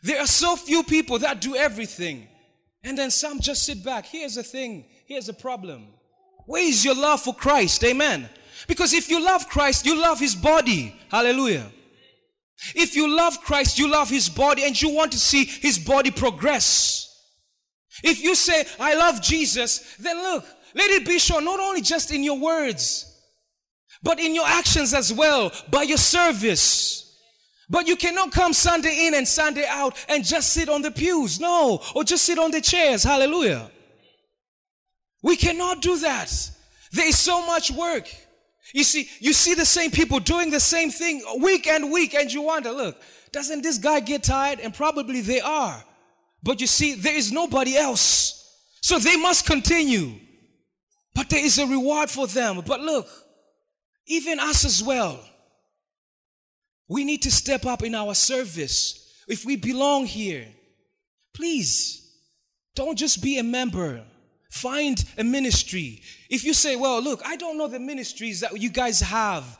There 0.03 0.19
are 0.19 0.27
so 0.27 0.55
few 0.55 0.83
people 0.83 1.19
that 1.19 1.41
do 1.41 1.55
everything. 1.55 2.27
And 2.83 2.97
then 2.97 3.11
some 3.11 3.39
just 3.39 3.65
sit 3.65 3.83
back. 3.83 4.05
Here's 4.05 4.35
the 4.35 4.43
thing. 4.43 4.85
Here's 5.07 5.25
the 5.25 5.33
problem. 5.33 5.87
Where 6.45 6.63
is 6.63 6.85
your 6.85 6.95
love 6.95 7.21
for 7.21 7.33
Christ? 7.33 7.83
Amen. 7.83 8.29
Because 8.67 8.93
if 8.93 9.09
you 9.09 9.23
love 9.23 9.49
Christ, 9.49 9.85
you 9.85 9.99
love 9.99 10.19
his 10.19 10.35
body. 10.35 10.95
Hallelujah. 11.09 11.71
If 12.75 12.95
you 12.95 13.15
love 13.15 13.41
Christ, 13.41 13.77
you 13.77 13.89
love 13.89 14.09
his 14.09 14.29
body 14.29 14.63
and 14.65 14.79
you 14.79 14.89
want 14.89 15.11
to 15.11 15.19
see 15.19 15.45
his 15.45 15.77
body 15.77 16.11
progress. 16.11 17.03
If 18.03 18.21
you 18.21 18.35
say, 18.35 18.65
I 18.79 18.95
love 18.95 19.21
Jesus, 19.21 19.95
then 19.97 20.17
look, 20.17 20.45
let 20.73 20.91
it 20.91 21.05
be 21.05 21.19
shown 21.19 21.45
not 21.45 21.59
only 21.59 21.81
just 21.81 22.11
in 22.11 22.23
your 22.23 22.39
words, 22.39 23.05
but 24.03 24.19
in 24.19 24.35
your 24.35 24.45
actions 24.45 24.93
as 24.93 25.11
well, 25.11 25.51
by 25.71 25.83
your 25.83 25.97
service. 25.97 27.03
But 27.69 27.87
you 27.87 27.95
cannot 27.95 28.31
come 28.31 28.53
Sunday 28.53 29.07
in 29.07 29.13
and 29.13 29.27
Sunday 29.27 29.65
out 29.67 29.97
and 30.07 30.23
just 30.23 30.53
sit 30.53 30.69
on 30.69 30.81
the 30.81 30.91
pews. 30.91 31.39
No. 31.39 31.81
Or 31.95 32.03
just 32.03 32.23
sit 32.23 32.39
on 32.39 32.51
the 32.51 32.61
chairs. 32.61 33.03
Hallelujah. 33.03 33.69
We 35.21 35.35
cannot 35.35 35.81
do 35.81 35.97
that. 35.97 36.31
There 36.93 37.07
is 37.07 37.19
so 37.19 37.45
much 37.45 37.71
work. 37.71 38.07
You 38.73 38.83
see, 38.83 39.09
you 39.19 39.33
see 39.33 39.53
the 39.53 39.65
same 39.65 39.91
people 39.91 40.19
doing 40.19 40.51
the 40.51 40.59
same 40.59 40.89
thing 40.89 41.23
week 41.39 41.67
and 41.67 41.91
week, 41.91 42.13
and 42.13 42.31
you 42.31 42.41
wonder, 42.41 42.71
look, 42.71 43.01
doesn't 43.31 43.61
this 43.61 43.77
guy 43.77 43.99
get 43.99 44.23
tired? 44.23 44.59
And 44.59 44.73
probably 44.73 45.21
they 45.21 45.41
are. 45.41 45.83
But 46.43 46.61
you 46.61 46.67
see, 46.67 46.93
there 46.93 47.15
is 47.15 47.31
nobody 47.31 47.77
else. 47.77 48.33
So 48.81 48.99
they 48.99 49.17
must 49.17 49.45
continue. 49.45 50.13
But 51.13 51.29
there 51.29 51.43
is 51.43 51.57
a 51.57 51.65
reward 51.65 52.09
for 52.09 52.27
them. 52.27 52.61
But 52.65 52.81
look, 52.81 53.07
even 54.05 54.39
us 54.39 54.63
as 54.65 54.83
well, 54.83 55.19
we 56.87 57.03
need 57.03 57.21
to 57.23 57.31
step 57.31 57.65
up 57.65 57.83
in 57.83 57.95
our 57.95 58.13
service. 58.13 59.23
If 59.27 59.45
we 59.45 59.55
belong 59.57 60.05
here, 60.05 60.47
please 61.33 62.07
don't 62.75 62.97
just 62.97 63.21
be 63.21 63.39
a 63.39 63.43
member. 63.43 64.03
Find 64.49 65.03
a 65.17 65.23
ministry. 65.23 66.01
If 66.29 66.43
you 66.43 66.53
say, 66.53 66.75
well, 66.75 67.01
look, 67.01 67.21
I 67.25 67.35
don't 67.35 67.57
know 67.57 67.67
the 67.67 67.79
ministries 67.79 68.39
that 68.39 68.59
you 68.59 68.69
guys 68.69 69.01
have, 69.01 69.59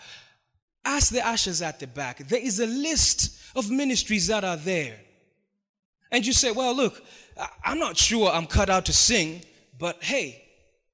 ask 0.86 1.12
the 1.12 1.28
ushers 1.28 1.62
at 1.62 1.80
the 1.80 1.88
back. 1.88 2.20
There 2.28 2.42
is 2.42 2.60
a 2.60 2.66
list 2.66 3.40
of 3.56 3.70
ministries 3.70 4.28
that 4.28 4.44
are 4.44 4.58
there. 4.58 4.98
And 6.12 6.26
you 6.26 6.34
say, 6.34 6.52
well, 6.52 6.74
look, 6.74 7.04
I'm 7.64 7.80
not 7.80 7.98
sure 7.98 8.30
I'm 8.32 8.48
cut 8.48 8.70
out 8.70 8.86
to 8.86 8.94
sing, 8.94 9.42
but 9.78 10.02
hey, 10.04 10.42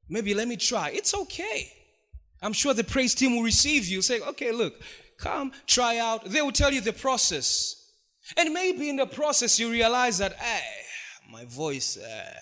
maybe 0.09 0.33
let 0.33 0.47
me 0.47 0.57
try. 0.57 0.89
It's 0.89 1.13
okay. 1.13 1.71
I'm 2.41 2.53
sure 2.53 2.73
the 2.73 2.83
praise 2.83 3.13
team 3.15 3.35
will 3.35 3.43
receive 3.43 3.87
you. 3.87 4.01
Say, 4.01 4.19
okay, 4.21 4.51
look, 4.51 4.73
come, 5.17 5.51
try 5.67 5.97
out. 5.97 6.25
They 6.25 6.41
will 6.41 6.51
tell 6.51 6.73
you 6.73 6.81
the 6.81 6.93
process. 6.93 7.91
And 8.35 8.53
maybe 8.53 8.89
in 8.89 8.95
the 8.95 9.05
process 9.05 9.59
you 9.59 9.69
realize 9.69 10.17
that, 10.17 10.33
hey, 10.33 10.63
my 11.31 11.45
voice, 11.45 11.97
uh, 11.97 12.39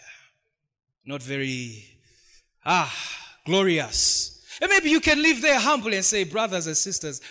not 1.06 1.22
very, 1.22 1.86
ah, 2.66 2.94
glorious. 3.46 4.44
And 4.62 4.70
maybe 4.70 4.90
you 4.90 5.00
can 5.00 5.22
live 5.22 5.42
there 5.42 5.60
humbly 5.60 5.96
and 5.96 6.06
say, 6.06 6.24
brothers 6.24 6.68
and 6.68 6.78
sisters, 6.78 7.22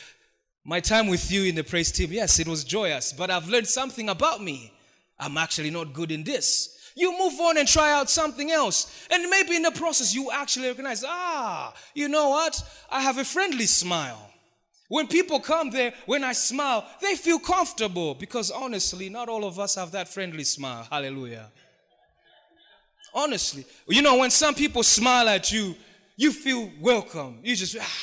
my 0.65 0.81
time 0.81 1.07
with 1.07 1.31
you 1.31 1.45
in 1.45 1.55
the 1.55 1.65
praise 1.65 1.93
team, 1.93 2.13
yes, 2.13 2.39
it 2.39 2.49
was 2.49 2.65
joyous, 2.65 3.13
but 3.13 3.31
I've 3.31 3.49
learned 3.49 3.69
something 3.69 4.09
about 4.09 4.43
me. 4.43 4.73
I'm 5.19 5.37
actually 5.37 5.71
not 5.71 5.93
good 5.93 6.11
in 6.11 6.25
this. 6.25 6.77
You 6.97 7.17
move 7.19 7.39
on 7.41 7.57
and 7.57 7.69
try 7.69 7.93
out 7.93 8.11
something 8.11 8.51
else. 8.51 9.07
And 9.11 9.31
maybe 9.31 9.57
in 9.57 9.63
the 9.63 9.71
process, 9.71 10.15
you 10.15 10.31
actually 10.31 10.69
recognize, 10.69 11.05
ah, 11.07 11.73
you 11.95 12.09
know 12.09 12.31
what? 12.31 12.63
I 12.91 13.01
have 13.01 13.19
a 13.19 13.25
friendly 13.25 13.67
smile. 13.67 14.31
When 14.89 15.07
people 15.07 15.39
come 15.39 15.71
there, 15.71 15.95
when 16.07 16.25
I 16.25 16.33
smile, 16.33 16.85
they 17.01 17.15
feel 17.15 17.39
comfortable 17.39 18.15
because 18.15 18.51
honestly, 18.51 19.09
not 19.09 19.29
all 19.29 19.45
of 19.45 19.61
us 19.61 19.77
have 19.77 19.93
that 19.93 20.09
friendly 20.09 20.43
smile. 20.43 20.87
Hallelujah. 20.91 21.47
Honestly, 23.13 23.65
you 23.89 24.03
know, 24.03 24.19
when 24.19 24.31
some 24.31 24.55
people 24.55 24.83
smile 24.83 25.29
at 25.29 25.51
you, 25.51 25.75
you 26.17 26.33
feel 26.33 26.71
welcome. 26.81 27.41
You 27.43 27.57
just, 27.57 27.77
ah. 27.81 27.97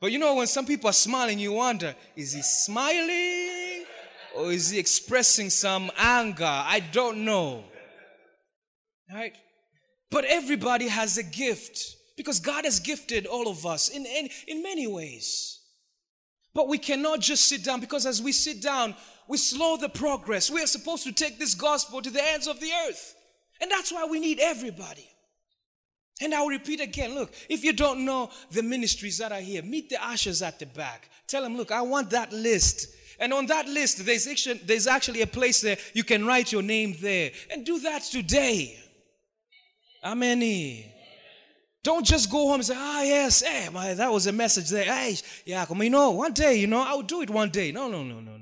But 0.00 0.12
you 0.12 0.18
know, 0.18 0.34
when 0.34 0.46
some 0.46 0.66
people 0.66 0.90
are 0.90 0.94
smiling, 0.94 1.38
you 1.38 1.52
wonder, 1.52 1.94
is 2.16 2.32
he 2.32 2.42
smiling 2.42 3.84
or 4.36 4.50
is 4.50 4.70
he 4.70 4.78
expressing 4.78 5.50
some 5.50 5.90
anger? 5.96 6.44
I 6.44 6.80
don't 6.80 7.24
know. 7.24 7.64
Right? 9.12 9.36
But 10.10 10.24
everybody 10.24 10.88
has 10.88 11.18
a 11.18 11.22
gift 11.22 11.96
because 12.16 12.40
God 12.40 12.64
has 12.64 12.80
gifted 12.80 13.26
all 13.26 13.48
of 13.48 13.64
us 13.64 13.88
in, 13.88 14.04
in, 14.06 14.28
in 14.48 14.62
many 14.62 14.86
ways. 14.86 15.60
But 16.54 16.68
we 16.68 16.78
cannot 16.78 17.20
just 17.20 17.46
sit 17.46 17.64
down 17.64 17.80
because 17.80 18.04
as 18.04 18.20
we 18.20 18.32
sit 18.32 18.60
down, 18.60 18.94
we 19.28 19.38
slow 19.38 19.76
the 19.76 19.88
progress. 19.88 20.50
We 20.50 20.62
are 20.62 20.66
supposed 20.66 21.04
to 21.04 21.12
take 21.12 21.38
this 21.38 21.54
gospel 21.54 22.02
to 22.02 22.10
the 22.10 22.22
ends 22.22 22.46
of 22.46 22.60
the 22.60 22.70
earth. 22.88 23.14
And 23.62 23.70
that's 23.70 23.92
why 23.92 24.04
we 24.04 24.18
need 24.18 24.40
everybody. 24.40 25.08
And 26.20 26.34
I'll 26.34 26.48
repeat 26.48 26.80
again 26.80 27.14
look, 27.14 27.32
if 27.48 27.64
you 27.64 27.72
don't 27.72 28.04
know 28.04 28.28
the 28.50 28.62
ministries 28.62 29.18
that 29.18 29.30
are 29.30 29.40
here, 29.40 29.62
meet 29.62 29.88
the 29.88 30.04
ushers 30.04 30.42
at 30.42 30.58
the 30.58 30.66
back. 30.66 31.08
Tell 31.28 31.42
them, 31.42 31.56
look, 31.56 31.70
I 31.70 31.80
want 31.80 32.10
that 32.10 32.32
list. 32.32 32.88
And 33.20 33.32
on 33.32 33.46
that 33.46 33.68
list, 33.68 34.04
there's 34.04 34.26
actually, 34.26 34.60
there's 34.64 34.88
actually 34.88 35.22
a 35.22 35.26
place 35.28 35.60
there 35.60 35.76
you 35.94 36.02
can 36.02 36.26
write 36.26 36.50
your 36.50 36.62
name 36.62 36.96
there. 37.00 37.30
And 37.50 37.64
do 37.64 37.78
that 37.80 38.02
today. 38.02 38.78
Amen. 40.04 40.84
Don't 41.84 42.04
just 42.04 42.30
go 42.30 42.48
home 42.48 42.54
and 42.54 42.64
say, 42.64 42.74
ah, 42.76 43.02
yes, 43.02 43.42
hey, 43.42 43.68
my, 43.72 43.94
that 43.94 44.10
was 44.12 44.26
a 44.26 44.32
message 44.32 44.70
there. 44.70 44.84
Hey, 44.84 45.16
yeah, 45.46 45.64
come, 45.66 45.82
you 45.82 45.90
know, 45.90 46.10
one 46.10 46.32
day, 46.32 46.56
you 46.56 46.66
know, 46.66 46.82
I'll 46.82 47.02
do 47.02 47.22
it 47.22 47.30
one 47.30 47.50
day. 47.50 47.70
No, 47.70 47.88
no, 47.88 48.02
no, 48.02 48.20
no, 48.20 48.36
no. 48.36 48.41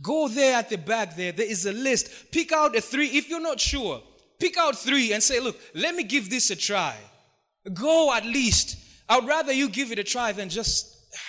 Go 0.00 0.28
there 0.28 0.56
at 0.56 0.70
the 0.70 0.78
back 0.78 1.16
there. 1.16 1.32
There 1.32 1.50
is 1.50 1.66
a 1.66 1.72
list. 1.72 2.30
Pick 2.30 2.52
out 2.52 2.76
a 2.76 2.80
three. 2.80 3.08
If 3.08 3.28
you're 3.28 3.40
not 3.40 3.60
sure, 3.60 4.02
pick 4.38 4.56
out 4.56 4.76
three 4.76 5.12
and 5.12 5.22
say, 5.22 5.40
look, 5.40 5.58
let 5.74 5.94
me 5.94 6.04
give 6.04 6.30
this 6.30 6.50
a 6.50 6.56
try. 6.56 6.96
Go 7.72 8.12
at 8.14 8.24
least. 8.24 8.76
I 9.08 9.18
would 9.18 9.28
rather 9.28 9.52
you 9.52 9.68
give 9.68 9.90
it 9.90 9.98
a 9.98 10.04
try 10.04 10.32
than 10.32 10.48
just. 10.48 10.94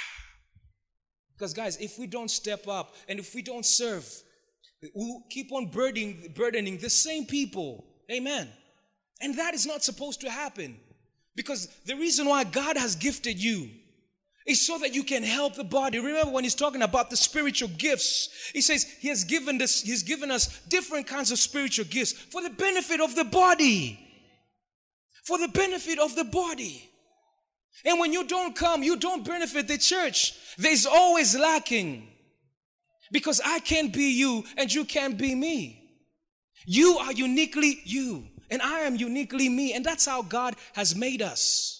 Because, 1.38 1.53
guys, 1.53 1.78
if 1.78 1.97
we 1.97 2.05
don't 2.05 2.30
step 2.30 2.67
up 2.67 2.95
and 3.07 3.17
if 3.17 3.34
we 3.34 3.41
don't 3.41 3.65
serve, 3.65 4.05
we'll 4.93 5.24
keep 5.30 5.53
on 5.53 5.67
burdening, 5.67 6.34
burdening 6.36 6.78
the 6.80 6.89
same 6.89 7.26
people. 7.26 7.86
Amen. 8.11 8.49
And 9.22 9.36
that 9.38 9.53
is 9.53 9.65
not 9.65 9.82
supposed 9.82 10.20
to 10.20 10.30
happen. 10.30 10.78
Because 11.38 11.67
the 11.86 11.95
reason 11.95 12.28
why 12.28 12.43
God 12.43 12.76
has 12.76 12.97
gifted 12.97 13.41
you 13.41 13.70
is 14.49 14.65
so 14.65 14.79
that 14.79 14.95
you 14.95 15.03
can 15.03 15.21
help 15.21 15.55
the 15.55 15.63
body. 15.63 15.99
Remember 15.99 16.31
when 16.31 16.43
he's 16.43 16.55
talking 16.55 16.81
about 16.81 17.09
the 17.09 17.17
spiritual 17.17 17.69
gifts, 17.77 18.29
he 18.51 18.61
says 18.61 18.83
he 18.99 19.07
has 19.09 19.23
given 19.23 19.57
this, 19.57 19.81
he's 19.81 20.03
given 20.03 20.31
us 20.31 20.59
different 20.67 21.05
kinds 21.05 21.31
of 21.31 21.37
spiritual 21.37 21.85
gifts 21.85 22.13
for 22.13 22.41
the 22.41 22.49
benefit 22.49 22.99
of 22.99 23.15
the 23.15 23.23
body. 23.23 23.99
For 25.23 25.37
the 25.37 25.47
benefit 25.47 25.99
of 25.99 26.15
the 26.15 26.23
body. 26.23 26.89
And 27.85 27.99
when 27.99 28.11
you 28.11 28.25
don't 28.25 28.55
come, 28.55 28.81
you 28.81 28.97
don't 28.97 29.23
benefit 29.23 29.67
the 29.67 29.77
church. 29.77 30.33
There's 30.57 30.85
always 30.87 31.37
lacking. 31.37 32.07
Because 33.11 33.39
I 33.45 33.59
can't 33.59 33.93
be 33.93 34.17
you 34.17 34.43
and 34.57 34.73
you 34.73 34.83
can't 34.83 35.17
be 35.17 35.35
me. 35.35 35.75
You 36.65 36.97
are 36.97 37.13
uniquely 37.13 37.79
you 37.83 38.25
and 38.49 38.61
I 38.61 38.81
am 38.81 38.95
uniquely 38.95 39.47
me. 39.47 39.73
And 39.73 39.85
that's 39.85 40.05
how 40.05 40.23
God 40.23 40.55
has 40.73 40.95
made 40.95 41.21
us. 41.21 41.78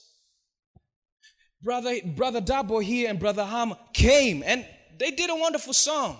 Brother, 1.62 1.96
Brother 2.06 2.42
Dabo 2.42 2.82
here 2.82 3.10
and 3.10 3.20
Brother 3.20 3.46
Ham 3.46 3.74
came 3.94 4.44
and 4.46 4.66
they 4.98 5.12
did 5.12 5.30
a 5.30 5.36
wonderful 5.36 5.74
song. 5.74 6.18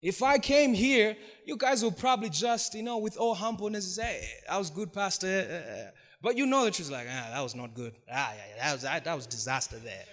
If 0.00 0.22
I 0.22 0.38
came 0.38 0.74
here, 0.74 1.16
you 1.44 1.56
guys 1.56 1.82
would 1.82 1.96
probably 1.96 2.28
just, 2.28 2.74
you 2.74 2.82
know, 2.82 2.98
with 2.98 3.16
all 3.16 3.34
humbleness 3.34 3.96
say, 3.96 4.20
hey, 4.20 4.28
I 4.48 4.58
was 4.58 4.70
good, 4.70 4.92
Pastor. 4.92 5.92
But 6.22 6.36
you 6.36 6.46
know 6.46 6.64
the 6.64 6.70
truth, 6.70 6.90
like, 6.90 7.06
ah, 7.10 7.30
that 7.32 7.42
was 7.42 7.54
not 7.54 7.74
good. 7.74 7.94
Ah, 8.10 8.32
yeah, 8.34 8.62
that 8.62 8.72
was 8.72 8.82
that, 8.82 9.16
was 9.16 9.26
disaster 9.26 9.78
there. 9.78 10.04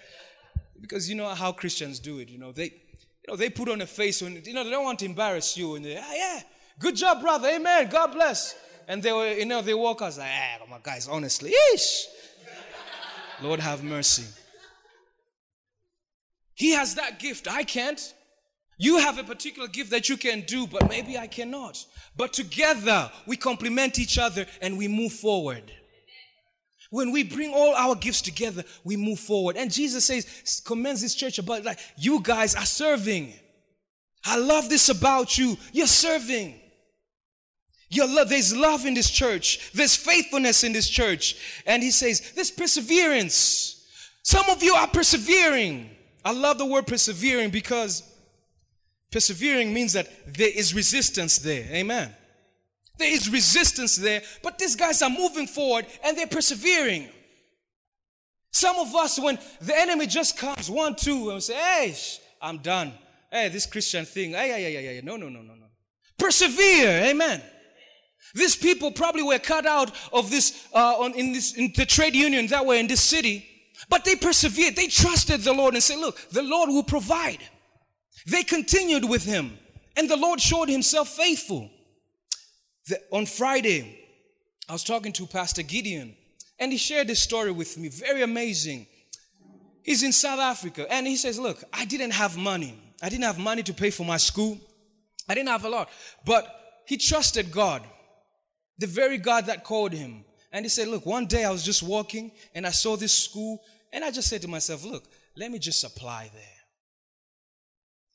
Because 0.80 1.08
you 1.08 1.14
know 1.14 1.28
how 1.28 1.52
Christians 1.52 1.98
do 1.98 2.18
it, 2.18 2.28
you 2.28 2.38
know, 2.38 2.52
they 2.52 2.64
you 2.64 3.32
know, 3.32 3.36
they 3.36 3.50
put 3.50 3.68
on 3.68 3.80
a 3.80 3.86
face 3.86 4.22
when 4.22 4.40
you 4.44 4.52
know 4.52 4.62
they 4.62 4.70
don't 4.70 4.84
want 4.84 5.00
to 5.00 5.04
embarrass 5.04 5.56
you 5.56 5.74
and 5.74 5.84
they, 5.84 5.96
ah, 5.96 6.12
yeah, 6.14 6.40
good 6.78 6.96
job, 6.96 7.20
brother, 7.20 7.48
amen, 7.48 7.88
God 7.88 8.12
bless. 8.12 8.56
And 8.88 9.02
they 9.02 9.12
were, 9.12 9.32
you 9.32 9.46
know, 9.46 9.62
they 9.62 9.74
walk 9.74 10.02
us 10.02 10.18
like, 10.18 10.30
ah, 10.30 10.64
my 10.70 10.78
guys, 10.82 11.08
honestly, 11.08 11.52
ish. 11.74 12.06
Lord 13.42 13.60
have 13.60 13.82
mercy. 13.82 14.24
He 16.56 16.72
has 16.72 16.94
that 16.94 17.20
gift. 17.20 17.46
I 17.48 17.62
can't. 17.62 18.14
You 18.78 18.98
have 18.98 19.18
a 19.18 19.24
particular 19.24 19.68
gift 19.68 19.90
that 19.90 20.08
you 20.08 20.16
can 20.16 20.40
do, 20.40 20.66
but 20.66 20.88
maybe 20.88 21.16
I 21.16 21.26
cannot. 21.26 21.84
But 22.16 22.32
together 22.32 23.10
we 23.26 23.36
complement 23.36 23.98
each 23.98 24.18
other 24.18 24.46
and 24.60 24.76
we 24.76 24.88
move 24.88 25.12
forward. 25.12 25.70
When 26.90 27.12
we 27.12 27.24
bring 27.24 27.52
all 27.52 27.74
our 27.74 27.94
gifts 27.94 28.22
together, 28.22 28.64
we 28.84 28.96
move 28.96 29.20
forward. 29.20 29.56
And 29.56 29.72
Jesus 29.72 30.06
says, 30.06 30.62
commends 30.64 31.02
this 31.02 31.14
church 31.14 31.38
about 31.38 31.64
like, 31.64 31.78
you 31.96 32.20
guys 32.22 32.54
are 32.54 32.66
serving. 32.66 33.34
I 34.24 34.38
love 34.38 34.68
this 34.68 34.88
about 34.88 35.36
you. 35.36 35.56
You're 35.72 35.86
serving. 35.86 36.60
Your 37.88 38.08
love, 38.08 38.30
there's 38.30 38.56
love 38.56 38.86
in 38.86 38.94
this 38.94 39.10
church. 39.10 39.72
There's 39.72 39.94
faithfulness 39.94 40.64
in 40.64 40.72
this 40.72 40.88
church. 40.88 41.62
And 41.66 41.82
he 41.82 41.90
says, 41.90 42.32
there's 42.34 42.50
perseverance. 42.50 43.86
Some 44.22 44.48
of 44.48 44.62
you 44.62 44.74
are 44.74 44.88
persevering. 44.88 45.95
I 46.26 46.32
love 46.32 46.58
the 46.58 46.66
word 46.66 46.88
persevering 46.88 47.50
because 47.50 48.02
persevering 49.12 49.72
means 49.72 49.92
that 49.92 50.08
there 50.26 50.50
is 50.52 50.74
resistance 50.74 51.38
there. 51.38 51.64
Amen. 51.70 52.12
There 52.98 53.12
is 53.12 53.30
resistance 53.30 53.94
there, 53.94 54.22
but 54.42 54.58
these 54.58 54.74
guys 54.74 55.02
are 55.02 55.10
moving 55.10 55.46
forward 55.46 55.86
and 56.02 56.18
they're 56.18 56.26
persevering. 56.26 57.08
Some 58.50 58.76
of 58.76 58.92
us, 58.96 59.20
when 59.20 59.38
the 59.60 59.78
enemy 59.78 60.08
just 60.08 60.36
comes, 60.36 60.68
one, 60.68 60.96
two, 60.96 61.30
and 61.30 61.40
say, 61.40 61.54
hey, 61.54 61.94
I'm 62.42 62.58
done. 62.58 62.92
Hey, 63.30 63.48
this 63.48 63.64
Christian 63.64 64.04
thing. 64.04 64.32
Hey, 64.32 64.48
yeah, 64.48 64.68
yeah, 64.68 64.80
yeah, 64.80 64.90
yeah. 64.94 65.00
No, 65.04 65.16
no, 65.16 65.28
no, 65.28 65.42
no, 65.42 65.54
no. 65.54 65.66
Persevere. 66.18 67.04
Amen. 67.04 67.40
These 68.34 68.56
people 68.56 68.90
probably 68.90 69.22
were 69.22 69.38
cut 69.38 69.64
out 69.64 69.94
of 70.12 70.28
this, 70.28 70.66
uh, 70.74 70.96
on, 70.98 71.14
in 71.14 71.32
this, 71.32 71.54
in 71.54 71.72
the 71.76 71.86
trade 71.86 72.16
union 72.16 72.48
that 72.48 72.66
were 72.66 72.74
in 72.74 72.88
this 72.88 73.00
city. 73.00 73.48
But 73.88 74.04
they 74.04 74.16
persevered. 74.16 74.76
They 74.76 74.88
trusted 74.88 75.40
the 75.40 75.52
Lord 75.52 75.74
and 75.74 75.82
said, 75.82 75.98
look, 75.98 76.18
the 76.30 76.42
Lord 76.42 76.70
will 76.70 76.82
provide. 76.82 77.38
They 78.26 78.42
continued 78.42 79.08
with 79.08 79.24
him 79.24 79.58
and 79.96 80.10
the 80.10 80.16
Lord 80.16 80.40
showed 80.40 80.68
himself 80.68 81.08
faithful. 81.08 81.70
The, 82.88 83.00
on 83.10 83.26
Friday, 83.26 84.04
I 84.68 84.72
was 84.72 84.84
talking 84.84 85.12
to 85.12 85.26
Pastor 85.26 85.62
Gideon 85.62 86.16
and 86.58 86.72
he 86.72 86.78
shared 86.78 87.06
this 87.06 87.22
story 87.22 87.52
with 87.52 87.76
me. 87.78 87.88
Very 87.88 88.22
amazing. 88.22 88.86
He's 89.82 90.02
in 90.02 90.12
South 90.12 90.40
Africa 90.40 90.86
and 90.90 91.06
he 91.06 91.16
says, 91.16 91.38
look, 91.38 91.62
I 91.72 91.84
didn't 91.84 92.12
have 92.12 92.36
money. 92.36 92.78
I 93.02 93.08
didn't 93.08 93.24
have 93.24 93.38
money 93.38 93.62
to 93.62 93.74
pay 93.74 93.90
for 93.90 94.04
my 94.04 94.16
school. 94.16 94.58
I 95.28 95.34
didn't 95.34 95.48
have 95.48 95.64
a 95.64 95.68
lot, 95.68 95.88
but 96.24 96.46
he 96.86 96.96
trusted 96.96 97.50
God, 97.50 97.82
the 98.78 98.86
very 98.86 99.18
God 99.18 99.46
that 99.46 99.64
called 99.64 99.92
him. 99.92 100.24
And 100.52 100.64
he 100.64 100.68
said, 100.68 100.88
Look, 100.88 101.06
one 101.06 101.26
day 101.26 101.44
I 101.44 101.50
was 101.50 101.62
just 101.62 101.82
walking 101.82 102.32
and 102.54 102.66
I 102.66 102.70
saw 102.70 102.96
this 102.96 103.12
school, 103.12 103.60
and 103.92 104.04
I 104.04 104.10
just 104.10 104.28
said 104.28 104.42
to 104.42 104.48
myself, 104.48 104.84
Look, 104.84 105.04
let 105.36 105.50
me 105.50 105.58
just 105.58 105.84
apply 105.84 106.30
there. 106.32 106.42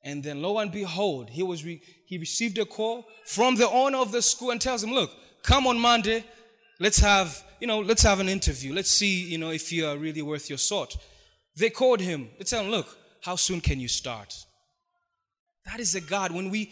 And 0.03 0.23
then 0.23 0.41
lo 0.41 0.57
and 0.57 0.71
behold, 0.71 1.29
he 1.29 1.43
was 1.43 1.63
re- 1.63 1.81
he 2.05 2.17
received 2.17 2.57
a 2.57 2.65
call 2.65 3.05
from 3.25 3.55
the 3.55 3.69
owner 3.69 3.99
of 3.99 4.11
the 4.11 4.21
school 4.21 4.51
and 4.51 4.59
tells 4.59 4.83
him, 4.83 4.91
Look, 4.91 5.11
come 5.43 5.67
on 5.67 5.79
Monday, 5.79 6.25
let's 6.79 6.99
have, 6.99 7.43
you 7.59 7.67
know, 7.67 7.79
let's 7.79 8.01
have 8.03 8.19
an 8.19 8.29
interview. 8.29 8.73
Let's 8.73 8.89
see, 8.91 9.23
you 9.23 9.37
know, 9.37 9.51
if 9.51 9.71
you 9.71 9.85
are 9.85 9.97
really 9.97 10.21
worth 10.21 10.49
your 10.49 10.57
salt. 10.57 10.97
They 11.55 11.69
called 11.69 11.99
him. 11.99 12.29
They 12.37 12.45
tell 12.45 12.63
him, 12.63 12.71
Look, 12.71 12.97
how 13.21 13.35
soon 13.35 13.61
can 13.61 13.79
you 13.79 13.87
start? 13.87 14.33
That 15.65 15.79
is 15.79 15.93
a 15.93 16.01
God. 16.01 16.31
When 16.31 16.49
we 16.49 16.71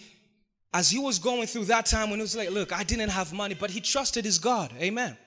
as 0.74 0.90
he 0.90 1.00
was 1.00 1.18
going 1.18 1.48
through 1.48 1.66
that 1.66 1.88
time 1.88 2.10
when 2.10 2.20
he 2.20 2.24
was 2.24 2.36
like, 2.36 2.52
Look, 2.52 2.72
I 2.74 2.84
didn't 2.84 3.10
have 3.10 3.34
money, 3.34 3.56
but 3.56 3.70
he 3.70 3.82
trusted 3.82 4.26
his 4.26 4.40
God. 4.40 4.72
Amen. 4.80 5.18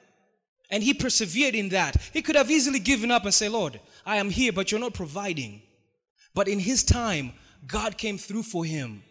And 0.71 0.83
he 0.83 0.95
persevered 0.95 1.55
in 1.55 1.69
that. 1.71 1.97
He 2.13 2.23
could 2.23 2.37
have 2.37 2.51
easily 2.51 2.79
given 2.79 3.11
up 3.11 3.25
and 3.25 3.35
say, 3.35 3.49
Lord, 3.49 3.81
I 4.07 4.17
am 4.17 4.31
here, 4.31 4.53
but 4.53 4.71
you're 4.71 4.81
not 4.81 4.95
providing. 4.95 5.63
But 6.35 6.49
in 6.49 6.59
his 6.59 6.83
time, 6.83 7.33
God 7.67 7.99
came 7.99 8.19
through 8.19 8.45
for 8.45 8.65
him. 8.65 9.03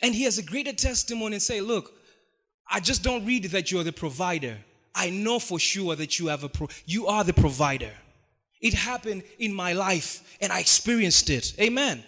And 0.00 0.14
he 0.14 0.24
has 0.24 0.38
a 0.38 0.42
greater 0.42 0.72
testimony 0.72 1.36
and 1.36 1.42
say, 1.42 1.60
look, 1.60 1.92
I 2.68 2.80
just 2.80 3.02
don't 3.02 3.24
read 3.24 3.44
that 3.44 3.70
you're 3.70 3.84
the 3.84 3.92
provider. 3.92 4.58
I 4.94 5.10
know 5.10 5.38
for 5.38 5.58
sure 5.58 5.94
that 5.96 6.18
you 6.18 6.26
have 6.26 6.44
a 6.44 6.48
pro- 6.48 6.68
you 6.84 7.06
are 7.06 7.24
the 7.24 7.32
provider. 7.32 7.92
It 8.60 8.74
happened 8.74 9.22
in 9.38 9.54
my 9.54 9.72
life 9.72 10.36
and 10.40 10.52
I 10.52 10.60
experienced 10.60 11.30
it. 11.30 11.54
Amen. 11.60 12.02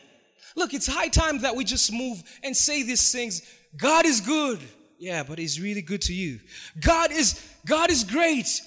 Look, 0.56 0.74
it's 0.74 0.86
high 0.86 1.08
time 1.08 1.38
that 1.40 1.56
we 1.56 1.64
just 1.64 1.92
move 1.92 2.22
and 2.42 2.56
say 2.56 2.82
these 2.82 3.10
things. 3.10 3.42
God 3.76 4.06
is 4.06 4.20
good. 4.20 4.60
Yeah, 5.04 5.22
but 5.22 5.38
he's 5.38 5.60
really 5.60 5.82
good 5.82 6.00
to 6.02 6.14
you. 6.14 6.40
God 6.80 7.12
is 7.12 7.38
God 7.66 7.90
is 7.90 8.04
great. 8.04 8.62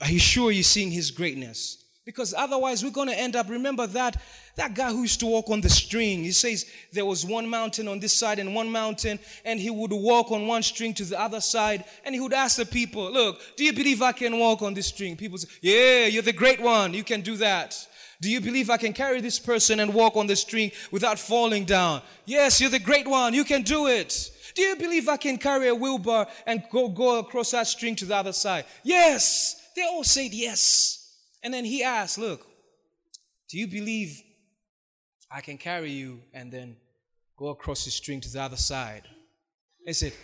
Are 0.00 0.10
you 0.10 0.18
sure 0.18 0.50
you're 0.50 0.62
seeing 0.62 0.90
his 0.90 1.10
greatness? 1.10 1.84
Because 2.06 2.32
otherwise 2.32 2.82
we're 2.82 2.90
going 2.92 3.08
to 3.08 3.18
end 3.18 3.36
up 3.36 3.50
remember 3.50 3.86
that 3.88 4.16
that 4.56 4.74
guy 4.74 4.88
who 4.90 5.02
used 5.02 5.20
to 5.20 5.26
walk 5.26 5.50
on 5.50 5.60
the 5.60 5.68
string. 5.68 6.24
He 6.24 6.32
says 6.32 6.64
there 6.94 7.04
was 7.04 7.26
one 7.26 7.46
mountain 7.46 7.88
on 7.88 8.00
this 8.00 8.14
side 8.14 8.38
and 8.38 8.54
one 8.54 8.70
mountain 8.70 9.18
and 9.44 9.60
he 9.60 9.68
would 9.68 9.92
walk 9.92 10.32
on 10.32 10.46
one 10.46 10.62
string 10.62 10.94
to 10.94 11.04
the 11.04 11.20
other 11.20 11.42
side 11.42 11.84
and 12.06 12.14
he 12.14 12.22
would 12.22 12.32
ask 12.32 12.56
the 12.56 12.64
people, 12.64 13.12
"Look, 13.12 13.42
do 13.58 13.62
you 13.62 13.74
believe 13.74 14.00
I 14.00 14.12
can 14.12 14.38
walk 14.38 14.62
on 14.62 14.72
this 14.72 14.86
string?" 14.86 15.14
People 15.14 15.36
say, 15.36 15.48
"Yeah, 15.60 16.06
you're 16.06 16.22
the 16.22 16.32
great 16.32 16.60
one. 16.62 16.94
You 16.94 17.04
can 17.04 17.20
do 17.20 17.36
that." 17.36 17.76
Do 18.18 18.30
you 18.30 18.40
believe 18.40 18.70
I 18.70 18.78
can 18.78 18.94
carry 18.94 19.20
this 19.20 19.38
person 19.38 19.78
and 19.80 19.92
walk 19.92 20.16
on 20.16 20.26
the 20.26 20.36
string 20.36 20.72
without 20.90 21.18
falling 21.18 21.66
down? 21.66 22.00
Yes, 22.24 22.62
you're 22.62 22.70
the 22.70 22.78
great 22.78 23.06
one. 23.06 23.34
You 23.34 23.44
can 23.44 23.60
do 23.60 23.88
it. 23.88 24.30
Do 24.56 24.62
you 24.62 24.76
believe 24.76 25.06
I 25.06 25.18
can 25.18 25.36
carry 25.36 25.68
a 25.68 25.74
wheelbarrow 25.74 26.26
and 26.46 26.64
go, 26.72 26.88
go 26.88 27.18
across 27.18 27.50
that 27.50 27.66
string 27.66 27.94
to 27.96 28.06
the 28.06 28.16
other 28.16 28.32
side? 28.32 28.64
Yes. 28.82 29.62
They 29.76 29.82
all 29.82 30.02
said 30.02 30.32
yes. 30.32 31.14
And 31.42 31.52
then 31.52 31.66
he 31.66 31.84
asked, 31.84 32.16
Look, 32.16 32.46
do 33.50 33.58
you 33.58 33.66
believe 33.66 34.18
I 35.30 35.42
can 35.42 35.58
carry 35.58 35.90
you 35.90 36.22
and 36.32 36.50
then 36.50 36.76
go 37.38 37.48
across 37.48 37.84
the 37.84 37.90
string 37.90 38.22
to 38.22 38.32
the 38.32 38.40
other 38.40 38.56
side? 38.56 39.02
They 39.84 39.92
said, 39.92 40.14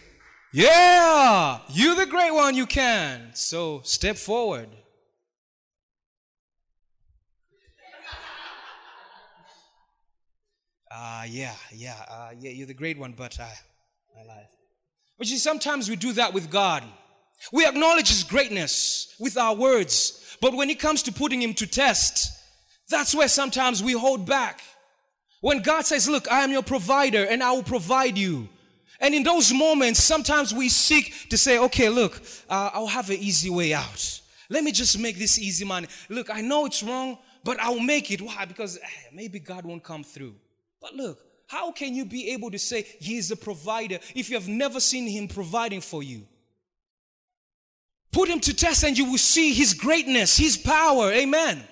Yeah, 0.54 1.60
you're 1.68 1.94
the 1.94 2.06
great 2.06 2.32
one, 2.32 2.54
you 2.54 2.64
can. 2.64 3.32
So 3.34 3.82
step 3.84 4.16
forward. 4.16 4.68
Ah, 10.94 11.22
uh, 11.22 11.24
yeah, 11.24 11.54
yeah, 11.74 11.96
uh, 12.06 12.30
yeah, 12.38 12.50
you're 12.50 12.66
the 12.66 12.74
great 12.74 12.98
one, 12.98 13.14
but 13.16 13.40
uh, 13.40 13.46
my 14.16 14.24
life. 14.24 14.48
But 15.18 15.26
see, 15.26 15.38
sometimes 15.38 15.88
we 15.88 15.96
do 15.96 16.12
that 16.14 16.34
with 16.34 16.50
God. 16.50 16.82
We 17.52 17.66
acknowledge 17.66 18.08
His 18.08 18.24
greatness 18.24 19.14
with 19.18 19.36
our 19.36 19.54
words, 19.54 20.36
but 20.40 20.54
when 20.54 20.70
it 20.70 20.78
comes 20.78 21.02
to 21.04 21.12
putting 21.12 21.42
Him 21.42 21.54
to 21.54 21.66
test, 21.66 22.32
that's 22.88 23.14
where 23.14 23.28
sometimes 23.28 23.82
we 23.82 23.92
hold 23.92 24.26
back. 24.26 24.60
When 25.40 25.60
God 25.60 25.84
says, 25.84 26.08
Look, 26.08 26.30
I 26.30 26.44
am 26.44 26.52
your 26.52 26.62
provider 26.62 27.24
and 27.24 27.42
I 27.42 27.52
will 27.52 27.62
provide 27.62 28.16
you. 28.16 28.48
And 29.00 29.14
in 29.14 29.24
those 29.24 29.52
moments, 29.52 30.02
sometimes 30.02 30.54
we 30.54 30.68
seek 30.68 31.28
to 31.30 31.36
say, 31.36 31.58
Okay, 31.58 31.88
look, 31.88 32.22
uh, 32.48 32.70
I'll 32.72 32.86
have 32.86 33.10
an 33.10 33.16
easy 33.16 33.50
way 33.50 33.74
out. 33.74 34.20
Let 34.48 34.62
me 34.64 34.70
just 34.70 34.98
make 34.98 35.18
this 35.18 35.38
easy 35.38 35.64
money. 35.64 35.88
Look, 36.08 36.30
I 36.30 36.42
know 36.42 36.66
it's 36.66 36.82
wrong, 36.82 37.18
but 37.42 37.58
I'll 37.58 37.80
make 37.80 38.10
it. 38.10 38.20
Why? 38.20 38.44
Because 38.44 38.76
eh, 38.76 38.88
maybe 39.12 39.40
God 39.40 39.64
won't 39.64 39.82
come 39.82 40.04
through. 40.04 40.34
But 40.80 40.94
look, 40.94 41.18
how 41.52 41.70
can 41.70 41.94
you 41.94 42.06
be 42.06 42.30
able 42.30 42.50
to 42.50 42.58
say 42.58 42.82
He 42.98 43.18
is 43.18 43.30
a 43.30 43.36
provider 43.36 43.98
if 44.14 44.30
you 44.30 44.36
have 44.36 44.48
never 44.48 44.80
seen 44.80 45.06
Him 45.06 45.28
providing 45.28 45.82
for 45.82 46.02
you? 46.02 46.22
Put 48.10 48.30
Him 48.30 48.40
to 48.40 48.56
test 48.56 48.84
and 48.84 48.96
you 48.96 49.04
will 49.04 49.18
see 49.18 49.52
His 49.52 49.74
greatness, 49.74 50.38
His 50.38 50.56
power. 50.56 51.12
Amen. 51.12 51.62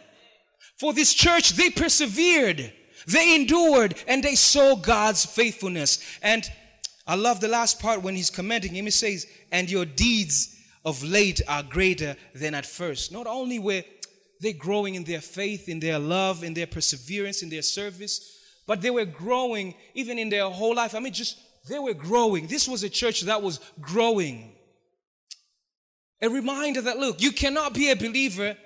For 0.78 0.92
this 0.92 1.14
church, 1.14 1.52
they 1.52 1.70
persevered, 1.70 2.70
they 3.06 3.34
endured, 3.34 3.94
and 4.06 4.22
they 4.22 4.34
saw 4.34 4.76
God's 4.76 5.24
faithfulness. 5.24 6.04
And 6.22 6.46
I 7.06 7.14
love 7.14 7.40
the 7.40 7.48
last 7.48 7.80
part 7.80 8.02
when 8.02 8.14
He's 8.14 8.28
commending 8.28 8.74
Him. 8.74 8.84
He 8.84 8.90
says, 8.90 9.26
And 9.50 9.70
your 9.70 9.86
deeds 9.86 10.56
of 10.84 11.02
late 11.02 11.40
are 11.48 11.62
greater 11.62 12.16
than 12.34 12.54
at 12.54 12.66
first. 12.66 13.12
Not 13.12 13.26
only 13.26 13.58
were 13.58 13.84
they 14.42 14.52
growing 14.52 14.94
in 14.94 15.04
their 15.04 15.22
faith, 15.22 15.70
in 15.70 15.80
their 15.80 15.98
love, 15.98 16.44
in 16.44 16.52
their 16.52 16.66
perseverance, 16.66 17.42
in 17.42 17.48
their 17.48 17.62
service, 17.62 18.36
but 18.70 18.82
they 18.82 18.90
were 18.90 19.04
growing 19.04 19.74
even 19.94 20.16
in 20.16 20.28
their 20.28 20.48
whole 20.48 20.76
life. 20.76 20.94
I 20.94 21.00
mean, 21.00 21.12
just 21.12 21.40
they 21.68 21.80
were 21.80 21.92
growing. 21.92 22.46
This 22.46 22.68
was 22.68 22.84
a 22.84 22.88
church 22.88 23.22
that 23.22 23.42
was 23.42 23.58
growing. 23.80 24.52
A 26.22 26.28
reminder 26.28 26.80
that 26.82 26.96
look, 26.96 27.20
you 27.20 27.32
cannot 27.32 27.74
be 27.74 27.90
a 27.90 27.96
believer 27.96 28.56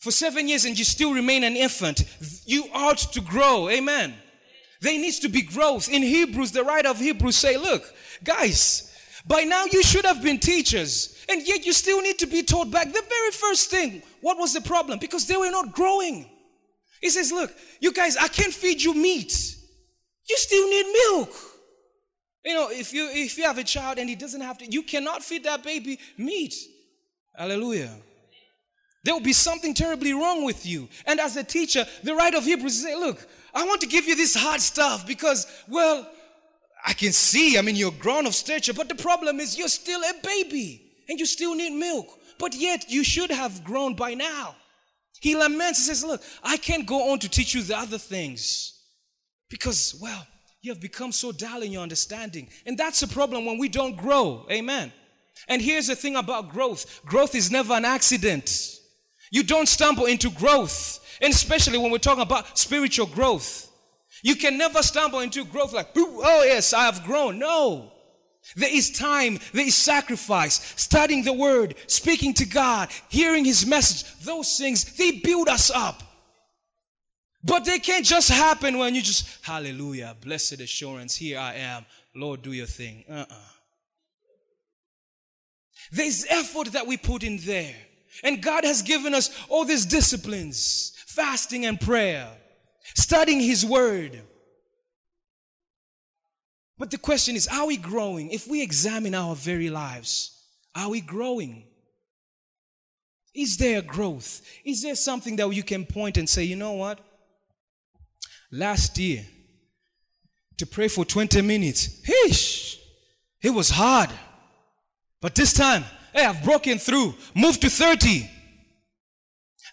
for 0.00 0.10
seven 0.10 0.48
years 0.48 0.64
and 0.64 0.76
you 0.76 0.84
still 0.84 1.14
remain 1.14 1.44
an 1.44 1.54
infant. 1.54 2.02
You 2.44 2.64
ought 2.74 2.98
to 2.98 3.20
grow. 3.20 3.68
Amen. 3.68 4.14
There 4.80 4.98
needs 4.98 5.20
to 5.20 5.28
be 5.28 5.42
growth. 5.42 5.88
In 5.88 6.02
Hebrews, 6.02 6.50
the 6.50 6.64
writer 6.64 6.88
of 6.88 6.98
Hebrews 6.98 7.36
say, 7.36 7.56
look, 7.56 7.84
guys, 8.24 8.92
by 9.28 9.42
now 9.42 9.64
you 9.70 9.84
should 9.84 10.06
have 10.06 10.24
been 10.24 10.40
teachers. 10.40 11.24
And 11.28 11.46
yet 11.46 11.64
you 11.64 11.72
still 11.72 12.02
need 12.02 12.18
to 12.18 12.26
be 12.26 12.42
taught 12.42 12.72
back. 12.72 12.88
The 12.88 13.04
very 13.08 13.30
first 13.30 13.70
thing, 13.70 14.02
what 14.22 14.38
was 14.38 14.54
the 14.54 14.60
problem? 14.60 14.98
Because 14.98 15.28
they 15.28 15.36
were 15.36 15.52
not 15.52 15.70
growing. 15.70 16.28
He 17.00 17.10
says, 17.10 17.32
Look, 17.32 17.52
you 17.80 17.92
guys, 17.92 18.16
I 18.16 18.28
can't 18.28 18.52
feed 18.52 18.82
you 18.82 18.94
meat. 18.94 19.56
You 20.28 20.36
still 20.36 20.68
need 20.68 20.86
milk. 21.08 21.32
You 22.44 22.54
know, 22.54 22.68
if 22.70 22.92
you 22.92 23.08
if 23.10 23.36
you 23.36 23.44
have 23.44 23.58
a 23.58 23.64
child 23.64 23.98
and 23.98 24.08
he 24.08 24.14
doesn't 24.14 24.40
have 24.40 24.58
to, 24.58 24.66
you 24.66 24.82
cannot 24.82 25.22
feed 25.22 25.44
that 25.44 25.62
baby 25.62 25.98
meat. 26.16 26.54
Hallelujah. 27.34 27.94
There 29.02 29.14
will 29.14 29.22
be 29.22 29.32
something 29.32 29.72
terribly 29.72 30.12
wrong 30.12 30.44
with 30.44 30.66
you. 30.66 30.88
And 31.06 31.20
as 31.20 31.36
a 31.36 31.44
teacher, 31.44 31.86
the 32.02 32.14
writer 32.14 32.36
of 32.36 32.44
Hebrews 32.44 32.82
say, 32.82 32.94
Look, 32.94 33.26
I 33.54 33.64
want 33.64 33.80
to 33.80 33.86
give 33.86 34.06
you 34.06 34.14
this 34.14 34.34
hard 34.34 34.60
stuff 34.60 35.06
because, 35.06 35.46
well, 35.68 36.06
I 36.84 36.92
can 36.92 37.12
see, 37.12 37.58
I 37.58 37.62
mean, 37.62 37.76
you're 37.76 37.92
grown 37.92 38.26
of 38.26 38.34
stature, 38.34 38.72
but 38.72 38.88
the 38.88 38.94
problem 38.94 39.40
is 39.40 39.58
you're 39.58 39.68
still 39.68 40.00
a 40.00 40.14
baby 40.22 40.82
and 41.08 41.18
you 41.18 41.26
still 41.26 41.54
need 41.54 41.72
milk. 41.72 42.06
But 42.38 42.54
yet 42.54 42.90
you 42.90 43.04
should 43.04 43.30
have 43.30 43.64
grown 43.64 43.94
by 43.94 44.14
now. 44.14 44.54
He 45.20 45.36
laments 45.36 45.78
and 45.78 45.96
says, 45.96 46.04
Look, 46.04 46.22
I 46.42 46.56
can't 46.56 46.86
go 46.86 47.12
on 47.12 47.18
to 47.20 47.28
teach 47.28 47.54
you 47.54 47.62
the 47.62 47.76
other 47.76 47.98
things 47.98 48.82
because, 49.48 49.98
well, 50.00 50.26
you 50.62 50.72
have 50.72 50.80
become 50.80 51.12
so 51.12 51.32
dull 51.32 51.62
in 51.62 51.72
your 51.72 51.82
understanding. 51.82 52.48
And 52.66 52.76
that's 52.76 53.02
a 53.02 53.08
problem 53.08 53.46
when 53.46 53.58
we 53.58 53.68
don't 53.68 53.96
grow. 53.96 54.46
Amen. 54.50 54.92
And 55.48 55.62
here's 55.62 55.86
the 55.86 55.94
thing 55.94 56.16
about 56.16 56.50
growth 56.50 57.00
growth 57.04 57.34
is 57.34 57.50
never 57.50 57.74
an 57.74 57.84
accident. 57.84 58.76
You 59.30 59.42
don't 59.42 59.68
stumble 59.68 60.06
into 60.06 60.30
growth. 60.30 60.98
And 61.22 61.32
especially 61.32 61.78
when 61.78 61.90
we're 61.90 61.98
talking 61.98 62.22
about 62.22 62.58
spiritual 62.58 63.06
growth. 63.06 63.68
You 64.22 64.36
can 64.36 64.58
never 64.58 64.82
stumble 64.82 65.20
into 65.20 65.44
growth 65.44 65.72
like, 65.72 65.88
oh, 65.96 66.42
yes, 66.44 66.72
I 66.72 66.84
have 66.84 67.04
grown. 67.04 67.38
No. 67.38 67.92
There 68.56 68.74
is 68.74 68.90
time, 68.90 69.38
there 69.52 69.66
is 69.66 69.74
sacrifice, 69.74 70.74
studying 70.76 71.22
the 71.22 71.32
word, 71.32 71.74
speaking 71.86 72.34
to 72.34 72.46
God, 72.46 72.88
hearing 73.08 73.44
his 73.44 73.66
message. 73.66 74.04
Those 74.24 74.58
things, 74.58 74.96
they 74.96 75.12
build 75.12 75.48
us 75.48 75.70
up. 75.70 76.02
But 77.42 77.64
they 77.64 77.78
can't 77.78 78.04
just 78.04 78.28
happen 78.28 78.76
when 78.76 78.94
you 78.94 79.02
just, 79.02 79.26
hallelujah, 79.42 80.16
blessed 80.20 80.60
assurance, 80.60 81.16
here 81.16 81.38
I 81.38 81.54
am. 81.54 81.86
Lord, 82.14 82.42
do 82.42 82.52
your 82.52 82.66
thing. 82.66 83.04
Uh-uh. 83.08 83.34
There's 85.92 86.26
effort 86.28 86.72
that 86.72 86.86
we 86.86 86.96
put 86.96 87.22
in 87.22 87.38
there. 87.38 87.74
And 88.22 88.42
God 88.42 88.64
has 88.64 88.82
given 88.82 89.14
us 89.14 89.30
all 89.48 89.64
these 89.64 89.86
disciplines 89.86 90.92
fasting 91.06 91.66
and 91.66 91.80
prayer, 91.80 92.28
studying 92.94 93.40
His 93.40 93.64
Word, 93.64 94.20
but 96.80 96.90
the 96.90 96.96
question 96.96 97.36
is, 97.36 97.46
are 97.46 97.66
we 97.66 97.76
growing? 97.76 98.30
If 98.30 98.48
we 98.48 98.62
examine 98.62 99.14
our 99.14 99.36
very 99.36 99.68
lives, 99.68 100.46
are 100.74 100.88
we 100.88 101.02
growing? 101.02 101.64
Is 103.34 103.58
there 103.58 103.82
growth? 103.82 104.40
Is 104.64 104.80
there 104.80 104.94
something 104.94 105.36
that 105.36 105.50
you 105.50 105.62
can 105.62 105.84
point 105.84 106.16
and 106.16 106.26
say, 106.26 106.42
you 106.44 106.56
know 106.56 106.72
what? 106.72 106.98
Last 108.50 108.96
year, 108.96 109.26
to 110.56 110.64
pray 110.64 110.88
for 110.88 111.04
20 111.04 111.42
minutes, 111.42 112.00
heesh, 112.00 112.78
it 113.42 113.50
was 113.50 113.68
hard. 113.68 114.08
But 115.20 115.34
this 115.34 115.52
time, 115.52 115.84
hey, 116.14 116.24
I've 116.24 116.42
broken 116.42 116.78
through, 116.78 117.12
moved 117.34 117.60
to 117.60 117.68
30. 117.68 118.26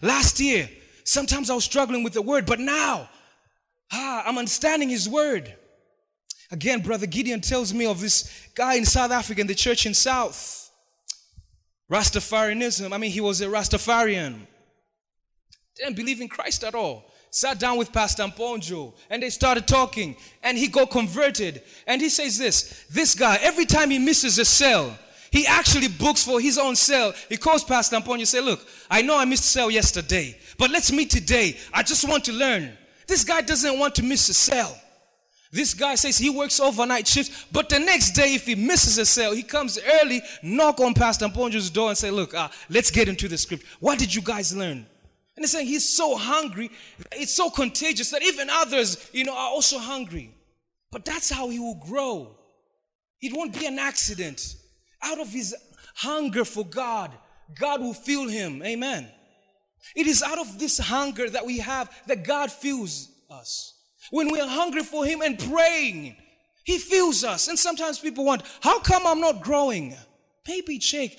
Last 0.02 0.40
year, 0.40 0.68
sometimes 1.04 1.48
I 1.48 1.54
was 1.54 1.64
struggling 1.64 2.04
with 2.04 2.12
the 2.12 2.20
word, 2.20 2.44
but 2.44 2.60
now, 2.60 3.08
ah, 3.94 4.24
I'm 4.26 4.36
understanding 4.36 4.90
his 4.90 5.08
word. 5.08 5.54
Again, 6.50 6.80
Brother 6.80 7.06
Gideon 7.06 7.40
tells 7.40 7.74
me 7.74 7.86
of 7.86 8.00
this 8.00 8.48
guy 8.54 8.74
in 8.74 8.84
South 8.84 9.10
Africa 9.10 9.40
in 9.40 9.46
the 9.46 9.54
church 9.54 9.84
in 9.84 9.94
South. 9.94 10.70
Rastafarianism. 11.90 12.92
I 12.92 12.98
mean, 12.98 13.10
he 13.10 13.20
was 13.20 13.40
a 13.40 13.46
Rastafarian. 13.46 14.46
Didn't 15.76 15.96
believe 15.96 16.20
in 16.20 16.28
Christ 16.28 16.64
at 16.64 16.74
all. 16.74 17.04
Sat 17.30 17.58
down 17.58 17.76
with 17.76 17.92
Pastor 17.92 18.24
Mponjo 18.24 18.94
and 19.10 19.22
they 19.22 19.28
started 19.30 19.66
talking 19.66 20.16
and 20.42 20.56
he 20.56 20.68
got 20.68 20.90
converted. 20.90 21.62
And 21.86 22.00
he 22.00 22.08
says 22.08 22.38
this 22.38 22.86
this 22.90 23.14
guy, 23.14 23.38
every 23.42 23.66
time 23.66 23.90
he 23.90 23.98
misses 23.98 24.38
a 24.38 24.44
cell, 24.44 24.98
he 25.30 25.46
actually 25.46 25.88
books 25.88 26.24
for 26.24 26.40
his 26.40 26.56
own 26.56 26.74
cell. 26.74 27.12
He 27.28 27.36
calls 27.36 27.62
Pastor 27.62 27.96
Mponjo 27.96 28.14
and 28.14 28.28
say, 28.28 28.40
Look, 28.40 28.66
I 28.90 29.02
know 29.02 29.18
I 29.18 29.26
missed 29.26 29.44
a 29.44 29.48
cell 29.48 29.70
yesterday, 29.70 30.38
but 30.56 30.70
let's 30.70 30.90
meet 30.90 31.10
today. 31.10 31.58
I 31.72 31.82
just 31.82 32.08
want 32.08 32.24
to 32.24 32.32
learn. 32.32 32.76
This 33.06 33.24
guy 33.24 33.42
doesn't 33.42 33.78
want 33.78 33.94
to 33.96 34.02
miss 34.02 34.28
a 34.30 34.34
cell. 34.34 34.74
This 35.50 35.72
guy 35.72 35.94
says 35.94 36.18
he 36.18 36.28
works 36.28 36.60
overnight 36.60 37.08
shifts, 37.08 37.46
but 37.50 37.68
the 37.68 37.78
next 37.78 38.12
day, 38.12 38.34
if 38.34 38.44
he 38.44 38.54
misses 38.54 38.98
a 38.98 39.06
sale, 39.06 39.32
he 39.32 39.42
comes 39.42 39.78
early, 40.02 40.20
knock 40.42 40.78
on 40.80 40.92
Pastor 40.92 41.26
Mponjo's 41.26 41.70
door 41.70 41.88
and 41.88 41.96
say, 41.96 42.10
look, 42.10 42.34
uh, 42.34 42.48
let's 42.68 42.90
get 42.90 43.08
into 43.08 43.28
the 43.28 43.38
script. 43.38 43.64
What 43.80 43.98
did 43.98 44.14
you 44.14 44.20
guys 44.20 44.54
learn? 44.54 44.86
And 45.36 45.44
they're 45.44 45.46
saying 45.46 45.68
he's 45.68 45.88
so 45.88 46.16
hungry, 46.16 46.70
it's 47.12 47.32
so 47.32 47.48
contagious 47.48 48.10
that 48.10 48.22
even 48.22 48.50
others, 48.50 49.08
you 49.12 49.24
know, 49.24 49.32
are 49.32 49.50
also 49.50 49.78
hungry. 49.78 50.34
But 50.90 51.04
that's 51.04 51.30
how 51.30 51.48
he 51.48 51.58
will 51.58 51.76
grow. 51.76 52.36
It 53.22 53.34
won't 53.34 53.58
be 53.58 53.66
an 53.66 53.78
accident. 53.78 54.56
Out 55.02 55.20
of 55.20 55.32
his 55.32 55.54
hunger 55.94 56.44
for 56.44 56.64
God, 56.64 57.12
God 57.58 57.80
will 57.80 57.94
fill 57.94 58.28
him. 58.28 58.62
Amen. 58.62 59.08
It 59.94 60.06
is 60.06 60.22
out 60.22 60.38
of 60.38 60.58
this 60.58 60.78
hunger 60.78 61.30
that 61.30 61.46
we 61.46 61.58
have 61.58 61.90
that 62.06 62.24
God 62.24 62.50
fills 62.50 63.08
us. 63.30 63.77
When 64.10 64.30
we 64.32 64.40
are 64.40 64.48
hungry 64.48 64.82
for 64.82 65.04
Him 65.04 65.22
and 65.22 65.38
praying, 65.38 66.16
He 66.64 66.78
fills 66.78 67.24
us. 67.24 67.48
And 67.48 67.58
sometimes 67.58 67.98
people 67.98 68.24
want, 68.24 68.42
how 68.60 68.80
come 68.80 69.06
I'm 69.06 69.20
not 69.20 69.42
growing? 69.42 69.94
Maybe 70.46 70.78
check. 70.78 71.10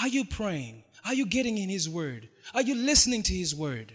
Are 0.00 0.08
you 0.08 0.24
praying? 0.24 0.84
Are 1.04 1.14
you 1.14 1.26
getting 1.26 1.58
in 1.58 1.68
His 1.68 1.88
Word? 1.88 2.28
Are 2.54 2.62
you 2.62 2.74
listening 2.74 3.22
to 3.24 3.34
His 3.34 3.54
Word? 3.54 3.92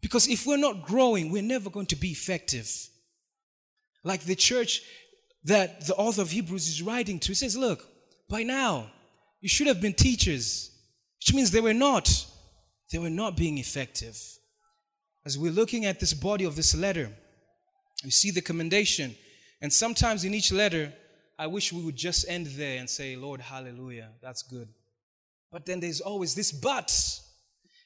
Because 0.00 0.28
if 0.28 0.46
we're 0.46 0.56
not 0.56 0.82
growing, 0.82 1.30
we're 1.30 1.42
never 1.42 1.68
going 1.68 1.86
to 1.86 1.96
be 1.96 2.10
effective. 2.10 2.70
Like 4.04 4.22
the 4.22 4.36
church 4.36 4.82
that 5.44 5.86
the 5.86 5.94
author 5.94 6.22
of 6.22 6.30
Hebrews 6.30 6.68
is 6.68 6.82
writing 6.82 7.18
to, 7.20 7.28
he 7.28 7.34
says, 7.34 7.56
Look, 7.56 7.84
by 8.28 8.42
now, 8.42 8.90
you 9.40 9.48
should 9.48 9.66
have 9.66 9.80
been 9.80 9.94
teachers, 9.94 10.70
which 11.18 11.34
means 11.34 11.50
they 11.50 11.60
were 11.60 11.74
not. 11.74 12.26
They 12.92 12.98
were 12.98 13.10
not 13.10 13.36
being 13.36 13.58
effective. 13.58 14.16
As 15.26 15.36
we're 15.36 15.50
looking 15.50 15.86
at 15.86 15.98
this 15.98 16.14
body 16.14 16.44
of 16.44 16.54
this 16.54 16.72
letter, 16.72 17.10
we 18.04 18.10
see 18.10 18.30
the 18.30 18.40
commendation. 18.40 19.12
And 19.60 19.72
sometimes 19.72 20.22
in 20.22 20.32
each 20.32 20.52
letter, 20.52 20.92
I 21.36 21.48
wish 21.48 21.72
we 21.72 21.82
would 21.82 21.96
just 21.96 22.28
end 22.28 22.46
there 22.46 22.78
and 22.78 22.88
say, 22.88 23.16
Lord, 23.16 23.40
hallelujah, 23.40 24.10
that's 24.22 24.42
good. 24.42 24.68
But 25.50 25.66
then 25.66 25.80
there's 25.80 26.00
always 26.00 26.36
this 26.36 26.52
but. 26.52 26.96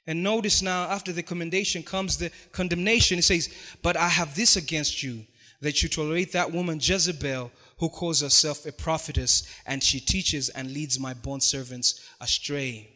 And 0.07 0.23
notice 0.23 0.61
now, 0.61 0.85
after 0.91 1.13
the 1.13 1.23
commendation 1.23 1.83
comes 1.83 2.19
the 2.19 2.31
condemnation. 2.53 3.19
It 3.19 3.23
says, 3.23 3.49
But 3.83 3.97
I 3.97 4.09
have 4.09 4.37
this 4.37 4.57
against 4.57 5.03
you, 5.03 5.25
that 5.63 5.83
you 5.83 5.89
tolerate 5.89 6.33
that 6.33 6.53
woman 6.53 6.79
Jezebel, 6.79 7.51
who 7.79 7.89
calls 7.89 8.21
herself 8.21 8.67
a 8.67 8.73
prophetess, 8.73 9.51
and 9.65 9.83
she 9.83 9.99
teaches 9.99 10.51
and 10.51 10.75
leads 10.75 11.01
my 11.01 11.15
bond 11.15 11.43
servants 11.43 12.07
astray. 12.21 12.91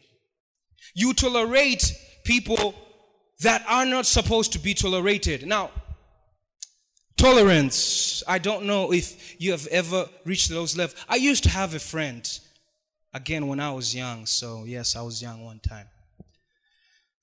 You 0.93 1.15
tolerate 1.15 1.91
people 2.23 2.75
that 3.41 3.63
are 3.67 3.85
not 3.85 4.05
supposed 4.05 4.53
to 4.53 4.59
be 4.59 4.73
tolerated. 4.73 5.45
Now, 5.45 5.71
tolerance, 7.17 8.23
I 8.27 8.39
don't 8.39 8.65
know 8.65 8.93
if 8.93 9.39
you 9.41 9.51
have 9.51 9.67
ever 9.67 10.07
reached 10.25 10.49
those 10.49 10.77
levels. 10.77 10.99
I 11.09 11.15
used 11.15 11.43
to 11.43 11.49
have 11.49 11.73
a 11.73 11.79
friend. 11.79 12.27
again 13.15 13.47
when 13.47 13.61
I 13.61 13.71
was 13.71 13.95
young. 13.95 14.25
So, 14.25 14.65
yes, 14.65 14.95
I 14.95 15.01
was 15.01 15.21
young 15.21 15.43
one 15.43 15.59
time. 15.59 15.87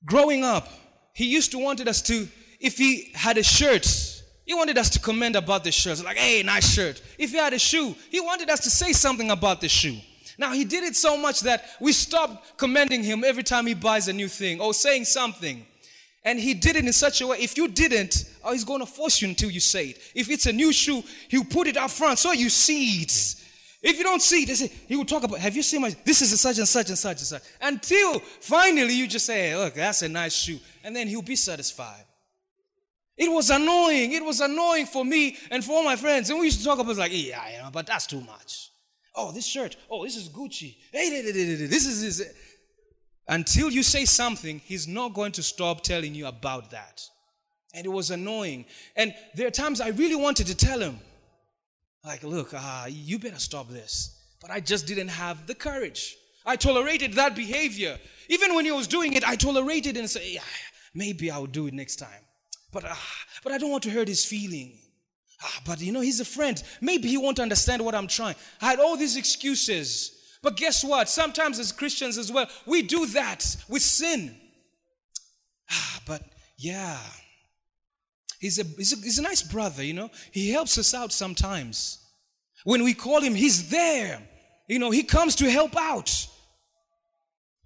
Growing 0.05 0.43
up, 0.43 0.69
he 1.15 1.27
used 1.27 1.53
to 1.53 1.59
wanted 1.59 1.87
us 1.87 2.01
to, 2.03 2.27
if 2.59 2.79
he 2.79 3.13
had 3.15 3.37
a 3.37 3.43
shirt, 3.43 3.87
he 4.47 4.55
wanted 4.55 4.79
us 4.79 4.89
to 4.91 4.99
comment 4.99 5.37
about 5.37 5.63
the 5.63 5.71
shirt. 5.71 6.03
Like, 6.03 6.17
hey, 6.17 6.43
nice 6.43 6.73
shirt. 6.73 7.01
If 7.19 7.31
he 7.31 7.37
had 7.37 7.53
a 7.53 7.59
shoe, 7.59 7.95
he 8.11 8.21
wanted 8.21 8.49
us 8.51 8.61
to 8.61 8.71
say 8.71 8.93
something 8.93 9.31
about 9.31 9.61
the 9.61 9.69
shoe. 9.69 9.99
Now, 10.39 10.53
he 10.53 10.65
did 10.65 10.83
it 10.83 10.97
so 10.97 11.17
much 11.17 11.41
that 11.41 11.65
we 11.79 11.93
stopped 11.93 12.57
commending 12.57 13.05
him 13.05 13.23
every 13.23 13.43
time 13.43 13.67
he 13.67 13.75
buys 13.75 14.09
a 14.09 14.13
new 14.13 14.29
thing 14.29 14.61
or 14.61 14.73
saying 14.73 15.05
something. 15.05 15.67
And 16.25 16.39
he 16.39 16.55
did 16.55 16.77
it 16.77 16.85
in 16.85 16.93
such 16.93 17.21
a 17.21 17.27
way, 17.27 17.39
if 17.39 17.57
you 17.57 17.67
didn't, 17.67 18.31
oh, 18.45 18.53
he's 18.53 18.65
going 18.65 18.81
to 18.81 18.87
force 18.87 19.21
you 19.21 19.29
until 19.29 19.51
you 19.51 19.59
say 19.59 19.87
it. 19.87 19.99
If 20.15 20.31
it's 20.31 20.47
a 20.47 20.53
new 20.53 20.73
shoe, 20.73 21.03
he'll 21.29 21.45
put 21.45 21.67
it 21.67 21.77
up 21.77 21.91
front 21.91 22.19
so 22.19 22.31
you 22.31 22.49
see 22.49 23.03
it. 23.03 23.35
If 23.83 23.99
you 23.99 24.05
don't 24.05 24.23
see 24.23 24.45
it, 24.45 24.57
say, 24.57 24.71
he 24.87 24.95
will 24.95 25.05
talk 25.05 25.25
about, 25.25 25.41
have 25.41 25.57
you 25.57 25.63
seen 25.63 25.81
my, 25.81 25.97
this 26.05 26.23
is 26.23 26.33
a 26.33 26.37
such 26.37 26.59
and 26.59 26.69
such 26.69 26.89
and 26.89 26.97
such 26.97 27.19
and 27.19 27.27
such. 27.27 27.43
Until 27.61 28.21
finally 28.41 28.95
you 28.95 29.09
just 29.09 29.27
say, 29.27 29.49
hey, 29.49 29.57
look, 29.57 29.75
that's 29.75 30.03
a 30.03 30.09
nice 30.09 30.35
shoe. 30.35 30.61
And 30.85 30.95
then 30.95 31.09
he'll 31.09 31.23
be 31.23 31.35
satisfied. 31.35 32.05
It 33.17 33.29
was 33.29 33.51
annoying. 33.51 34.13
It 34.13 34.25
was 34.25 34.41
annoying 34.41 34.87
for 34.87 35.05
me 35.05 35.37
and 35.51 35.65
for 35.65 35.73
all 35.73 35.85
my 35.85 35.97
friends. 35.97 36.31
And 36.31 36.39
we 36.39 36.47
used 36.47 36.61
to 36.61 36.65
talk 36.65 36.79
about, 36.79 36.97
like, 36.97 37.11
yeah, 37.13 37.51
you 37.51 37.59
know, 37.59 37.71
but 37.73 37.87
that's 37.87 38.07
too 38.07 38.21
much. 38.21 38.71
Oh, 39.15 39.33
this 39.33 39.45
shirt. 39.45 39.77
Oh, 39.91 40.05
this 40.05 40.17
is 40.17 40.29
Gucci. 40.29 40.77
Hey, 40.93 41.21
this 41.21 41.85
is 41.85 42.19
this. 42.19 42.35
Until 43.29 43.71
you 43.71 43.83
say 43.83 44.05
something, 44.05 44.59
he's 44.65 44.89
not 44.89 45.15
going 45.15 45.33
to 45.33 45.43
stop 45.43 45.83
telling 45.83 46.15
you 46.15 46.27
about 46.27 46.71
that. 46.71 47.03
And 47.75 47.87
it 47.87 47.91
was 47.91 48.11
annoying. 48.11 48.67
And 48.97 49.15
there 49.35 49.47
are 49.47 49.53
times 49.53 49.81
I 49.81 49.89
really 49.89 50.17
wanted 50.17 50.47
to 50.49 50.55
tell 50.55 50.81
him, 50.81 50.99
like, 52.05 52.23
look, 52.25 52.53
uh, 52.53 52.87
you 52.89 53.19
better 53.19 53.39
stop 53.39 53.69
this. 53.69 54.19
But 54.41 54.51
I 54.51 54.61
just 54.61 54.87
didn't 54.87 55.09
have 55.09 55.47
the 55.47 55.55
courage. 55.55 56.17
I 56.45 56.57
tolerated 56.57 57.13
that 57.15 57.37
behavior. 57.37 57.99
Even 58.29 58.55
when 58.55 58.65
he 58.65 58.73
was 58.73 58.89
doing 58.89 59.13
it, 59.13 59.27
I 59.27 59.37
tolerated 59.37 59.97
and 59.97 60.11
said, 60.11 60.23
yeah, 60.27 60.41
maybe 60.95 61.31
I'll 61.31 61.47
do 61.47 61.69
it 61.69 61.75
next 61.75 61.97
time. 61.97 62.09
But, 62.73 62.85
uh, 62.85 62.95
but 63.45 63.53
I 63.53 63.59
don't 63.59 63.71
want 63.71 63.85
to 63.85 63.91
hurt 63.91 64.09
his 64.09 64.25
feeling. 64.25 64.79
Ah, 65.41 65.61
but 65.65 65.81
you 65.81 65.93
know, 65.93 66.01
he's 66.01 66.21
a 66.21 66.25
friend. 66.25 66.61
Maybe 66.81 67.09
he 67.09 67.17
won't 67.17 67.39
understand 67.39 67.85
what 67.85 67.95
I'm 67.95 68.09
trying. 68.09 68.35
I 68.61 68.71
had 68.71 68.81
all 68.81 68.97
these 68.97 69.17
excuses. 69.17 70.19
But 70.43 70.57
guess 70.57 70.83
what? 70.85 71.09
Sometimes 71.09 71.59
as 71.59 71.71
Christians 71.71 72.19
as 72.19 72.33
well, 72.33 72.47
we 72.67 72.83
do 72.83 73.07
that 73.07 73.57
with 73.69 73.83
sin. 73.83 74.37
Ah, 75.71 76.01
but 76.07 76.23
yeah, 76.59 76.99
he's 78.41 78.59
a, 78.59 78.65
he's 78.65 78.93
a, 78.93 78.97
he's 78.97 79.19
a 79.19 79.23
nice 79.23 79.43
brother, 79.43 79.85
you 79.85 79.95
know. 79.95 80.11
He 80.33 80.51
helps 80.51 80.77
us 80.79 80.95
out 80.95 81.13
sometimes. 81.13 81.99
When 82.65 82.83
we 82.83 82.93
call 82.93 83.21
him, 83.21 83.35
he's 83.35 83.71
there. 83.71 84.21
You 84.69 84.79
know, 84.79 84.91
he 84.91 85.05
comes 85.05 85.37
to 85.37 85.51
help 85.51 85.77
out. 85.77 86.27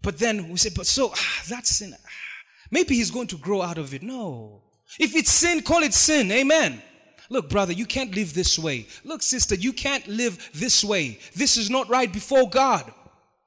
But 0.02 0.18
then 0.18 0.50
we 0.50 0.56
say, 0.56 0.70
but 0.74 0.86
so, 0.86 1.12
ah, 1.14 1.42
that's 1.48 1.78
sin. 1.78 1.94
Ah, 1.94 2.08
maybe 2.70 2.94
he's 2.94 3.10
going 3.10 3.26
to 3.28 3.38
grow 3.38 3.62
out 3.62 3.78
of 3.78 3.94
it. 3.94 4.02
No. 4.02 4.62
If 5.00 5.16
it's 5.16 5.32
sin, 5.32 5.62
call 5.62 5.82
it 5.82 5.94
sin. 5.94 6.30
Amen. 6.30 6.82
Look, 7.28 7.50
brother, 7.50 7.72
you 7.72 7.86
can't 7.86 8.14
live 8.14 8.34
this 8.34 8.58
way. 8.58 8.86
Look, 9.04 9.22
sister, 9.22 9.54
you 9.54 9.72
can't 9.72 10.06
live 10.06 10.50
this 10.54 10.84
way. 10.84 11.18
This 11.34 11.56
is 11.56 11.70
not 11.70 11.88
right 11.88 12.12
before 12.12 12.48
God. 12.48 12.92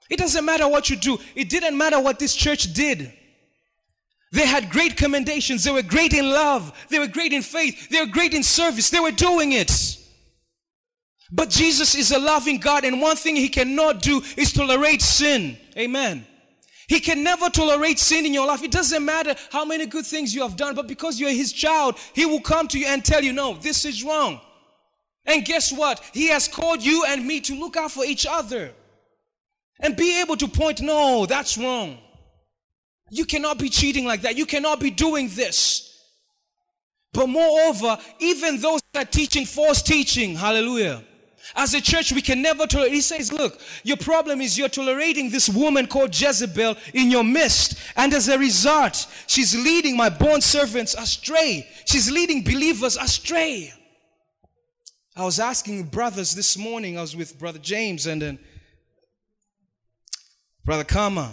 It 0.09 0.17
doesn't 0.17 0.43
matter 0.45 0.67
what 0.67 0.89
you 0.89 0.95
do. 0.95 1.17
It 1.35 1.49
didn't 1.49 1.77
matter 1.77 1.99
what 1.99 2.19
this 2.19 2.35
church 2.35 2.73
did. 2.73 3.13
They 4.31 4.45
had 4.45 4.69
great 4.69 4.97
commendations. 4.97 5.63
They 5.63 5.71
were 5.71 5.81
great 5.81 6.13
in 6.13 6.29
love. 6.29 6.71
They 6.89 6.99
were 6.99 7.07
great 7.07 7.33
in 7.33 7.41
faith. 7.41 7.89
They 7.89 7.99
were 7.99 8.11
great 8.11 8.33
in 8.33 8.43
service. 8.43 8.89
They 8.89 8.99
were 8.99 9.11
doing 9.11 9.53
it. 9.53 9.97
But 11.31 11.49
Jesus 11.49 11.95
is 11.95 12.11
a 12.11 12.19
loving 12.19 12.57
God, 12.57 12.83
and 12.83 13.01
one 13.01 13.15
thing 13.15 13.35
He 13.35 13.49
cannot 13.49 14.01
do 14.01 14.21
is 14.35 14.51
tolerate 14.51 15.01
sin. 15.01 15.57
Amen. 15.77 16.25
He 16.89 16.99
can 16.99 17.23
never 17.23 17.51
tolerate 17.51 17.99
sin 17.99 18.25
in 18.25 18.33
your 18.33 18.47
life. 18.47 18.63
It 18.63 18.71
doesn't 18.71 19.05
matter 19.05 19.35
how 19.51 19.63
many 19.63 19.85
good 19.85 20.07
things 20.07 20.33
you 20.33 20.41
have 20.41 20.55
done, 20.55 20.73
but 20.73 20.87
because 20.87 21.19
you're 21.19 21.29
his 21.29 21.53
child, 21.53 21.95
he 22.13 22.25
will 22.25 22.41
come 22.41 22.67
to 22.67 22.79
you 22.79 22.87
and 22.87 23.05
tell 23.05 23.23
you, 23.23 23.31
no, 23.31 23.53
this 23.53 23.85
is 23.85 24.03
wrong. 24.03 24.41
And 25.23 25.45
guess 25.45 25.71
what? 25.71 26.03
He 26.13 26.29
has 26.29 26.47
called 26.47 26.83
you 26.83 27.05
and 27.07 27.27
me 27.27 27.41
to 27.41 27.53
look 27.53 27.77
out 27.77 27.91
for 27.91 28.03
each 28.03 28.25
other 28.27 28.73
and 29.79 29.95
be 29.95 30.19
able 30.19 30.35
to 30.37 30.47
point, 30.47 30.81
no, 30.81 31.27
that's 31.27 31.59
wrong. 31.59 31.99
You 33.11 33.25
cannot 33.25 33.59
be 33.59 33.69
cheating 33.69 34.05
like 34.05 34.23
that. 34.23 34.35
You 34.35 34.47
cannot 34.47 34.79
be 34.79 34.89
doing 34.89 35.29
this. 35.29 36.03
But 37.13 37.27
moreover, 37.27 37.99
even 38.17 38.59
those 38.59 38.81
that 38.93 39.07
are 39.07 39.11
teaching 39.11 39.45
false 39.45 39.83
teaching, 39.83 40.33
hallelujah, 40.33 41.03
as 41.55 41.73
a 41.73 41.81
church, 41.81 42.11
we 42.11 42.21
can 42.21 42.41
never 42.41 42.67
tolerate. 42.67 42.93
He 42.93 43.01
says, 43.01 43.31
Look, 43.31 43.59
your 43.83 43.97
problem 43.97 44.41
is 44.41 44.57
you're 44.57 44.69
tolerating 44.69 45.29
this 45.29 45.49
woman 45.49 45.87
called 45.87 46.19
Jezebel 46.19 46.75
in 46.93 47.09
your 47.09 47.23
midst. 47.23 47.75
And 47.95 48.13
as 48.13 48.27
a 48.27 48.37
result, 48.37 49.07
she's 49.27 49.55
leading 49.55 49.97
my 49.97 50.09
born 50.09 50.41
servants 50.41 50.95
astray. 50.95 51.67
She's 51.85 52.11
leading 52.11 52.43
believers 52.43 52.97
astray. 52.97 53.73
I 55.15 55.23
was 55.23 55.39
asking 55.39 55.83
brothers 55.83 56.33
this 56.33 56.57
morning, 56.57 56.97
I 56.97 57.01
was 57.01 57.15
with 57.15 57.37
Brother 57.37 57.59
James 57.59 58.05
and 58.05 58.21
then 58.21 58.39
Brother 60.63 60.83
Kama, 60.83 61.31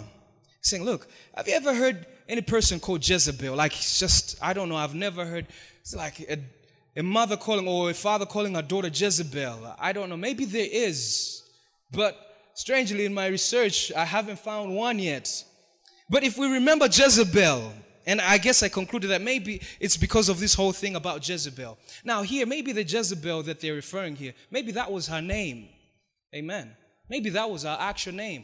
saying, 0.61 0.83
Look, 0.83 1.07
have 1.35 1.47
you 1.47 1.53
ever 1.53 1.73
heard 1.73 2.05
any 2.27 2.41
person 2.41 2.79
called 2.79 3.07
Jezebel? 3.07 3.55
Like, 3.55 3.73
just, 3.73 4.37
I 4.41 4.53
don't 4.53 4.67
know, 4.67 4.75
I've 4.75 4.95
never 4.95 5.25
heard, 5.25 5.47
it's 5.81 5.95
like 5.95 6.19
a 6.21 6.37
a 6.97 7.03
mother 7.03 7.37
calling 7.37 7.67
or 7.67 7.91
a 7.91 7.93
father 7.93 8.25
calling 8.25 8.55
a 8.55 8.61
daughter 8.63 8.89
Jezebel. 8.91 9.75
I 9.79 9.93
don't 9.93 10.09
know. 10.09 10.17
Maybe 10.17 10.45
there 10.45 10.67
is. 10.69 11.43
But 11.91 12.17
strangely, 12.55 13.05
in 13.05 13.13
my 13.13 13.27
research, 13.27 13.91
I 13.95 14.03
haven't 14.03 14.39
found 14.39 14.75
one 14.75 14.97
yet. 14.97 15.43
But 16.09 16.23
if 16.23 16.37
we 16.39 16.51
remember 16.51 16.85
Jezebel, 16.85 17.71
and 18.07 18.19
I 18.19 18.39
guess 18.39 18.63
I 18.63 18.69
concluded 18.69 19.11
that 19.11 19.21
maybe 19.21 19.61
it's 19.79 19.95
because 19.95 20.27
of 20.27 20.39
this 20.39 20.55
whole 20.55 20.71
thing 20.71 20.95
about 20.95 21.27
Jezebel. 21.27 21.77
Now, 22.03 22.23
here, 22.23 22.45
maybe 22.47 22.71
the 22.71 22.83
Jezebel 22.83 23.43
that 23.43 23.59
they're 23.59 23.75
referring 23.75 24.15
here, 24.15 24.33
maybe 24.49 24.71
that 24.71 24.91
was 24.91 25.07
her 25.07 25.21
name. 25.21 25.67
Amen. 26.33 26.75
Maybe 27.09 27.29
that 27.31 27.49
was 27.49 27.63
her 27.63 27.77
actual 27.79 28.13
name. 28.13 28.43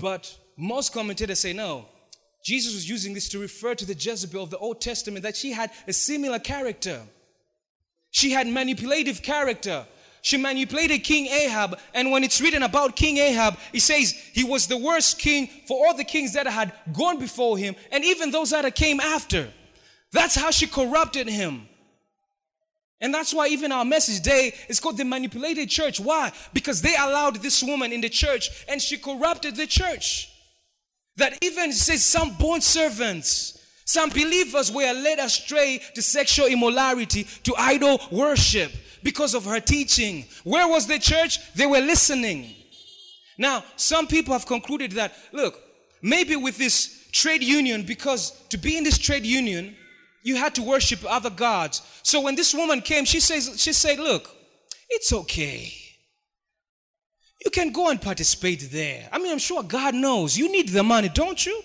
But 0.00 0.34
most 0.56 0.94
commentators 0.94 1.40
say 1.40 1.52
no. 1.52 1.86
Jesus 2.44 2.72
was 2.72 2.88
using 2.88 3.12
this 3.12 3.28
to 3.30 3.40
refer 3.40 3.74
to 3.74 3.84
the 3.84 3.94
Jezebel 3.94 4.42
of 4.42 4.50
the 4.50 4.58
Old 4.58 4.80
Testament, 4.80 5.24
that 5.24 5.36
she 5.36 5.52
had 5.52 5.70
a 5.86 5.92
similar 5.92 6.38
character. 6.38 7.02
She 8.16 8.30
had 8.30 8.46
manipulative 8.46 9.20
character. 9.20 9.86
She 10.22 10.38
manipulated 10.38 11.04
King 11.04 11.26
Ahab. 11.26 11.78
And 11.92 12.10
when 12.10 12.24
it's 12.24 12.40
written 12.40 12.62
about 12.62 12.96
King 12.96 13.18
Ahab, 13.18 13.58
it 13.74 13.80
says 13.80 14.12
he 14.32 14.42
was 14.42 14.66
the 14.66 14.78
worst 14.78 15.18
king 15.18 15.48
for 15.68 15.86
all 15.86 15.94
the 15.94 16.02
kings 16.02 16.32
that 16.32 16.46
had 16.46 16.72
gone 16.94 17.18
before 17.18 17.58
him 17.58 17.76
and 17.92 18.02
even 18.06 18.30
those 18.30 18.52
that 18.52 18.74
came 18.74 19.00
after. 19.00 19.52
That's 20.12 20.34
how 20.34 20.50
she 20.50 20.66
corrupted 20.66 21.28
him. 21.28 21.68
And 23.02 23.12
that's 23.12 23.34
why 23.34 23.48
even 23.48 23.70
our 23.70 23.84
message 23.84 24.22
day 24.22 24.54
is 24.66 24.80
called 24.80 24.96
the 24.96 25.04
manipulated 25.04 25.68
church. 25.68 26.00
Why? 26.00 26.32
Because 26.54 26.80
they 26.80 26.96
allowed 26.96 27.42
this 27.42 27.62
woman 27.62 27.92
in 27.92 28.00
the 28.00 28.08
church 28.08 28.64
and 28.66 28.80
she 28.80 28.96
corrupted 28.96 29.56
the 29.56 29.66
church. 29.66 30.32
That 31.16 31.36
even 31.42 31.70
says 31.70 32.02
some 32.02 32.34
born 32.38 32.62
servants 32.62 33.55
some 33.86 34.10
believers 34.10 34.70
were 34.70 34.92
led 34.92 35.20
astray 35.20 35.80
to 35.94 36.02
sexual 36.02 36.46
immorality, 36.46 37.24
to 37.44 37.54
idol 37.56 38.00
worship 38.10 38.72
because 39.04 39.32
of 39.32 39.44
her 39.44 39.60
teaching. 39.60 40.26
Where 40.42 40.66
was 40.66 40.88
the 40.88 40.98
church? 40.98 41.38
They 41.54 41.66
were 41.66 41.80
listening. 41.80 42.52
Now, 43.38 43.62
some 43.76 44.08
people 44.08 44.32
have 44.32 44.44
concluded 44.44 44.92
that, 44.92 45.14
look, 45.32 45.60
maybe 46.02 46.34
with 46.34 46.58
this 46.58 47.08
trade 47.12 47.44
union, 47.44 47.84
because 47.84 48.32
to 48.48 48.58
be 48.58 48.76
in 48.76 48.82
this 48.82 48.98
trade 48.98 49.24
union, 49.24 49.76
you 50.24 50.34
had 50.34 50.56
to 50.56 50.62
worship 50.62 51.00
other 51.08 51.30
gods. 51.30 51.80
So 52.02 52.20
when 52.20 52.34
this 52.34 52.52
woman 52.52 52.80
came, 52.80 53.04
she 53.04 53.20
says, 53.20 53.62
she 53.62 53.72
said, 53.72 54.00
look, 54.00 54.28
it's 54.90 55.12
okay. 55.12 55.72
You 57.44 57.52
can 57.52 57.70
go 57.70 57.90
and 57.90 58.02
participate 58.02 58.68
there. 58.72 59.08
I 59.12 59.18
mean, 59.18 59.30
I'm 59.30 59.38
sure 59.38 59.62
God 59.62 59.94
knows. 59.94 60.36
You 60.36 60.50
need 60.50 60.70
the 60.70 60.82
money, 60.82 61.08
don't 61.08 61.46
you? 61.46 61.62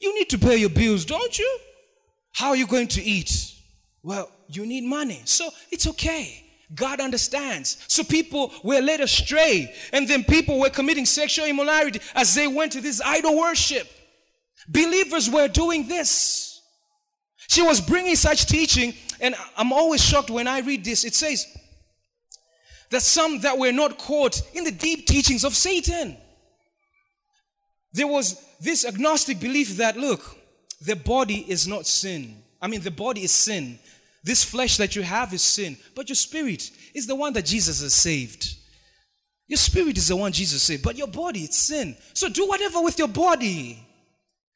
You 0.00 0.14
need 0.18 0.30
to 0.30 0.38
pay 0.38 0.56
your 0.56 0.70
bills, 0.70 1.04
don't 1.04 1.38
you? 1.38 1.58
How 2.32 2.48
are 2.48 2.56
you 2.56 2.66
going 2.66 2.88
to 2.88 3.02
eat? 3.02 3.54
Well, 4.02 4.30
you 4.48 4.66
need 4.66 4.84
money. 4.84 5.22
So 5.24 5.50
it's 5.70 5.86
okay. 5.86 6.44
God 6.74 7.00
understands. 7.00 7.84
So 7.88 8.04
people 8.04 8.52
were 8.62 8.80
led 8.80 9.00
astray, 9.00 9.74
and 9.92 10.06
then 10.08 10.24
people 10.24 10.58
were 10.60 10.70
committing 10.70 11.04
sexual 11.04 11.46
immorality 11.46 12.00
as 12.14 12.34
they 12.34 12.46
went 12.46 12.72
to 12.72 12.80
this 12.80 13.00
idol 13.04 13.36
worship. 13.38 13.88
Believers 14.68 15.28
were 15.28 15.48
doing 15.48 15.88
this. 15.88 16.62
She 17.48 17.62
was 17.62 17.80
bringing 17.80 18.14
such 18.14 18.46
teaching, 18.46 18.94
and 19.20 19.34
I'm 19.56 19.72
always 19.72 20.02
shocked 20.02 20.30
when 20.30 20.46
I 20.46 20.60
read 20.60 20.84
this. 20.84 21.04
It 21.04 21.14
says 21.14 21.44
that 22.90 23.02
some 23.02 23.40
that 23.40 23.58
were 23.58 23.72
not 23.72 23.98
caught 23.98 24.40
in 24.54 24.62
the 24.62 24.70
deep 24.70 25.06
teachings 25.06 25.44
of 25.44 25.56
Satan. 25.56 26.16
There 27.92 28.06
was 28.06 28.42
this 28.60 28.84
agnostic 28.84 29.40
belief 29.40 29.76
that, 29.78 29.96
look, 29.96 30.36
the 30.80 30.96
body 30.96 31.44
is 31.48 31.66
not 31.66 31.86
sin. 31.86 32.42
I 32.60 32.68
mean, 32.68 32.80
the 32.80 32.90
body 32.90 33.22
is 33.22 33.32
sin. 33.32 33.78
This 34.22 34.44
flesh 34.44 34.76
that 34.76 34.94
you 34.96 35.02
have 35.02 35.32
is 35.32 35.42
sin, 35.42 35.78
but 35.94 36.08
your 36.08 36.16
spirit 36.16 36.70
is 36.94 37.06
the 37.06 37.14
one 37.14 37.32
that 37.32 37.46
Jesus 37.46 37.80
has 37.82 37.94
saved. 37.94 38.54
Your 39.48 39.56
spirit 39.56 39.96
is 39.96 40.08
the 40.08 40.16
one 40.16 40.30
Jesus 40.30 40.62
saved. 40.62 40.84
but 40.84 40.96
your 40.96 41.08
body, 41.08 41.40
it's 41.40 41.58
sin. 41.58 41.96
So 42.12 42.28
do 42.28 42.46
whatever 42.46 42.80
with 42.82 42.98
your 42.98 43.08
body. 43.08 43.84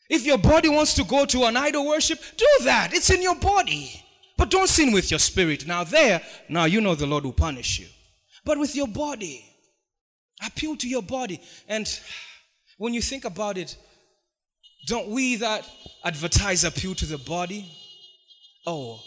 If 0.09 0.25
your 0.25 0.39
body 0.39 0.69
wants 0.69 0.95
to 0.95 1.05
go 1.05 1.25
to 1.25 1.45
an 1.45 1.57
idol 1.57 1.87
worship, 1.87 2.21
do 2.37 2.47
that. 2.63 2.93
It's 2.93 3.11
in 3.11 3.23
your 3.23 3.35
body. 3.35 4.05
But 4.37 4.51
don't 4.51 4.69
sin 4.69 4.93
with 4.93 5.11
your 5.11 5.19
spirit. 5.19 5.67
Now, 5.67 5.83
there, 5.83 6.21
now 6.49 6.67
you 6.67 6.81
know 6.81 6.95
the 6.95 7.07
Lord 7.07 7.25
will 7.25 7.33
punish 7.33 7.81
you. 7.81 7.87
But 8.45 8.59
with 8.59 8.77
your 8.77 8.89
body, 8.89 9.45
appeal 10.45 10.77
to 10.77 10.89
your 10.89 11.03
body. 11.03 11.41
And 11.67 11.89
when 12.85 12.93
you 12.93 13.01
think 13.01 13.25
about 13.25 13.57
it, 13.57 13.79
don't 14.87 15.09
we 15.09 15.37
that 15.37 15.67
advertise 16.05 16.65
appeal 16.65 16.95
to 16.95 17.07
the 17.07 17.17
body? 17.17 17.73
Oh, 18.67 19.01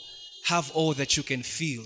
have 0.45 0.71
all 0.73 0.93
that 0.93 1.15
you 1.15 1.21
can 1.21 1.43
feel. 1.43 1.83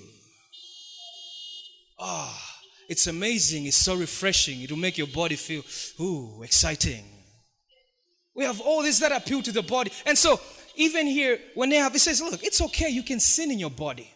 Ah, 2.00 2.34
oh, 2.34 2.68
it's 2.88 3.08
amazing. 3.08 3.66
It's 3.66 3.76
so 3.76 3.96
refreshing. 3.96 4.62
It 4.62 4.72
will 4.72 4.78
make 4.78 4.98
your 4.98 5.08
body 5.08 5.36
feel, 5.36 5.64
ooh, 6.00 6.44
exciting. 6.44 7.04
We 8.38 8.46
have 8.46 8.62
all 8.62 8.84
this 8.84 9.00
that 9.00 9.12
appeal 9.12 9.42
to 9.42 9.52
the 9.52 9.62
body. 9.62 9.92
And 10.06 10.18
so, 10.18 10.40
even 10.78 11.06
here, 11.06 11.40
when 11.56 11.70
they 11.70 11.76
have, 11.76 11.94
it 11.94 12.00
says, 12.00 12.22
look, 12.22 12.42
it's 12.42 12.62
okay. 12.62 12.88
You 12.88 13.04
can 13.04 13.20
sin 13.20 13.52
in 13.52 13.60
your 13.60 13.70
body. 13.70 14.10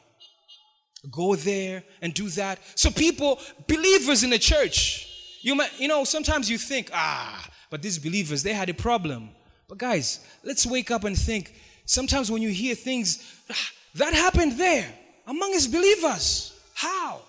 Go 1.12 1.36
there 1.36 1.84
and 2.02 2.14
do 2.14 2.30
that. 2.30 2.58
So, 2.76 2.90
people, 2.90 3.38
believers 3.68 4.24
in 4.24 4.30
the 4.30 4.40
church, 4.40 5.10
you 5.42 5.56
might, 5.56 5.78
you 5.78 5.90
know, 5.90 6.06
sometimes 6.06 6.50
you 6.50 6.58
think, 6.58 6.90
ah, 6.94 7.52
but 7.76 7.82
these 7.82 8.00
believers, 8.00 8.42
they 8.42 8.54
had 8.54 8.70
a 8.70 8.74
problem. 8.74 9.28
But 9.68 9.80
guys, 9.80 10.26
let's 10.46 10.66
wake 10.66 10.92
up 10.92 11.04
and 11.04 11.14
think. 11.14 11.54
Sometimes 11.84 12.32
when 12.32 12.42
you 12.42 12.48
hear 12.48 12.74
things, 12.74 13.22
ah, 13.52 13.70
that 13.96 14.14
happened 14.14 14.54
there 14.54 14.88
among 15.28 15.52
his 15.52 15.68
believers. 15.68 16.58
How? 16.74 17.20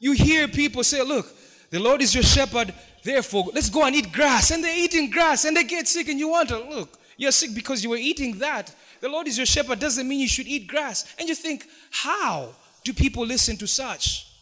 You 0.00 0.12
hear 0.12 0.48
people 0.48 0.82
say, 0.82 1.02
look, 1.02 1.26
the 1.68 1.78
Lord 1.78 2.00
is 2.00 2.14
your 2.14 2.24
shepherd, 2.24 2.72
therefore 3.04 3.50
let's 3.52 3.68
go 3.68 3.84
and 3.84 3.94
eat 3.94 4.10
grass. 4.10 4.52
And 4.52 4.64
they're 4.64 4.82
eating 4.82 5.10
grass 5.10 5.44
and 5.44 5.54
they 5.54 5.64
get 5.64 5.86
sick 5.86 6.08
and 6.08 6.18
you 6.18 6.30
wonder, 6.30 6.56
look, 6.56 6.98
you're 7.18 7.30
sick 7.30 7.50
because 7.54 7.84
you 7.84 7.90
were 7.90 7.98
eating 7.98 8.38
that. 8.38 8.74
The 9.02 9.10
Lord 9.10 9.28
is 9.28 9.36
your 9.36 9.44
shepherd 9.44 9.80
doesn't 9.80 10.08
mean 10.08 10.20
you 10.20 10.28
should 10.28 10.46
eat 10.46 10.66
grass. 10.66 11.14
And 11.18 11.28
you 11.28 11.34
think, 11.34 11.66
how 11.90 12.54
do 12.84 12.94
people 12.94 13.26
listen 13.26 13.58
to 13.58 13.66
such? 13.66 14.32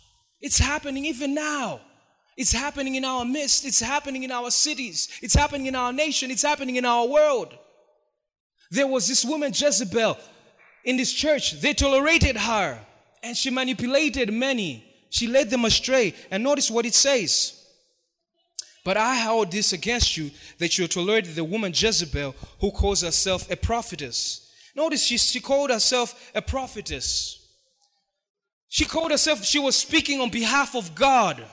It's 0.40 0.59
happening 0.59 1.05
even 1.05 1.34
now. 1.34 1.80
It's 2.37 2.53
happening 2.53 2.97
in 2.97 3.05
our 3.05 3.24
midst. 3.24 3.64
It's 3.64 3.80
happening 3.80 4.24
in 4.24 4.30
our 4.30 4.51
cities. 4.51 5.09
It's 5.22 5.35
happening 5.35 5.66
in 5.66 5.76
our 5.76 5.93
nation. 5.93 6.30
It's 6.30 6.43
happening 6.43 6.76
in 6.76 6.85
our 6.85 7.07
world. 7.07 7.57
There 8.70 8.87
was 8.87 9.07
this 9.07 9.24
woman, 9.24 9.53
Jezebel, 9.55 10.18
in 10.85 10.97
this 10.97 11.12
church. 11.12 11.61
They 11.61 11.74
tolerated 11.74 12.37
her 12.37 12.78
and 13.22 13.37
she 13.37 13.51
manipulated 13.51 14.32
many. 14.32 14.85
She 15.11 15.26
led 15.26 15.49
them 15.49 15.64
astray. 15.64 16.14
And 16.30 16.43
notice 16.43 16.70
what 16.70 16.87
it 16.87 16.95
says. 16.95 17.61
But 18.85 18.97
I 18.99 19.14
hold 19.14 19.51
this 19.51 19.72
against 19.72 20.16
you 20.16 20.30
that 20.59 20.76
you 20.76 20.87
tolerated 20.87 21.35
the 21.35 21.45
woman 21.45 21.72
Jezebel 21.74 22.35
who 22.61 22.70
calls 22.70 23.01
herself 23.01 23.51
a 23.51 23.57
prophetess. 23.57 24.51
Notice 24.76 25.05
she, 25.05 25.16
she 25.16 25.41
called 25.41 25.70
herself 25.70 26.30
a 26.35 26.43
prophetess. 26.43 27.41
She 28.68 28.85
called 28.85 29.12
herself, 29.12 29.45
she 29.45 29.61
was 29.61 29.76
speaking 29.76 30.20
on 30.20 30.30
behalf 30.30 30.74
of 30.74 30.95
God. 30.95 31.47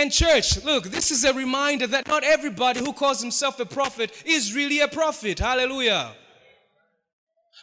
And, 0.00 0.10
church, 0.10 0.64
look, 0.64 0.84
this 0.84 1.10
is 1.10 1.24
a 1.24 1.34
reminder 1.34 1.86
that 1.88 2.08
not 2.08 2.24
everybody 2.24 2.80
who 2.80 2.94
calls 2.94 3.20
himself 3.20 3.60
a 3.60 3.66
prophet 3.66 4.10
is 4.24 4.54
really 4.54 4.80
a 4.80 4.88
prophet. 4.88 5.38
Hallelujah. 5.38 6.12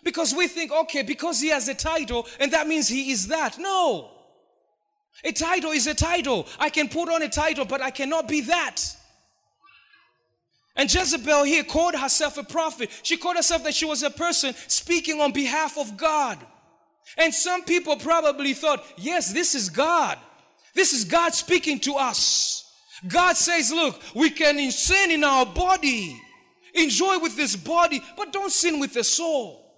Because 0.04 0.36
we 0.36 0.48
think, 0.48 0.72
okay, 0.72 1.02
because 1.02 1.42
he 1.42 1.48
has 1.48 1.68
a 1.68 1.74
title 1.74 2.28
and 2.40 2.54
that 2.54 2.68
means 2.68 2.88
he 2.88 3.10
is 3.12 3.30
that. 3.30 3.58
No. 3.58 4.12
A 5.24 5.32
title 5.32 5.72
is 5.72 5.88
a 5.88 5.96
title. 5.96 6.46
I 6.60 6.70
can 6.70 6.90
put 6.90 7.10
on 7.10 7.24
a 7.24 7.28
title, 7.28 7.66
but 7.66 7.82
I 7.82 7.90
cannot 7.90 8.28
be 8.28 8.42
that. 8.42 8.84
And 10.76 10.94
Jezebel 10.94 11.44
here 11.44 11.64
called 11.64 11.96
herself 11.96 12.38
a 12.38 12.44
prophet. 12.44 12.92
She 13.02 13.18
called 13.18 13.38
herself 13.38 13.64
that 13.64 13.74
she 13.74 13.86
was 13.86 14.04
a 14.04 14.12
person 14.12 14.54
speaking 14.68 15.22
on 15.22 15.32
behalf 15.32 15.76
of 15.76 15.98
God. 15.98 16.38
And 17.18 17.34
some 17.34 17.64
people 17.64 17.98
probably 17.98 18.54
thought, 18.54 18.86
yes, 18.96 19.34
this 19.34 19.56
is 19.56 19.70
God. 19.70 20.20
This 20.78 20.94
is 20.94 21.06
God 21.06 21.34
speaking 21.34 21.80
to 21.80 21.96
us. 21.96 22.72
God 23.08 23.36
says, 23.36 23.72
look, 23.72 24.00
we 24.14 24.30
can 24.30 24.70
sin 24.70 25.10
in 25.10 25.24
our 25.24 25.44
body, 25.44 26.22
enjoy 26.76 27.18
with 27.18 27.36
this 27.36 27.56
body, 27.56 28.00
but 28.16 28.32
don't 28.32 28.52
sin 28.52 28.80
with 28.80 28.94
the 28.94 29.04
soul. 29.04 29.74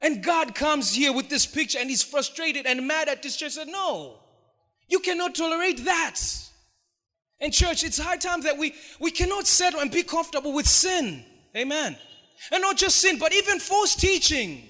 And 0.00 0.24
God 0.24 0.54
comes 0.54 0.94
here 0.94 1.12
with 1.12 1.28
this 1.28 1.44
picture 1.44 1.78
and 1.78 1.90
he's 1.90 2.02
frustrated 2.02 2.64
and 2.64 2.88
mad 2.88 3.10
at 3.10 3.22
this 3.22 3.36
church. 3.36 3.52
Said, 3.52 3.68
No, 3.68 4.20
you 4.88 5.00
cannot 5.00 5.34
tolerate 5.34 5.84
that. 5.84 6.18
And 7.38 7.52
church, 7.52 7.84
it's 7.84 7.98
high 7.98 8.16
time 8.16 8.40
that 8.42 8.56
we, 8.56 8.74
we 9.00 9.10
cannot 9.10 9.46
settle 9.46 9.80
and 9.80 9.90
be 9.90 10.02
comfortable 10.02 10.54
with 10.54 10.66
sin. 10.66 11.26
Amen. 11.54 11.98
And 12.50 12.62
not 12.62 12.78
just 12.78 12.96
sin, 12.96 13.18
but 13.18 13.34
even 13.34 13.60
false 13.60 13.94
teaching. 13.94 14.66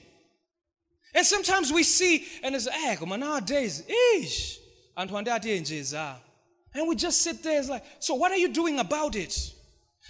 And 1.15 1.25
sometimes 1.25 1.73
we 1.73 1.85
see, 1.85 2.27
and 2.43 2.57
it's, 2.57 2.67
hey, 2.69 2.95
ah, 2.95 2.97
come 2.99 3.13
on, 3.13 3.21
nowadays, 3.21 3.85
ish. 4.17 4.59
Ah. 4.97 6.21
And 6.75 6.89
we 6.89 6.97
just 6.97 7.23
sit 7.23 7.43
there, 7.43 7.59
it's 7.59 7.69
like, 7.69 7.85
so 7.99 8.15
what 8.15 8.33
are 8.33 8.37
you 8.37 8.49
doing 8.49 8.79
about 8.79 9.17
it? 9.17 9.53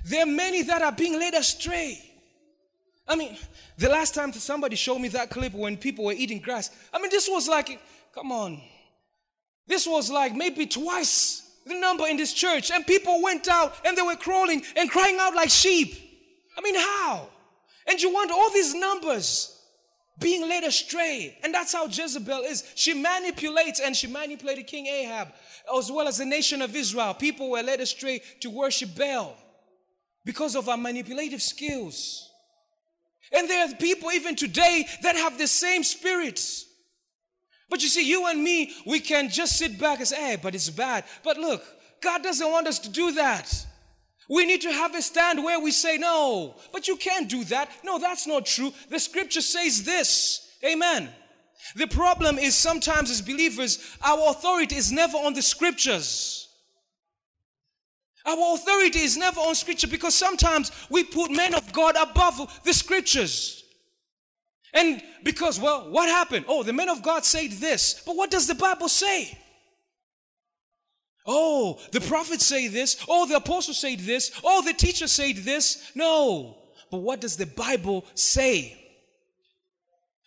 There 0.04 0.22
are 0.22 0.26
many 0.26 0.62
that 0.62 0.82
are 0.82 0.92
being 0.92 1.18
led 1.18 1.34
astray. 1.34 2.00
I 3.06 3.16
mean, 3.16 3.36
the 3.78 3.88
last 3.88 4.14
time 4.14 4.32
somebody 4.32 4.76
showed 4.76 4.98
me 4.98 5.08
that 5.08 5.30
clip 5.30 5.52
when 5.54 5.76
people 5.76 6.04
were 6.04 6.12
eating 6.12 6.38
grass, 6.38 6.70
I 6.92 7.00
mean, 7.00 7.10
this 7.10 7.28
was 7.28 7.48
like, 7.48 7.80
come 8.14 8.30
on. 8.32 8.60
This 9.66 9.86
was 9.86 10.10
like 10.10 10.34
maybe 10.34 10.66
twice 10.66 11.42
the 11.66 11.74
number 11.74 12.06
in 12.06 12.16
this 12.16 12.32
church. 12.32 12.70
And 12.70 12.86
people 12.86 13.22
went 13.22 13.48
out 13.48 13.74
and 13.84 13.96
they 13.96 14.02
were 14.02 14.16
crawling 14.16 14.62
and 14.76 14.90
crying 14.90 15.18
out 15.20 15.34
like 15.34 15.50
sheep. 15.50 15.94
I 16.56 16.60
mean, 16.60 16.74
how? 16.74 17.28
And 17.86 18.00
you 18.00 18.12
want 18.12 18.30
all 18.30 18.50
these 18.50 18.74
numbers 18.74 19.51
being 20.22 20.48
led 20.48 20.64
astray. 20.64 21.36
And 21.42 21.52
that's 21.52 21.72
how 21.72 21.86
Jezebel 21.86 22.42
is. 22.42 22.64
She 22.74 22.94
manipulates 22.94 23.80
and 23.80 23.96
she 23.96 24.06
manipulated 24.06 24.66
King 24.66 24.86
Ahab 24.86 25.28
as 25.76 25.90
well 25.90 26.08
as 26.08 26.18
the 26.18 26.24
nation 26.24 26.62
of 26.62 26.74
Israel. 26.74 27.14
People 27.14 27.50
were 27.50 27.62
led 27.62 27.80
astray 27.80 28.22
to 28.40 28.50
worship 28.50 28.90
Baal 28.96 29.36
because 30.24 30.54
of 30.56 30.68
our 30.68 30.76
manipulative 30.76 31.42
skills. 31.42 32.30
And 33.32 33.48
there 33.48 33.66
are 33.66 33.74
people 33.74 34.10
even 34.12 34.36
today 34.36 34.86
that 35.02 35.16
have 35.16 35.38
the 35.38 35.46
same 35.46 35.82
spirits. 35.82 36.66
But 37.70 37.82
you 37.82 37.88
see, 37.88 38.06
you 38.06 38.26
and 38.28 38.42
me, 38.42 38.72
we 38.86 39.00
can 39.00 39.30
just 39.30 39.56
sit 39.56 39.78
back 39.78 39.98
and 39.98 40.06
say, 40.06 40.16
hey, 40.16 40.38
but 40.40 40.54
it's 40.54 40.68
bad. 40.68 41.04
But 41.24 41.38
look, 41.38 41.64
God 42.02 42.22
doesn't 42.22 42.50
want 42.50 42.66
us 42.66 42.78
to 42.80 42.90
do 42.90 43.12
that. 43.12 43.66
We 44.32 44.46
need 44.46 44.62
to 44.62 44.72
have 44.72 44.94
a 44.94 45.02
stand 45.02 45.44
where 45.44 45.60
we 45.60 45.70
say, 45.70 45.98
no, 45.98 46.54
but 46.72 46.88
you 46.88 46.96
can't 46.96 47.28
do 47.28 47.44
that. 47.44 47.68
No, 47.84 47.98
that's 47.98 48.26
not 48.26 48.46
true. 48.46 48.72
The 48.88 48.98
scripture 48.98 49.42
says 49.42 49.84
this. 49.84 50.56
Amen. 50.64 51.10
The 51.76 51.86
problem 51.86 52.38
is 52.38 52.54
sometimes 52.54 53.10
as 53.10 53.20
believers, 53.20 53.94
our 54.02 54.30
authority 54.30 54.76
is 54.76 54.90
never 54.90 55.18
on 55.18 55.34
the 55.34 55.42
scriptures. 55.42 56.48
Our 58.24 58.54
authority 58.54 59.00
is 59.00 59.18
never 59.18 59.38
on 59.38 59.54
scripture 59.54 59.88
because 59.88 60.14
sometimes 60.14 60.72
we 60.88 61.04
put 61.04 61.30
men 61.30 61.54
of 61.54 61.70
God 61.74 61.96
above 62.00 62.62
the 62.64 62.72
scriptures. 62.72 63.62
And 64.72 65.02
because, 65.24 65.60
well, 65.60 65.90
what 65.90 66.08
happened? 66.08 66.46
Oh, 66.48 66.62
the 66.62 66.72
men 66.72 66.88
of 66.88 67.02
God 67.02 67.26
said 67.26 67.50
this. 67.50 68.02
But 68.06 68.16
what 68.16 68.30
does 68.30 68.46
the 68.46 68.54
Bible 68.54 68.88
say? 68.88 69.38
Oh, 71.24 71.78
the 71.92 72.00
prophets 72.00 72.44
say 72.44 72.68
this. 72.68 72.96
Oh, 73.08 73.26
the 73.26 73.36
apostles 73.36 73.78
say 73.78 73.96
this. 73.96 74.32
Oh, 74.42 74.62
the 74.62 74.72
teacher 74.72 75.06
said 75.06 75.36
this. 75.36 75.92
No. 75.94 76.56
But 76.90 76.98
what 76.98 77.20
does 77.20 77.36
the 77.36 77.46
Bible 77.46 78.04
say? 78.14 78.78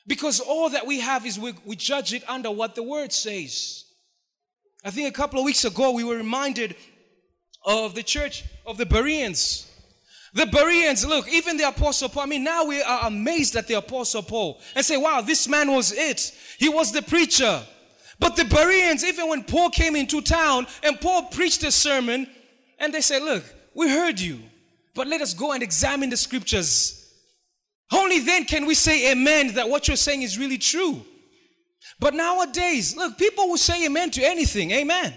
Because 0.07 0.39
all 0.39 0.69
that 0.69 0.87
we 0.87 0.99
have 0.99 1.25
is 1.25 1.39
we, 1.39 1.53
we 1.65 1.75
judge 1.75 2.13
it 2.13 2.27
under 2.29 2.51
what 2.51 2.75
the 2.75 2.83
word 2.83 3.11
says. 3.11 3.85
I 4.83 4.91
think 4.91 5.09
a 5.09 5.17
couple 5.17 5.39
of 5.39 5.45
weeks 5.45 5.65
ago 5.65 5.91
we 5.91 6.03
were 6.03 6.15
reminded 6.15 6.75
of 7.65 7.95
the 7.95 8.03
church 8.03 8.43
of 8.65 8.77
the 8.77 8.85
Bereans. 8.85 9.71
The 10.33 10.45
Bereans, 10.45 11.05
look, 11.05 11.27
even 11.31 11.57
the 11.57 11.67
Apostle 11.67 12.09
Paul, 12.09 12.23
I 12.23 12.25
mean, 12.27 12.43
now 12.43 12.65
we 12.65 12.81
are 12.81 13.07
amazed 13.07 13.55
at 13.55 13.67
the 13.67 13.75
Apostle 13.75 14.21
Paul 14.21 14.61
and 14.75 14.85
say, 14.85 14.97
wow, 14.97 15.21
this 15.21 15.47
man 15.47 15.71
was 15.71 15.91
it. 15.91 16.33
He 16.59 16.69
was 16.69 16.91
the 16.91 17.01
preacher. 17.01 17.63
But 18.19 18.35
the 18.35 18.45
Bereans, 18.45 19.03
even 19.03 19.29
when 19.29 19.43
Paul 19.43 19.69
came 19.69 19.95
into 19.95 20.21
town 20.21 20.67
and 20.83 20.99
Paul 20.99 21.23
preached 21.23 21.63
a 21.63 21.71
sermon, 21.71 22.27
and 22.79 22.93
they 22.93 23.01
said, 23.01 23.23
look, 23.23 23.43
we 23.73 23.89
heard 23.89 24.19
you, 24.19 24.39
but 24.93 25.07
let 25.07 25.21
us 25.21 25.33
go 25.33 25.51
and 25.51 25.61
examine 25.61 26.09
the 26.09 26.17
scriptures. 26.17 27.01
Only 27.91 28.19
then 28.19 28.45
can 28.45 28.65
we 28.65 28.73
say 28.73 29.11
amen 29.11 29.53
that 29.55 29.69
what 29.69 29.87
you're 29.87 29.97
saying 29.97 30.21
is 30.21 30.39
really 30.39 30.57
true. 30.57 31.01
But 31.99 32.13
nowadays, 32.13 32.95
look, 32.95 33.17
people 33.17 33.47
will 33.47 33.57
say 33.57 33.85
amen 33.85 34.11
to 34.11 34.23
anything. 34.23 34.71
Amen. 34.71 35.13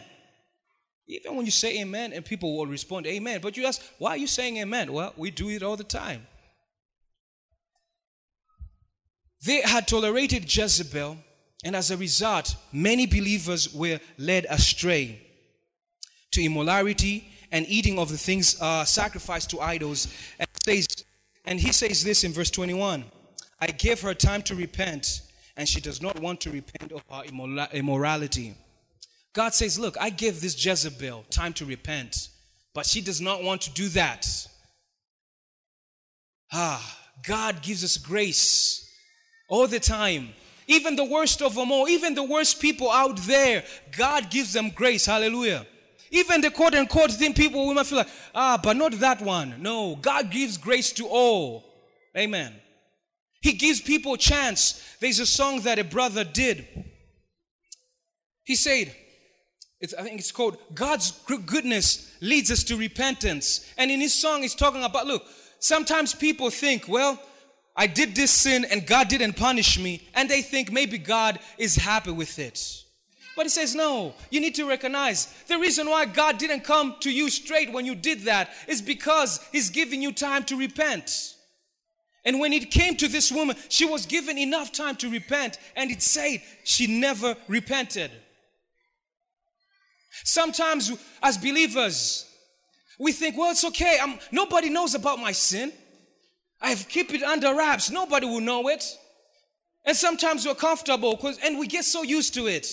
Even 1.06 1.36
when 1.36 1.46
you 1.46 1.52
say 1.52 1.80
amen 1.80 2.12
and 2.12 2.24
people 2.24 2.56
will 2.56 2.66
respond 2.66 3.06
amen. 3.06 3.40
But 3.42 3.56
you 3.56 3.64
ask, 3.64 3.80
why 3.98 4.10
are 4.10 4.16
you 4.16 4.26
saying 4.26 4.58
amen? 4.58 4.92
Well, 4.92 5.14
we 5.16 5.30
do 5.30 5.48
it 5.48 5.62
all 5.62 5.76
the 5.76 5.84
time. 5.84 6.26
They 9.44 9.62
had 9.62 9.88
tolerated 9.88 10.54
Jezebel 10.54 11.16
And 11.64 11.74
as 11.74 11.90
a 11.90 11.96
result, 11.96 12.54
many 12.72 13.06
believers 13.06 13.72
were 13.74 14.00
led 14.16 14.46
astray 14.48 15.20
to 16.30 16.42
immorality 16.42 17.28
and 17.50 17.66
eating 17.68 17.98
of 17.98 18.10
the 18.10 18.18
things 18.18 18.60
uh, 18.60 18.84
sacrificed 18.84 19.50
to 19.50 19.60
idols. 19.60 20.08
And, 20.38 20.48
says, 20.64 20.86
and 21.44 21.58
he 21.58 21.72
says 21.72 22.04
this 22.04 22.24
in 22.24 22.32
verse 22.32 22.50
21 22.50 23.04
I 23.60 23.66
gave 23.68 24.00
her 24.02 24.14
time 24.14 24.42
to 24.42 24.54
repent, 24.54 25.22
and 25.56 25.68
she 25.68 25.80
does 25.80 26.00
not 26.00 26.20
want 26.20 26.40
to 26.42 26.50
repent 26.50 26.92
of 26.92 27.02
her 27.10 27.24
immorality. 27.72 28.54
God 29.32 29.54
says, 29.54 29.78
Look, 29.78 29.96
I 30.00 30.10
give 30.10 30.40
this 30.40 30.64
Jezebel 30.64 31.24
time 31.30 31.52
to 31.54 31.64
repent, 31.64 32.28
but 32.74 32.86
she 32.86 33.00
does 33.00 33.20
not 33.20 33.42
want 33.42 33.62
to 33.62 33.70
do 33.72 33.88
that. 33.90 34.46
Ah, 36.52 36.98
God 37.26 37.62
gives 37.62 37.82
us 37.82 37.96
grace 37.96 38.88
all 39.48 39.66
the 39.66 39.80
time. 39.80 40.30
Even 40.68 40.96
the 40.96 41.04
worst 41.04 41.40
of 41.40 41.54
them 41.54 41.72
all, 41.72 41.88
even 41.88 42.14
the 42.14 42.22
worst 42.22 42.60
people 42.60 42.90
out 42.90 43.16
there, 43.22 43.64
God 43.96 44.30
gives 44.30 44.52
them 44.52 44.68
grace. 44.68 45.06
Hallelujah. 45.06 45.66
Even 46.10 46.42
the 46.42 46.50
quote 46.50 46.74
unquote 46.74 47.10
thing 47.10 47.34
people 47.34 47.66
we 47.66 47.74
might 47.74 47.86
feel 47.86 47.98
like, 47.98 48.08
ah, 48.34 48.60
but 48.62 48.76
not 48.76 48.92
that 49.00 49.20
one. 49.22 49.60
No, 49.60 49.96
God 49.96 50.30
gives 50.30 50.58
grace 50.58 50.92
to 50.92 51.06
all. 51.06 51.64
Amen. 52.16 52.54
He 53.40 53.52
gives 53.52 53.80
people 53.80 54.14
a 54.14 54.18
chance. 54.18 54.96
There's 55.00 55.20
a 55.20 55.26
song 55.26 55.60
that 55.62 55.78
a 55.78 55.84
brother 55.84 56.24
did. 56.24 56.66
He 58.44 58.56
said, 58.56 58.94
I 59.82 60.02
think 60.02 60.18
it's 60.20 60.32
called 60.32 60.58
God's 60.74 61.12
goodness 61.46 62.14
leads 62.20 62.50
us 62.50 62.64
to 62.64 62.76
repentance. 62.76 63.64
And 63.78 63.90
in 63.90 64.00
his 64.00 64.14
song, 64.14 64.42
he's 64.42 64.54
talking 64.54 64.82
about 64.82 65.06
look, 65.06 65.24
sometimes 65.60 66.14
people 66.14 66.50
think, 66.50 66.88
well, 66.88 67.20
I 67.78 67.86
did 67.86 68.16
this 68.16 68.32
sin 68.32 68.64
and 68.64 68.84
God 68.84 69.06
didn't 69.06 69.34
punish 69.34 69.78
me, 69.78 70.02
and 70.12 70.28
they 70.28 70.42
think 70.42 70.72
maybe 70.72 70.98
God 70.98 71.38
is 71.58 71.76
happy 71.76 72.10
with 72.10 72.40
it. 72.40 72.84
But 73.36 73.44
he 73.44 73.50
says, 73.50 73.76
no, 73.76 74.14
you 74.30 74.40
need 74.40 74.56
to 74.56 74.68
recognize 74.68 75.32
the 75.46 75.60
reason 75.60 75.88
why 75.88 76.04
God 76.04 76.38
didn't 76.38 76.64
come 76.64 76.96
to 77.02 77.10
you 77.10 77.30
straight 77.30 77.72
when 77.72 77.86
you 77.86 77.94
did 77.94 78.22
that 78.22 78.50
is 78.66 78.82
because 78.82 79.38
he's 79.52 79.70
giving 79.70 80.02
you 80.02 80.12
time 80.12 80.42
to 80.46 80.56
repent. 80.56 81.36
And 82.24 82.40
when 82.40 82.52
it 82.52 82.72
came 82.72 82.96
to 82.96 83.06
this 83.06 83.30
woman, 83.30 83.54
she 83.68 83.84
was 83.84 84.06
given 84.06 84.36
enough 84.38 84.72
time 84.72 84.96
to 84.96 85.08
repent, 85.08 85.60
and 85.76 85.88
it 85.92 86.02
said 86.02 86.42
she 86.64 86.88
never 86.88 87.36
repented. 87.46 88.10
Sometimes, 90.24 90.90
as 91.22 91.38
believers, 91.38 92.26
we 92.98 93.12
think, 93.12 93.38
well, 93.38 93.52
it's 93.52 93.64
okay. 93.66 93.98
I'm, 94.02 94.18
nobody 94.32 94.68
knows 94.68 94.96
about 94.96 95.20
my 95.20 95.30
sin. 95.30 95.72
I've 96.60 96.88
kept 96.88 97.12
it 97.12 97.22
under 97.22 97.54
wraps. 97.54 97.90
Nobody 97.90 98.26
will 98.26 98.40
know 98.40 98.68
it. 98.68 98.84
And 99.84 99.96
sometimes 99.96 100.46
we're 100.46 100.54
comfortable 100.54 101.16
because, 101.16 101.38
and 101.44 101.58
we 101.58 101.66
get 101.66 101.84
so 101.84 102.02
used 102.02 102.34
to 102.34 102.46
it. 102.46 102.66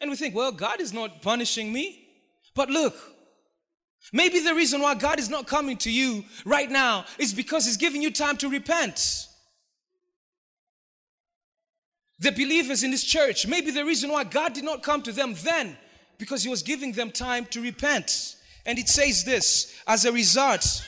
And 0.00 0.10
we 0.10 0.16
think, 0.16 0.34
well, 0.34 0.52
God 0.52 0.80
is 0.80 0.92
not 0.92 1.22
punishing 1.22 1.72
me. 1.72 2.06
But 2.54 2.70
look, 2.70 2.94
maybe 4.12 4.40
the 4.40 4.54
reason 4.54 4.80
why 4.80 4.94
God 4.94 5.18
is 5.18 5.28
not 5.28 5.46
coming 5.46 5.76
to 5.78 5.90
you 5.90 6.24
right 6.44 6.70
now 6.70 7.06
is 7.18 7.34
because 7.34 7.64
He's 7.64 7.76
giving 7.76 8.02
you 8.02 8.10
time 8.10 8.36
to 8.38 8.48
repent. 8.48 9.26
The 12.20 12.32
believers 12.32 12.82
in 12.82 12.90
this 12.90 13.04
church, 13.04 13.46
maybe 13.46 13.70
the 13.70 13.84
reason 13.84 14.10
why 14.10 14.24
God 14.24 14.52
did 14.52 14.64
not 14.64 14.82
come 14.82 15.02
to 15.02 15.12
them 15.12 15.34
then 15.42 15.76
because 16.20 16.42
he 16.42 16.50
was 16.50 16.62
giving 16.62 16.92
them 16.92 17.10
time 17.10 17.46
to 17.46 17.62
repent. 17.62 18.36
And 18.66 18.78
it 18.78 18.88
says 18.88 19.24
this 19.24 19.74
as 19.88 20.04
a 20.04 20.12
result, 20.12 20.86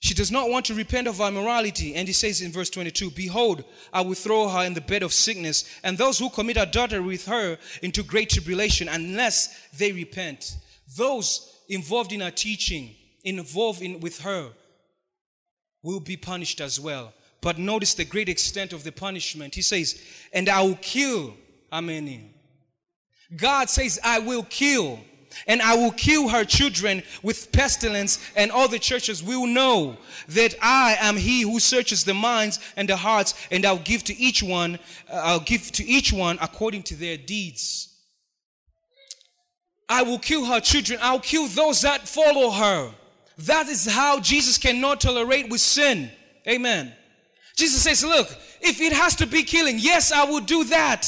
she 0.00 0.14
does 0.14 0.30
not 0.30 0.48
want 0.48 0.66
to 0.66 0.74
repent 0.74 1.08
of 1.08 1.18
her 1.18 1.28
immorality. 1.28 1.94
And 1.94 2.06
he 2.06 2.14
says 2.14 2.40
in 2.40 2.52
verse 2.52 2.70
22 2.70 3.10
Behold, 3.10 3.64
I 3.92 4.00
will 4.02 4.14
throw 4.14 4.48
her 4.48 4.64
in 4.64 4.74
the 4.74 4.80
bed 4.80 5.02
of 5.02 5.12
sickness, 5.12 5.68
and 5.82 5.98
those 5.98 6.18
who 6.18 6.30
commit 6.30 6.56
adultery 6.56 7.00
with 7.00 7.26
her 7.26 7.58
into 7.82 8.02
great 8.02 8.30
tribulation, 8.30 8.88
unless 8.88 9.68
they 9.76 9.92
repent. 9.92 10.56
Those 10.96 11.62
involved 11.68 12.12
in 12.12 12.20
her 12.20 12.30
teaching, 12.30 12.94
involved 13.24 13.82
in, 13.82 14.00
with 14.00 14.20
her, 14.20 14.50
will 15.82 16.00
be 16.00 16.16
punished 16.16 16.60
as 16.60 16.78
well. 16.78 17.12
But 17.40 17.58
notice 17.58 17.94
the 17.94 18.04
great 18.04 18.28
extent 18.28 18.72
of 18.72 18.84
the 18.84 18.92
punishment. 18.92 19.54
He 19.54 19.62
says, 19.62 20.02
And 20.32 20.48
I 20.48 20.62
will 20.62 20.78
kill 20.80 21.34
Ameni 21.72 22.34
God 23.34 23.68
says, 23.68 24.00
I 24.02 24.20
will 24.20 24.44
kill. 24.44 25.00
And 25.46 25.62
I 25.62 25.74
will 25.76 25.92
kill 25.92 26.28
her 26.28 26.44
children 26.44 27.02
with 27.22 27.52
pestilence, 27.52 28.18
and 28.36 28.50
all 28.50 28.68
the 28.68 28.78
churches 28.78 29.22
will 29.22 29.46
know 29.46 29.96
that 30.28 30.54
I 30.62 30.96
am 31.00 31.16
he 31.16 31.42
who 31.42 31.60
searches 31.60 32.04
the 32.04 32.14
minds 32.14 32.58
and 32.76 32.88
the 32.88 32.96
hearts, 32.96 33.34
and 33.50 33.64
I'll 33.64 33.78
give 33.78 34.04
to 34.04 34.16
each 34.16 34.42
one, 34.42 34.78
uh, 35.10 35.20
I'll 35.24 35.40
give 35.40 35.70
to 35.72 35.84
each 35.84 36.12
one 36.12 36.38
according 36.40 36.82
to 36.84 36.94
their 36.94 37.16
deeds. 37.16 37.94
I 39.88 40.02
will 40.02 40.18
kill 40.18 40.44
her 40.44 40.60
children, 40.60 40.98
I'll 41.02 41.20
kill 41.20 41.46
those 41.48 41.82
that 41.82 42.06
follow 42.06 42.50
her. 42.50 42.92
That 43.38 43.68
is 43.68 43.86
how 43.86 44.20
Jesus 44.20 44.58
cannot 44.58 45.00
tolerate 45.00 45.48
with 45.48 45.60
sin. 45.60 46.10
Amen. 46.46 46.92
Jesus 47.56 47.82
says, 47.82 48.04
Look, 48.04 48.28
if 48.60 48.80
it 48.80 48.92
has 48.92 49.14
to 49.16 49.26
be 49.26 49.42
killing, 49.42 49.76
yes, 49.78 50.12
I 50.12 50.24
will 50.24 50.40
do 50.40 50.64
that. 50.64 51.06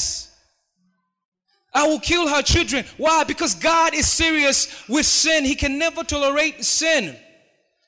I 1.73 1.87
will 1.87 1.99
kill 1.99 2.27
her 2.27 2.41
children. 2.41 2.85
Why? 2.97 3.23
Because 3.23 3.55
God 3.55 3.93
is 3.93 4.07
serious 4.07 4.87
with 4.89 5.05
sin. 5.05 5.45
He 5.45 5.55
can 5.55 5.77
never 5.77 6.03
tolerate 6.03 6.63
sin. 6.65 7.15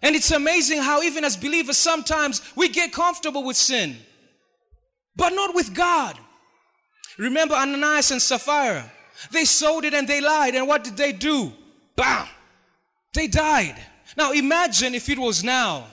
And 0.01 0.15
it's 0.15 0.31
amazing 0.31 0.81
how, 0.81 1.01
even 1.01 1.23
as 1.23 1.38
believers, 1.38 1.77
sometimes 1.77 2.41
we 2.55 2.69
get 2.69 2.91
comfortable 2.91 3.43
with 3.43 3.55
sin, 3.55 3.95
but 5.15 5.29
not 5.34 5.55
with 5.55 5.73
God. 5.73 6.17
Remember 7.17 7.55
Ananias 7.55 8.11
and 8.11 8.21
Sapphira? 8.21 8.91
They 9.31 9.45
sold 9.45 9.86
it 9.86 9.93
and 9.93 10.07
they 10.07 10.19
lied. 10.19 10.55
And 10.55 10.67
what 10.67 10.84
did 10.84 10.97
they 10.97 11.11
do? 11.11 11.53
Bam! 11.95 12.27
They 13.13 13.27
died. 13.27 13.75
Now 14.17 14.31
imagine 14.31 14.95
if 14.95 15.09
it 15.09 15.19
was 15.19 15.43
now. 15.43 15.88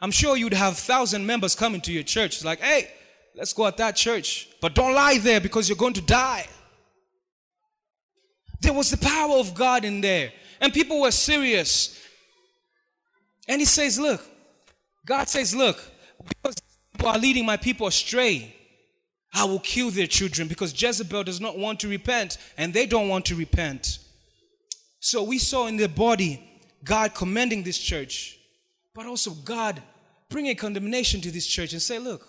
I'm 0.00 0.10
sure 0.10 0.36
you'd 0.36 0.52
have 0.52 0.76
thousand 0.76 1.24
members 1.24 1.54
coming 1.54 1.80
to 1.82 1.92
your 1.92 2.02
church. 2.02 2.36
It's 2.36 2.44
like, 2.44 2.60
hey, 2.60 2.90
let's 3.34 3.52
go 3.52 3.66
at 3.66 3.76
that 3.78 3.96
church. 3.96 4.48
But 4.60 4.74
don't 4.74 4.92
lie 4.92 5.18
there 5.18 5.40
because 5.40 5.68
you're 5.68 5.76
going 5.76 5.94
to 5.94 6.02
die. 6.02 6.46
There 8.64 8.72
was 8.72 8.90
the 8.90 8.96
power 8.96 9.36
of 9.36 9.54
God 9.54 9.84
in 9.84 10.00
there. 10.00 10.32
And 10.60 10.72
people 10.72 11.02
were 11.02 11.10
serious. 11.10 12.00
And 13.46 13.60
he 13.60 13.66
says, 13.66 13.98
Look, 13.98 14.22
God 15.04 15.28
says, 15.28 15.54
Look, 15.54 15.78
because 16.26 16.56
people 16.92 17.08
are 17.08 17.18
leading 17.18 17.44
my 17.44 17.58
people 17.58 17.86
astray, 17.86 18.56
I 19.34 19.44
will 19.44 19.60
kill 19.60 19.90
their 19.90 20.06
children 20.06 20.48
because 20.48 20.80
Jezebel 20.80 21.24
does 21.24 21.40
not 21.40 21.58
want 21.58 21.80
to 21.80 21.88
repent 21.88 22.38
and 22.56 22.72
they 22.72 22.86
don't 22.86 23.08
want 23.08 23.26
to 23.26 23.34
repent. 23.34 23.98
So 25.00 25.22
we 25.22 25.38
saw 25.38 25.66
in 25.66 25.76
the 25.76 25.88
body 25.88 26.42
God 26.82 27.14
commending 27.14 27.64
this 27.64 27.78
church, 27.78 28.38
but 28.94 29.04
also 29.04 29.32
God 29.32 29.82
bringing 30.30 30.56
condemnation 30.56 31.20
to 31.20 31.30
this 31.30 31.46
church 31.46 31.72
and 31.74 31.82
say, 31.82 31.98
Look, 31.98 32.26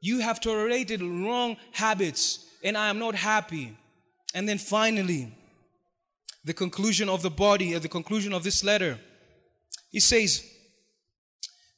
you 0.00 0.20
have 0.20 0.40
tolerated 0.40 1.02
wrong 1.02 1.58
habits 1.72 2.46
and 2.64 2.78
I 2.78 2.88
am 2.88 2.98
not 2.98 3.14
happy. 3.14 3.76
And 4.34 4.48
then 4.48 4.56
finally, 4.56 5.32
the 6.46 6.54
conclusion 6.54 7.08
of 7.08 7.22
the 7.22 7.30
body, 7.30 7.74
at 7.74 7.82
the 7.82 7.88
conclusion 7.88 8.32
of 8.32 8.44
this 8.44 8.64
letter. 8.64 8.98
He 9.90 10.00
says, 10.00 10.48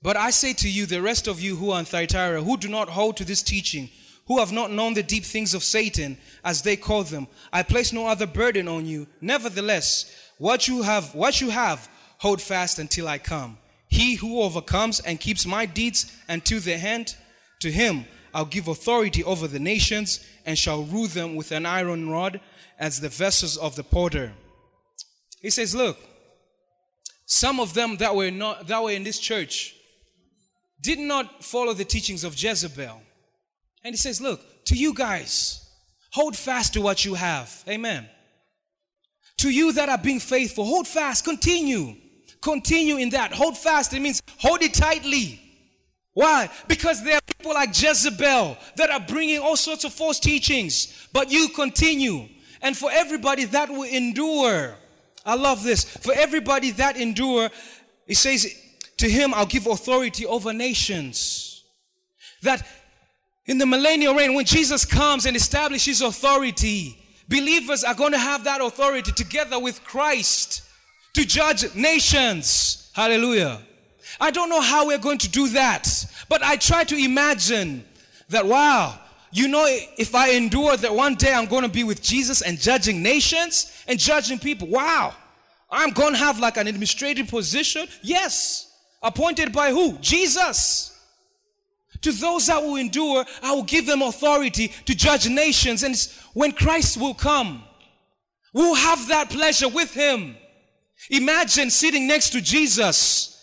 But 0.03 0.17
I 0.17 0.31
say 0.31 0.53
to 0.53 0.69
you, 0.69 0.87
the 0.87 1.03
rest 1.03 1.27
of 1.27 1.41
you 1.41 1.57
who 1.57 1.71
are 1.71 1.81
in 1.81 1.87
Thyatira, 1.87 2.43
who 2.43 2.57
do 2.57 2.69
not 2.69 2.89
hold 2.89 3.17
to 3.17 3.25
this 3.25 3.43
teaching, 3.43 3.89
who 4.27 4.39
have 4.39 4.53
not 4.53 4.71
known 4.71 4.93
the 4.93 5.03
deep 5.03 5.25
things 5.25 5.55
of 5.55 5.65
Satan, 5.65 6.19
as 6.45 6.63
they 6.63 6.77
call 6.77 7.03
them, 7.03 7.27
I 7.51 7.63
place 7.63 7.93
no 7.95 8.07
other 8.07 8.27
burden 8.27 8.69
on 8.69 8.85
you. 8.85 9.07
Nevertheless, 9.23 10.15
what 10.37 10.69
you 10.69 10.83
have, 10.83 11.15
what 11.15 11.41
you 11.41 11.49
have, 11.49 11.89
hold 12.19 12.41
fast 12.43 12.79
until 12.79 13.09
I 13.09 13.19
come. 13.19 13.57
He 13.89 14.17
who 14.17 14.43
overcomes 14.43 15.01
and 15.01 15.19
keeps 15.19 15.47
my 15.47 15.65
deeds 15.65 16.15
until 16.29 16.61
the 16.61 16.75
end, 16.75 17.17
to 17.61 17.73
him 17.73 18.05
I'll 18.35 18.45
give 18.45 18.69
authority 18.69 19.25
over 19.25 19.49
the 19.49 19.59
nations 19.59 20.25
and 20.45 20.59
shall 20.59 20.85
rule 20.85 21.07
them 21.07 21.35
with 21.35 21.53
an 21.53 21.67
iron 21.67 22.11
rod 22.11 22.41
as 22.79 23.01
the 23.01 23.09
vessels 23.09 23.57
of 23.57 23.75
the 23.75 23.83
potter. 23.83 24.33
He 25.41 25.51
says, 25.51 25.75
Look, 25.75 25.99
some 27.27 27.61
of 27.61 27.75
them 27.75 27.97
that 27.99 28.15
were 28.15 28.31
not 28.31 28.67
that 28.69 28.83
were 28.83 28.91
in 28.91 29.05
this 29.05 29.19
church 29.19 29.75
did 30.81 30.99
not 30.99 31.45
follow 31.45 31.73
the 31.73 31.85
teachings 31.85 32.25
of 32.25 32.41
Jezebel. 32.41 33.01
And 33.85 33.93
he 33.93 33.97
says, 33.97 34.21
Look, 34.21 34.65
to 34.67 34.75
you 34.75 34.95
guys, 34.95 35.69
hold 36.13 36.37
fast 36.37 36.75
to 36.75 36.81
what 36.81 37.05
you 37.05 37.15
have. 37.15 37.65
Amen. 37.69 38.09
To 39.39 39.51
you 39.51 39.73
that 39.73 39.89
are 39.89 39.99
being 39.99 40.21
faithful, 40.21 40.65
hold 40.65 40.89
fast, 40.89 41.25
continue. 41.25 41.95
Continue 42.41 42.97
in 42.97 43.11
that. 43.11 43.33
Hold 43.33 43.57
fast. 43.57 43.93
It 43.93 44.01
means 44.01 44.23
hold 44.39 44.63
it 44.63 44.75
tightly. 44.75 45.41
Why? 46.15 46.51
Because 46.67 47.05
there 47.05 47.15
are 47.15 47.21
people 47.37 47.55
like 47.55 47.81
Jezebel 47.81 48.57
that 48.77 48.91
are 48.91 49.01
bringing 49.01 49.39
all 49.39 49.57
sorts 49.57 49.85
of 49.85 49.93
false 49.93 50.19
teachings, 50.19 51.09
but 51.13 51.31
you 51.31 51.49
continue. 51.51 52.29
And 52.61 52.77
for 52.77 52.91
everybody 52.91 53.45
that 53.45 53.69
will 53.69 53.85
endure, 53.85 54.75
I 55.29 55.35
love 55.35 55.63
this. 55.63 55.85
For 55.85 56.15
everybody 56.15 56.71
that 56.73 56.97
endure, 56.97 57.51
he 58.07 58.15
says, 58.15 58.47
to 58.97 59.09
him 59.09 59.35
I'll 59.35 59.47
give 59.47 59.67
authority 59.67 60.25
over 60.25 60.53
nations. 60.53 61.65
That 62.43 62.67
In 63.49 63.57
the 63.57 63.65
millennial 63.65 64.15
reign, 64.15 64.35
when 64.35 64.45
Jesus 64.45 64.85
comes 64.85 65.25
and 65.25 65.35
establishes 65.35 66.03
authority, 66.03 66.99
believers 67.29 67.83
are 67.83 67.95
going 67.95 68.13
to 68.13 68.19
have 68.19 68.45
that 68.45 68.61
authority 68.61 69.11
together 69.11 69.59
with 69.59 69.83
Christ 69.85 70.63
to 71.15 71.25
judge 71.25 71.75
nations. 71.75 72.91
Hallelujah. 72.95 73.63
I 74.21 74.31
don't 74.31 74.51
know 74.51 74.61
how 74.61 74.87
we're 74.87 74.99
going 74.99 75.19
to 75.19 75.31
do 75.31 75.49
that, 75.49 75.89
but 76.29 76.43
I 76.43 76.57
try 76.57 76.85
to 76.85 76.97
imagine 76.97 77.87
that, 78.29 78.45
wow, 78.45 78.99
you 79.31 79.49
know, 79.49 79.67
if 79.67 80.15
I 80.15 80.31
endure 80.31 80.77
that 80.77 80.95
one 80.95 81.15
day 81.15 81.33
I'm 81.33 81.47
going 81.47 81.63
to 81.63 81.69
be 81.69 81.85
with 81.85 82.03
Jesus 82.03 82.43
and 82.43 82.59
judging 82.59 83.03
nations 83.03 83.85
and 83.87 83.99
judging 83.99 84.39
people, 84.39 84.69
wow, 84.69 85.15
I'm 85.71 85.91
going 85.91 86.13
to 86.13 86.19
have 86.19 86.39
like 86.39 86.57
an 86.57 86.67
administrative 86.67 87.29
position. 87.29 87.87
Yes. 88.03 88.73
Appointed 89.03 89.53
by 89.53 89.71
who? 89.71 89.99
Jesus. 89.99 90.95
To 92.03 92.13
those 92.13 92.47
that 92.47 92.63
will 92.63 92.77
endure, 92.77 93.25
I 93.43 93.53
will 93.53 93.65
give 93.65 93.87
them 93.87 94.03
authority 94.03 94.69
to 94.87 94.95
judge 94.95 95.29
nations. 95.29 95.83
And 95.83 95.97
when 96.33 96.53
Christ 96.53 96.97
will 96.97 97.15
come, 97.15 97.65
we'll 98.53 98.75
have 98.75 99.09
that 99.09 99.31
pleasure 99.31 99.69
with 99.69 99.93
him. 99.93 100.37
Imagine 101.11 101.71
sitting 101.71 102.07
next 102.07 102.31
to 102.31 102.41
Jesus. 102.41 103.35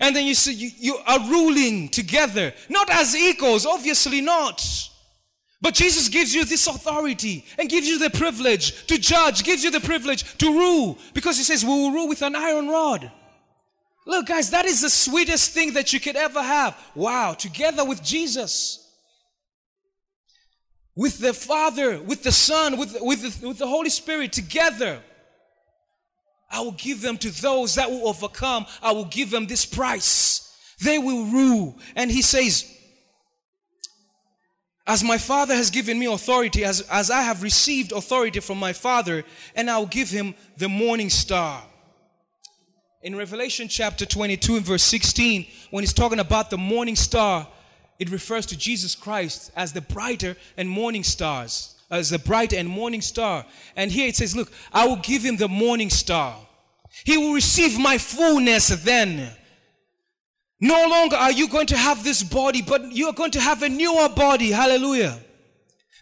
And 0.00 0.14
then 0.14 0.26
you 0.26 0.34
see 0.34 0.52
you, 0.52 0.70
you 0.76 0.96
are 1.06 1.20
ruling 1.28 1.88
together, 1.88 2.52
not 2.68 2.90
as 2.90 3.14
equals, 3.16 3.64
obviously 3.64 4.20
not. 4.20 4.62
But 5.64 5.72
Jesus 5.72 6.10
gives 6.10 6.34
you 6.34 6.44
this 6.44 6.66
authority 6.66 7.46
and 7.58 7.70
gives 7.70 7.88
you 7.88 7.98
the 7.98 8.10
privilege 8.10 8.86
to 8.86 8.98
judge, 8.98 9.44
gives 9.44 9.64
you 9.64 9.70
the 9.70 9.80
privilege 9.80 10.36
to 10.36 10.52
rule, 10.52 10.98
because 11.14 11.38
He 11.38 11.42
says, 11.42 11.64
We 11.64 11.70
will 11.70 11.90
rule 11.90 12.06
with 12.06 12.20
an 12.20 12.36
iron 12.36 12.68
rod. 12.68 13.10
Look, 14.04 14.26
guys, 14.26 14.50
that 14.50 14.66
is 14.66 14.82
the 14.82 14.90
sweetest 14.90 15.52
thing 15.52 15.72
that 15.72 15.94
you 15.94 16.00
could 16.00 16.16
ever 16.16 16.42
have. 16.42 16.78
Wow, 16.94 17.32
together 17.32 17.82
with 17.82 18.02
Jesus. 18.02 18.86
With 20.94 21.16
the 21.18 21.32
Father, 21.32 21.98
with 21.98 22.22
the 22.22 22.32
Son, 22.32 22.76
with, 22.76 22.98
with, 23.00 23.40
the, 23.40 23.48
with 23.48 23.56
the 23.56 23.66
Holy 23.66 23.88
Spirit 23.88 24.34
together. 24.34 25.00
I 26.50 26.60
will 26.60 26.72
give 26.72 27.00
them 27.00 27.16
to 27.16 27.30
those 27.40 27.76
that 27.76 27.90
will 27.90 28.06
overcome. 28.06 28.66
I 28.82 28.92
will 28.92 29.06
give 29.06 29.30
them 29.30 29.46
this 29.46 29.64
price. 29.64 30.54
They 30.82 30.98
will 30.98 31.24
rule. 31.24 31.78
And 31.96 32.10
he 32.10 32.20
says, 32.20 32.70
as 34.86 35.02
my 35.02 35.16
Father 35.16 35.54
has 35.54 35.70
given 35.70 35.98
me 35.98 36.06
authority, 36.06 36.64
as, 36.64 36.82
as 36.82 37.10
I 37.10 37.22
have 37.22 37.42
received 37.42 37.92
authority 37.92 38.40
from 38.40 38.58
my 38.58 38.72
Father, 38.72 39.24
and 39.54 39.70
I'll 39.70 39.86
give 39.86 40.10
him 40.10 40.34
the 40.58 40.68
morning 40.68 41.08
star. 41.08 41.62
In 43.02 43.16
Revelation 43.16 43.68
chapter 43.68 44.04
22 44.04 44.56
and 44.56 44.64
verse 44.64 44.82
16, 44.82 45.46
when 45.70 45.82
he's 45.82 45.92
talking 45.92 46.20
about 46.20 46.50
the 46.50 46.58
morning 46.58 46.96
star, 46.96 47.48
it 47.98 48.10
refers 48.10 48.44
to 48.46 48.58
Jesus 48.58 48.94
Christ 48.94 49.52
as 49.56 49.72
the 49.72 49.80
brighter 49.80 50.36
and 50.56 50.68
morning 50.68 51.02
stars, 51.02 51.76
as 51.90 52.10
the 52.10 52.18
bright 52.18 52.52
and 52.52 52.68
morning 52.68 53.00
star. 53.00 53.46
And 53.76 53.90
here 53.90 54.08
it 54.08 54.16
says, 54.16 54.36
Look, 54.36 54.52
I 54.72 54.86
will 54.86 54.96
give 54.96 55.22
him 55.22 55.36
the 55.36 55.48
morning 55.48 55.90
star. 55.90 56.36
He 57.04 57.16
will 57.16 57.34
receive 57.34 57.78
my 57.78 57.98
fullness 57.98 58.68
then. 58.68 59.30
No 60.60 60.86
longer 60.88 61.16
are 61.16 61.32
you 61.32 61.48
going 61.48 61.66
to 61.68 61.76
have 61.76 62.04
this 62.04 62.22
body, 62.22 62.62
but 62.62 62.92
you 62.92 63.06
are 63.08 63.12
going 63.12 63.32
to 63.32 63.40
have 63.40 63.62
a 63.62 63.68
newer 63.68 64.08
body. 64.08 64.50
Hallelujah. 64.50 65.18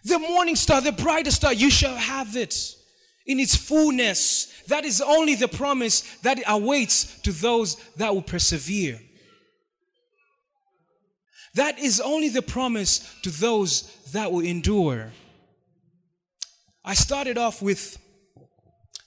The 0.05 0.19
morning 0.19 0.55
star, 0.55 0.81
the 0.81 0.91
brightest 0.91 1.37
star, 1.37 1.53
you 1.53 1.69
shall 1.69 1.95
have 1.95 2.35
it 2.35 2.55
in 3.25 3.39
its 3.39 3.55
fullness. 3.55 4.63
That 4.67 4.85
is 4.85 5.01
only 5.01 5.35
the 5.35 5.47
promise 5.47 6.01
that 6.21 6.39
awaits 6.47 7.19
to 7.21 7.31
those 7.31 7.75
that 7.97 8.13
will 8.13 8.21
persevere. 8.21 8.99
That 11.55 11.79
is 11.79 11.99
only 11.99 12.29
the 12.29 12.41
promise 12.41 13.15
to 13.23 13.29
those 13.29 13.83
that 14.11 14.31
will 14.31 14.41
endure. 14.41 15.11
I 16.83 16.95
started 16.95 17.37
off 17.37 17.61
with 17.61 17.97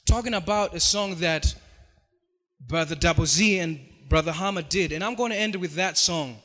talking 0.07 0.34
about 0.34 0.74
a 0.74 0.80
song 0.80 1.16
that 1.16 1.55
Brother 2.61 2.94
Double 2.94 3.26
Z 3.26 3.59
and 3.59 3.80
Brother 4.09 4.32
Hama 4.32 4.62
did, 4.62 4.92
and 4.92 5.02
I'm 5.02 5.14
going 5.14 5.32
to 5.32 5.36
end 5.36 5.57
with 5.57 5.74
that 5.74 5.98
song. 5.98 6.36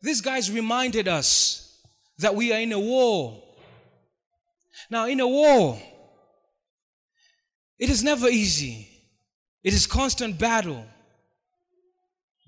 These 0.00 0.20
guys 0.20 0.50
reminded 0.50 1.06
us 1.06 1.78
that 2.18 2.34
we 2.34 2.52
are 2.52 2.60
in 2.60 2.72
a 2.72 2.80
war. 2.80 3.42
Now, 4.90 5.06
in 5.06 5.20
a 5.20 5.28
war, 5.28 5.80
it 7.78 7.90
is 7.90 8.02
never 8.02 8.28
easy. 8.28 8.88
It 9.62 9.74
is 9.74 9.86
constant 9.86 10.38
battle. 10.38 10.84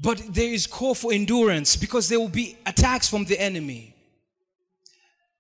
But 0.01 0.35
there 0.35 0.53
is 0.53 0.67
call 0.67 0.95
for 0.95 1.13
endurance 1.13 1.77
because 1.77 2.09
there 2.09 2.19
will 2.19 2.29
be 2.29 2.57
attacks 2.67 3.09
from 3.09 3.25
the 3.25 3.39
enemy. 3.41 3.95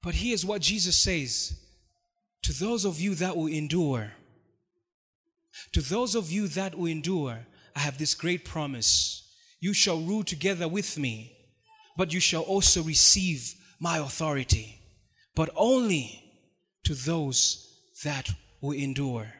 But 0.02 0.14
here's 0.14 0.44
what 0.44 0.60
Jesus 0.60 0.96
says 0.96 1.58
to 2.42 2.52
those 2.52 2.84
of 2.84 3.00
you 3.00 3.14
that 3.16 3.36
will 3.36 3.46
endure, 3.46 4.12
to 5.72 5.80
those 5.80 6.14
of 6.14 6.30
you 6.30 6.46
that 6.48 6.76
will 6.76 6.86
endure, 6.86 7.38
I 7.74 7.80
have 7.80 7.98
this 7.98 8.14
great 8.14 8.44
promise. 8.44 9.22
You 9.60 9.72
shall 9.72 10.00
rule 10.00 10.24
together 10.24 10.68
with 10.68 10.98
me, 10.98 11.36
but 11.96 12.12
you 12.12 12.20
shall 12.20 12.42
also 12.42 12.82
receive 12.82 13.54
my 13.80 13.98
authority, 13.98 14.78
but 15.34 15.50
only 15.56 16.22
to 16.84 16.94
those 16.94 17.80
that 18.04 18.30
will 18.60 18.72
endure. 18.72 19.32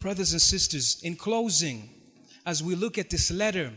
Brothers 0.00 0.32
and 0.32 0.42
sisters, 0.42 1.00
in 1.02 1.16
closing, 1.16 1.88
as 2.44 2.62
we 2.62 2.74
look 2.74 2.98
at 2.98 3.10
this 3.10 3.30
letter, 3.30 3.72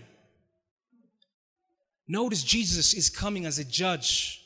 notice 2.07 2.43
Jesus 2.43 2.93
is 2.93 3.09
coming 3.09 3.45
as 3.45 3.59
a 3.59 3.65
judge. 3.65 4.43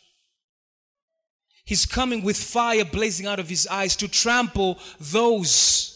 He's 1.66 1.86
coming 1.86 2.24
with 2.24 2.38
fire 2.38 2.86
blazing 2.86 3.26
out 3.26 3.40
of 3.40 3.50
his 3.50 3.68
eyes 3.68 3.96
to 3.98 4.08
trample 4.08 4.78
those 5.00 5.91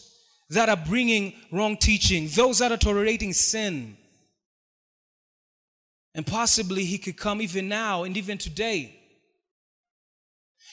that 0.50 0.68
are 0.68 0.76
bringing 0.76 1.34
wrong 1.50 1.76
teaching, 1.76 2.28
those 2.28 2.58
that 2.58 2.72
are 2.72 2.76
tolerating 2.76 3.32
sin. 3.32 3.96
And 6.14 6.26
possibly 6.26 6.84
he 6.84 6.98
could 6.98 7.16
come 7.16 7.42
even 7.42 7.68
now 7.68 8.04
and 8.04 8.16
even 8.16 8.38
today. 8.38 8.98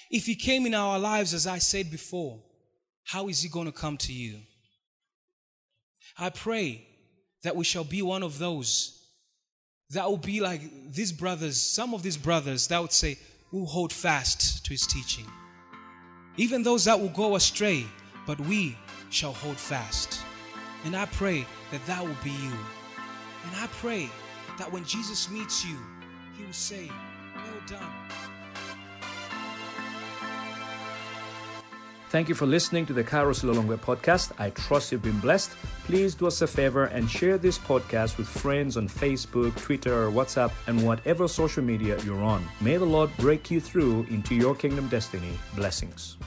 If 0.09 0.25
he 0.25 0.35
came 0.35 0.65
in 0.65 0.73
our 0.73 0.99
lives, 0.99 1.33
as 1.33 1.47
I 1.47 1.57
said 1.57 1.89
before, 1.89 2.39
how 3.03 3.27
is 3.27 3.41
he 3.41 3.49
going 3.49 3.65
to 3.65 3.71
come 3.71 3.97
to 3.97 4.13
you? 4.13 4.39
I 6.17 6.29
pray 6.29 6.87
that 7.41 7.55
we 7.55 7.65
shall 7.65 7.83
be 7.83 8.01
one 8.01 8.23
of 8.23 8.37
those 8.37 8.99
that 9.89 10.09
will 10.09 10.17
be 10.17 10.39
like 10.39 10.61
these 10.91 11.11
brothers, 11.11 11.59
some 11.59 11.93
of 11.93 12.03
these 12.03 12.17
brothers 12.17 12.67
that 12.67 12.81
would 12.81 12.91
say, 12.91 13.17
We'll 13.51 13.65
hold 13.67 13.93
fast 13.93 14.65
to 14.65 14.71
his 14.71 14.87
teaching. 14.87 15.27
Even 16.37 16.63
those 16.63 16.85
that 16.85 16.99
will 16.99 17.09
go 17.09 17.35
astray, 17.35 17.85
but 18.25 18.39
we 18.39 18.75
shall 19.13 19.33
hold 19.33 19.57
fast. 19.57 20.21
And 20.85 20.95
I 20.95 21.05
pray 21.05 21.45
that 21.71 21.85
that 21.85 22.01
will 22.03 22.17
be 22.23 22.31
you. 22.31 22.57
And 23.45 23.55
I 23.55 23.67
pray 23.73 24.09
that 24.57 24.71
when 24.71 24.83
Jesus 24.83 25.29
meets 25.29 25.65
you, 25.65 25.77
he 26.37 26.43
will 26.43 26.53
say, 26.53 26.89
Well 27.35 27.61
done. 27.67 27.91
Thank 32.09 32.29
you 32.29 32.35
for 32.35 32.45
listening 32.45 32.85
to 32.85 32.93
the 32.93 33.03
Kairos 33.03 33.43
Lilongwe 33.43 33.77
podcast. 33.77 34.33
I 34.37 34.51
trust 34.51 34.91
you've 34.91 35.01
been 35.01 35.19
blessed. 35.19 35.51
Please 35.85 36.13
do 36.13 36.27
us 36.27 36.43
a 36.43 36.47
favor 36.47 36.85
and 36.85 37.09
share 37.09 37.39
this 37.39 37.57
podcast 37.57 38.17
with 38.17 38.27
friends 38.27 38.77
on 38.77 38.87
Facebook, 38.87 39.55
Twitter, 39.59 40.11
WhatsApp, 40.11 40.51
and 40.67 40.85
whatever 40.85 41.27
social 41.27 41.63
media 41.63 41.99
you're 42.03 42.23
on. 42.23 42.45
May 42.61 42.77
the 42.77 42.85
Lord 42.85 43.09
break 43.17 43.49
you 43.49 43.59
through 43.59 44.05
into 44.11 44.35
your 44.35 44.53
kingdom 44.53 44.89
destiny. 44.89 45.39
Blessings. 45.55 46.17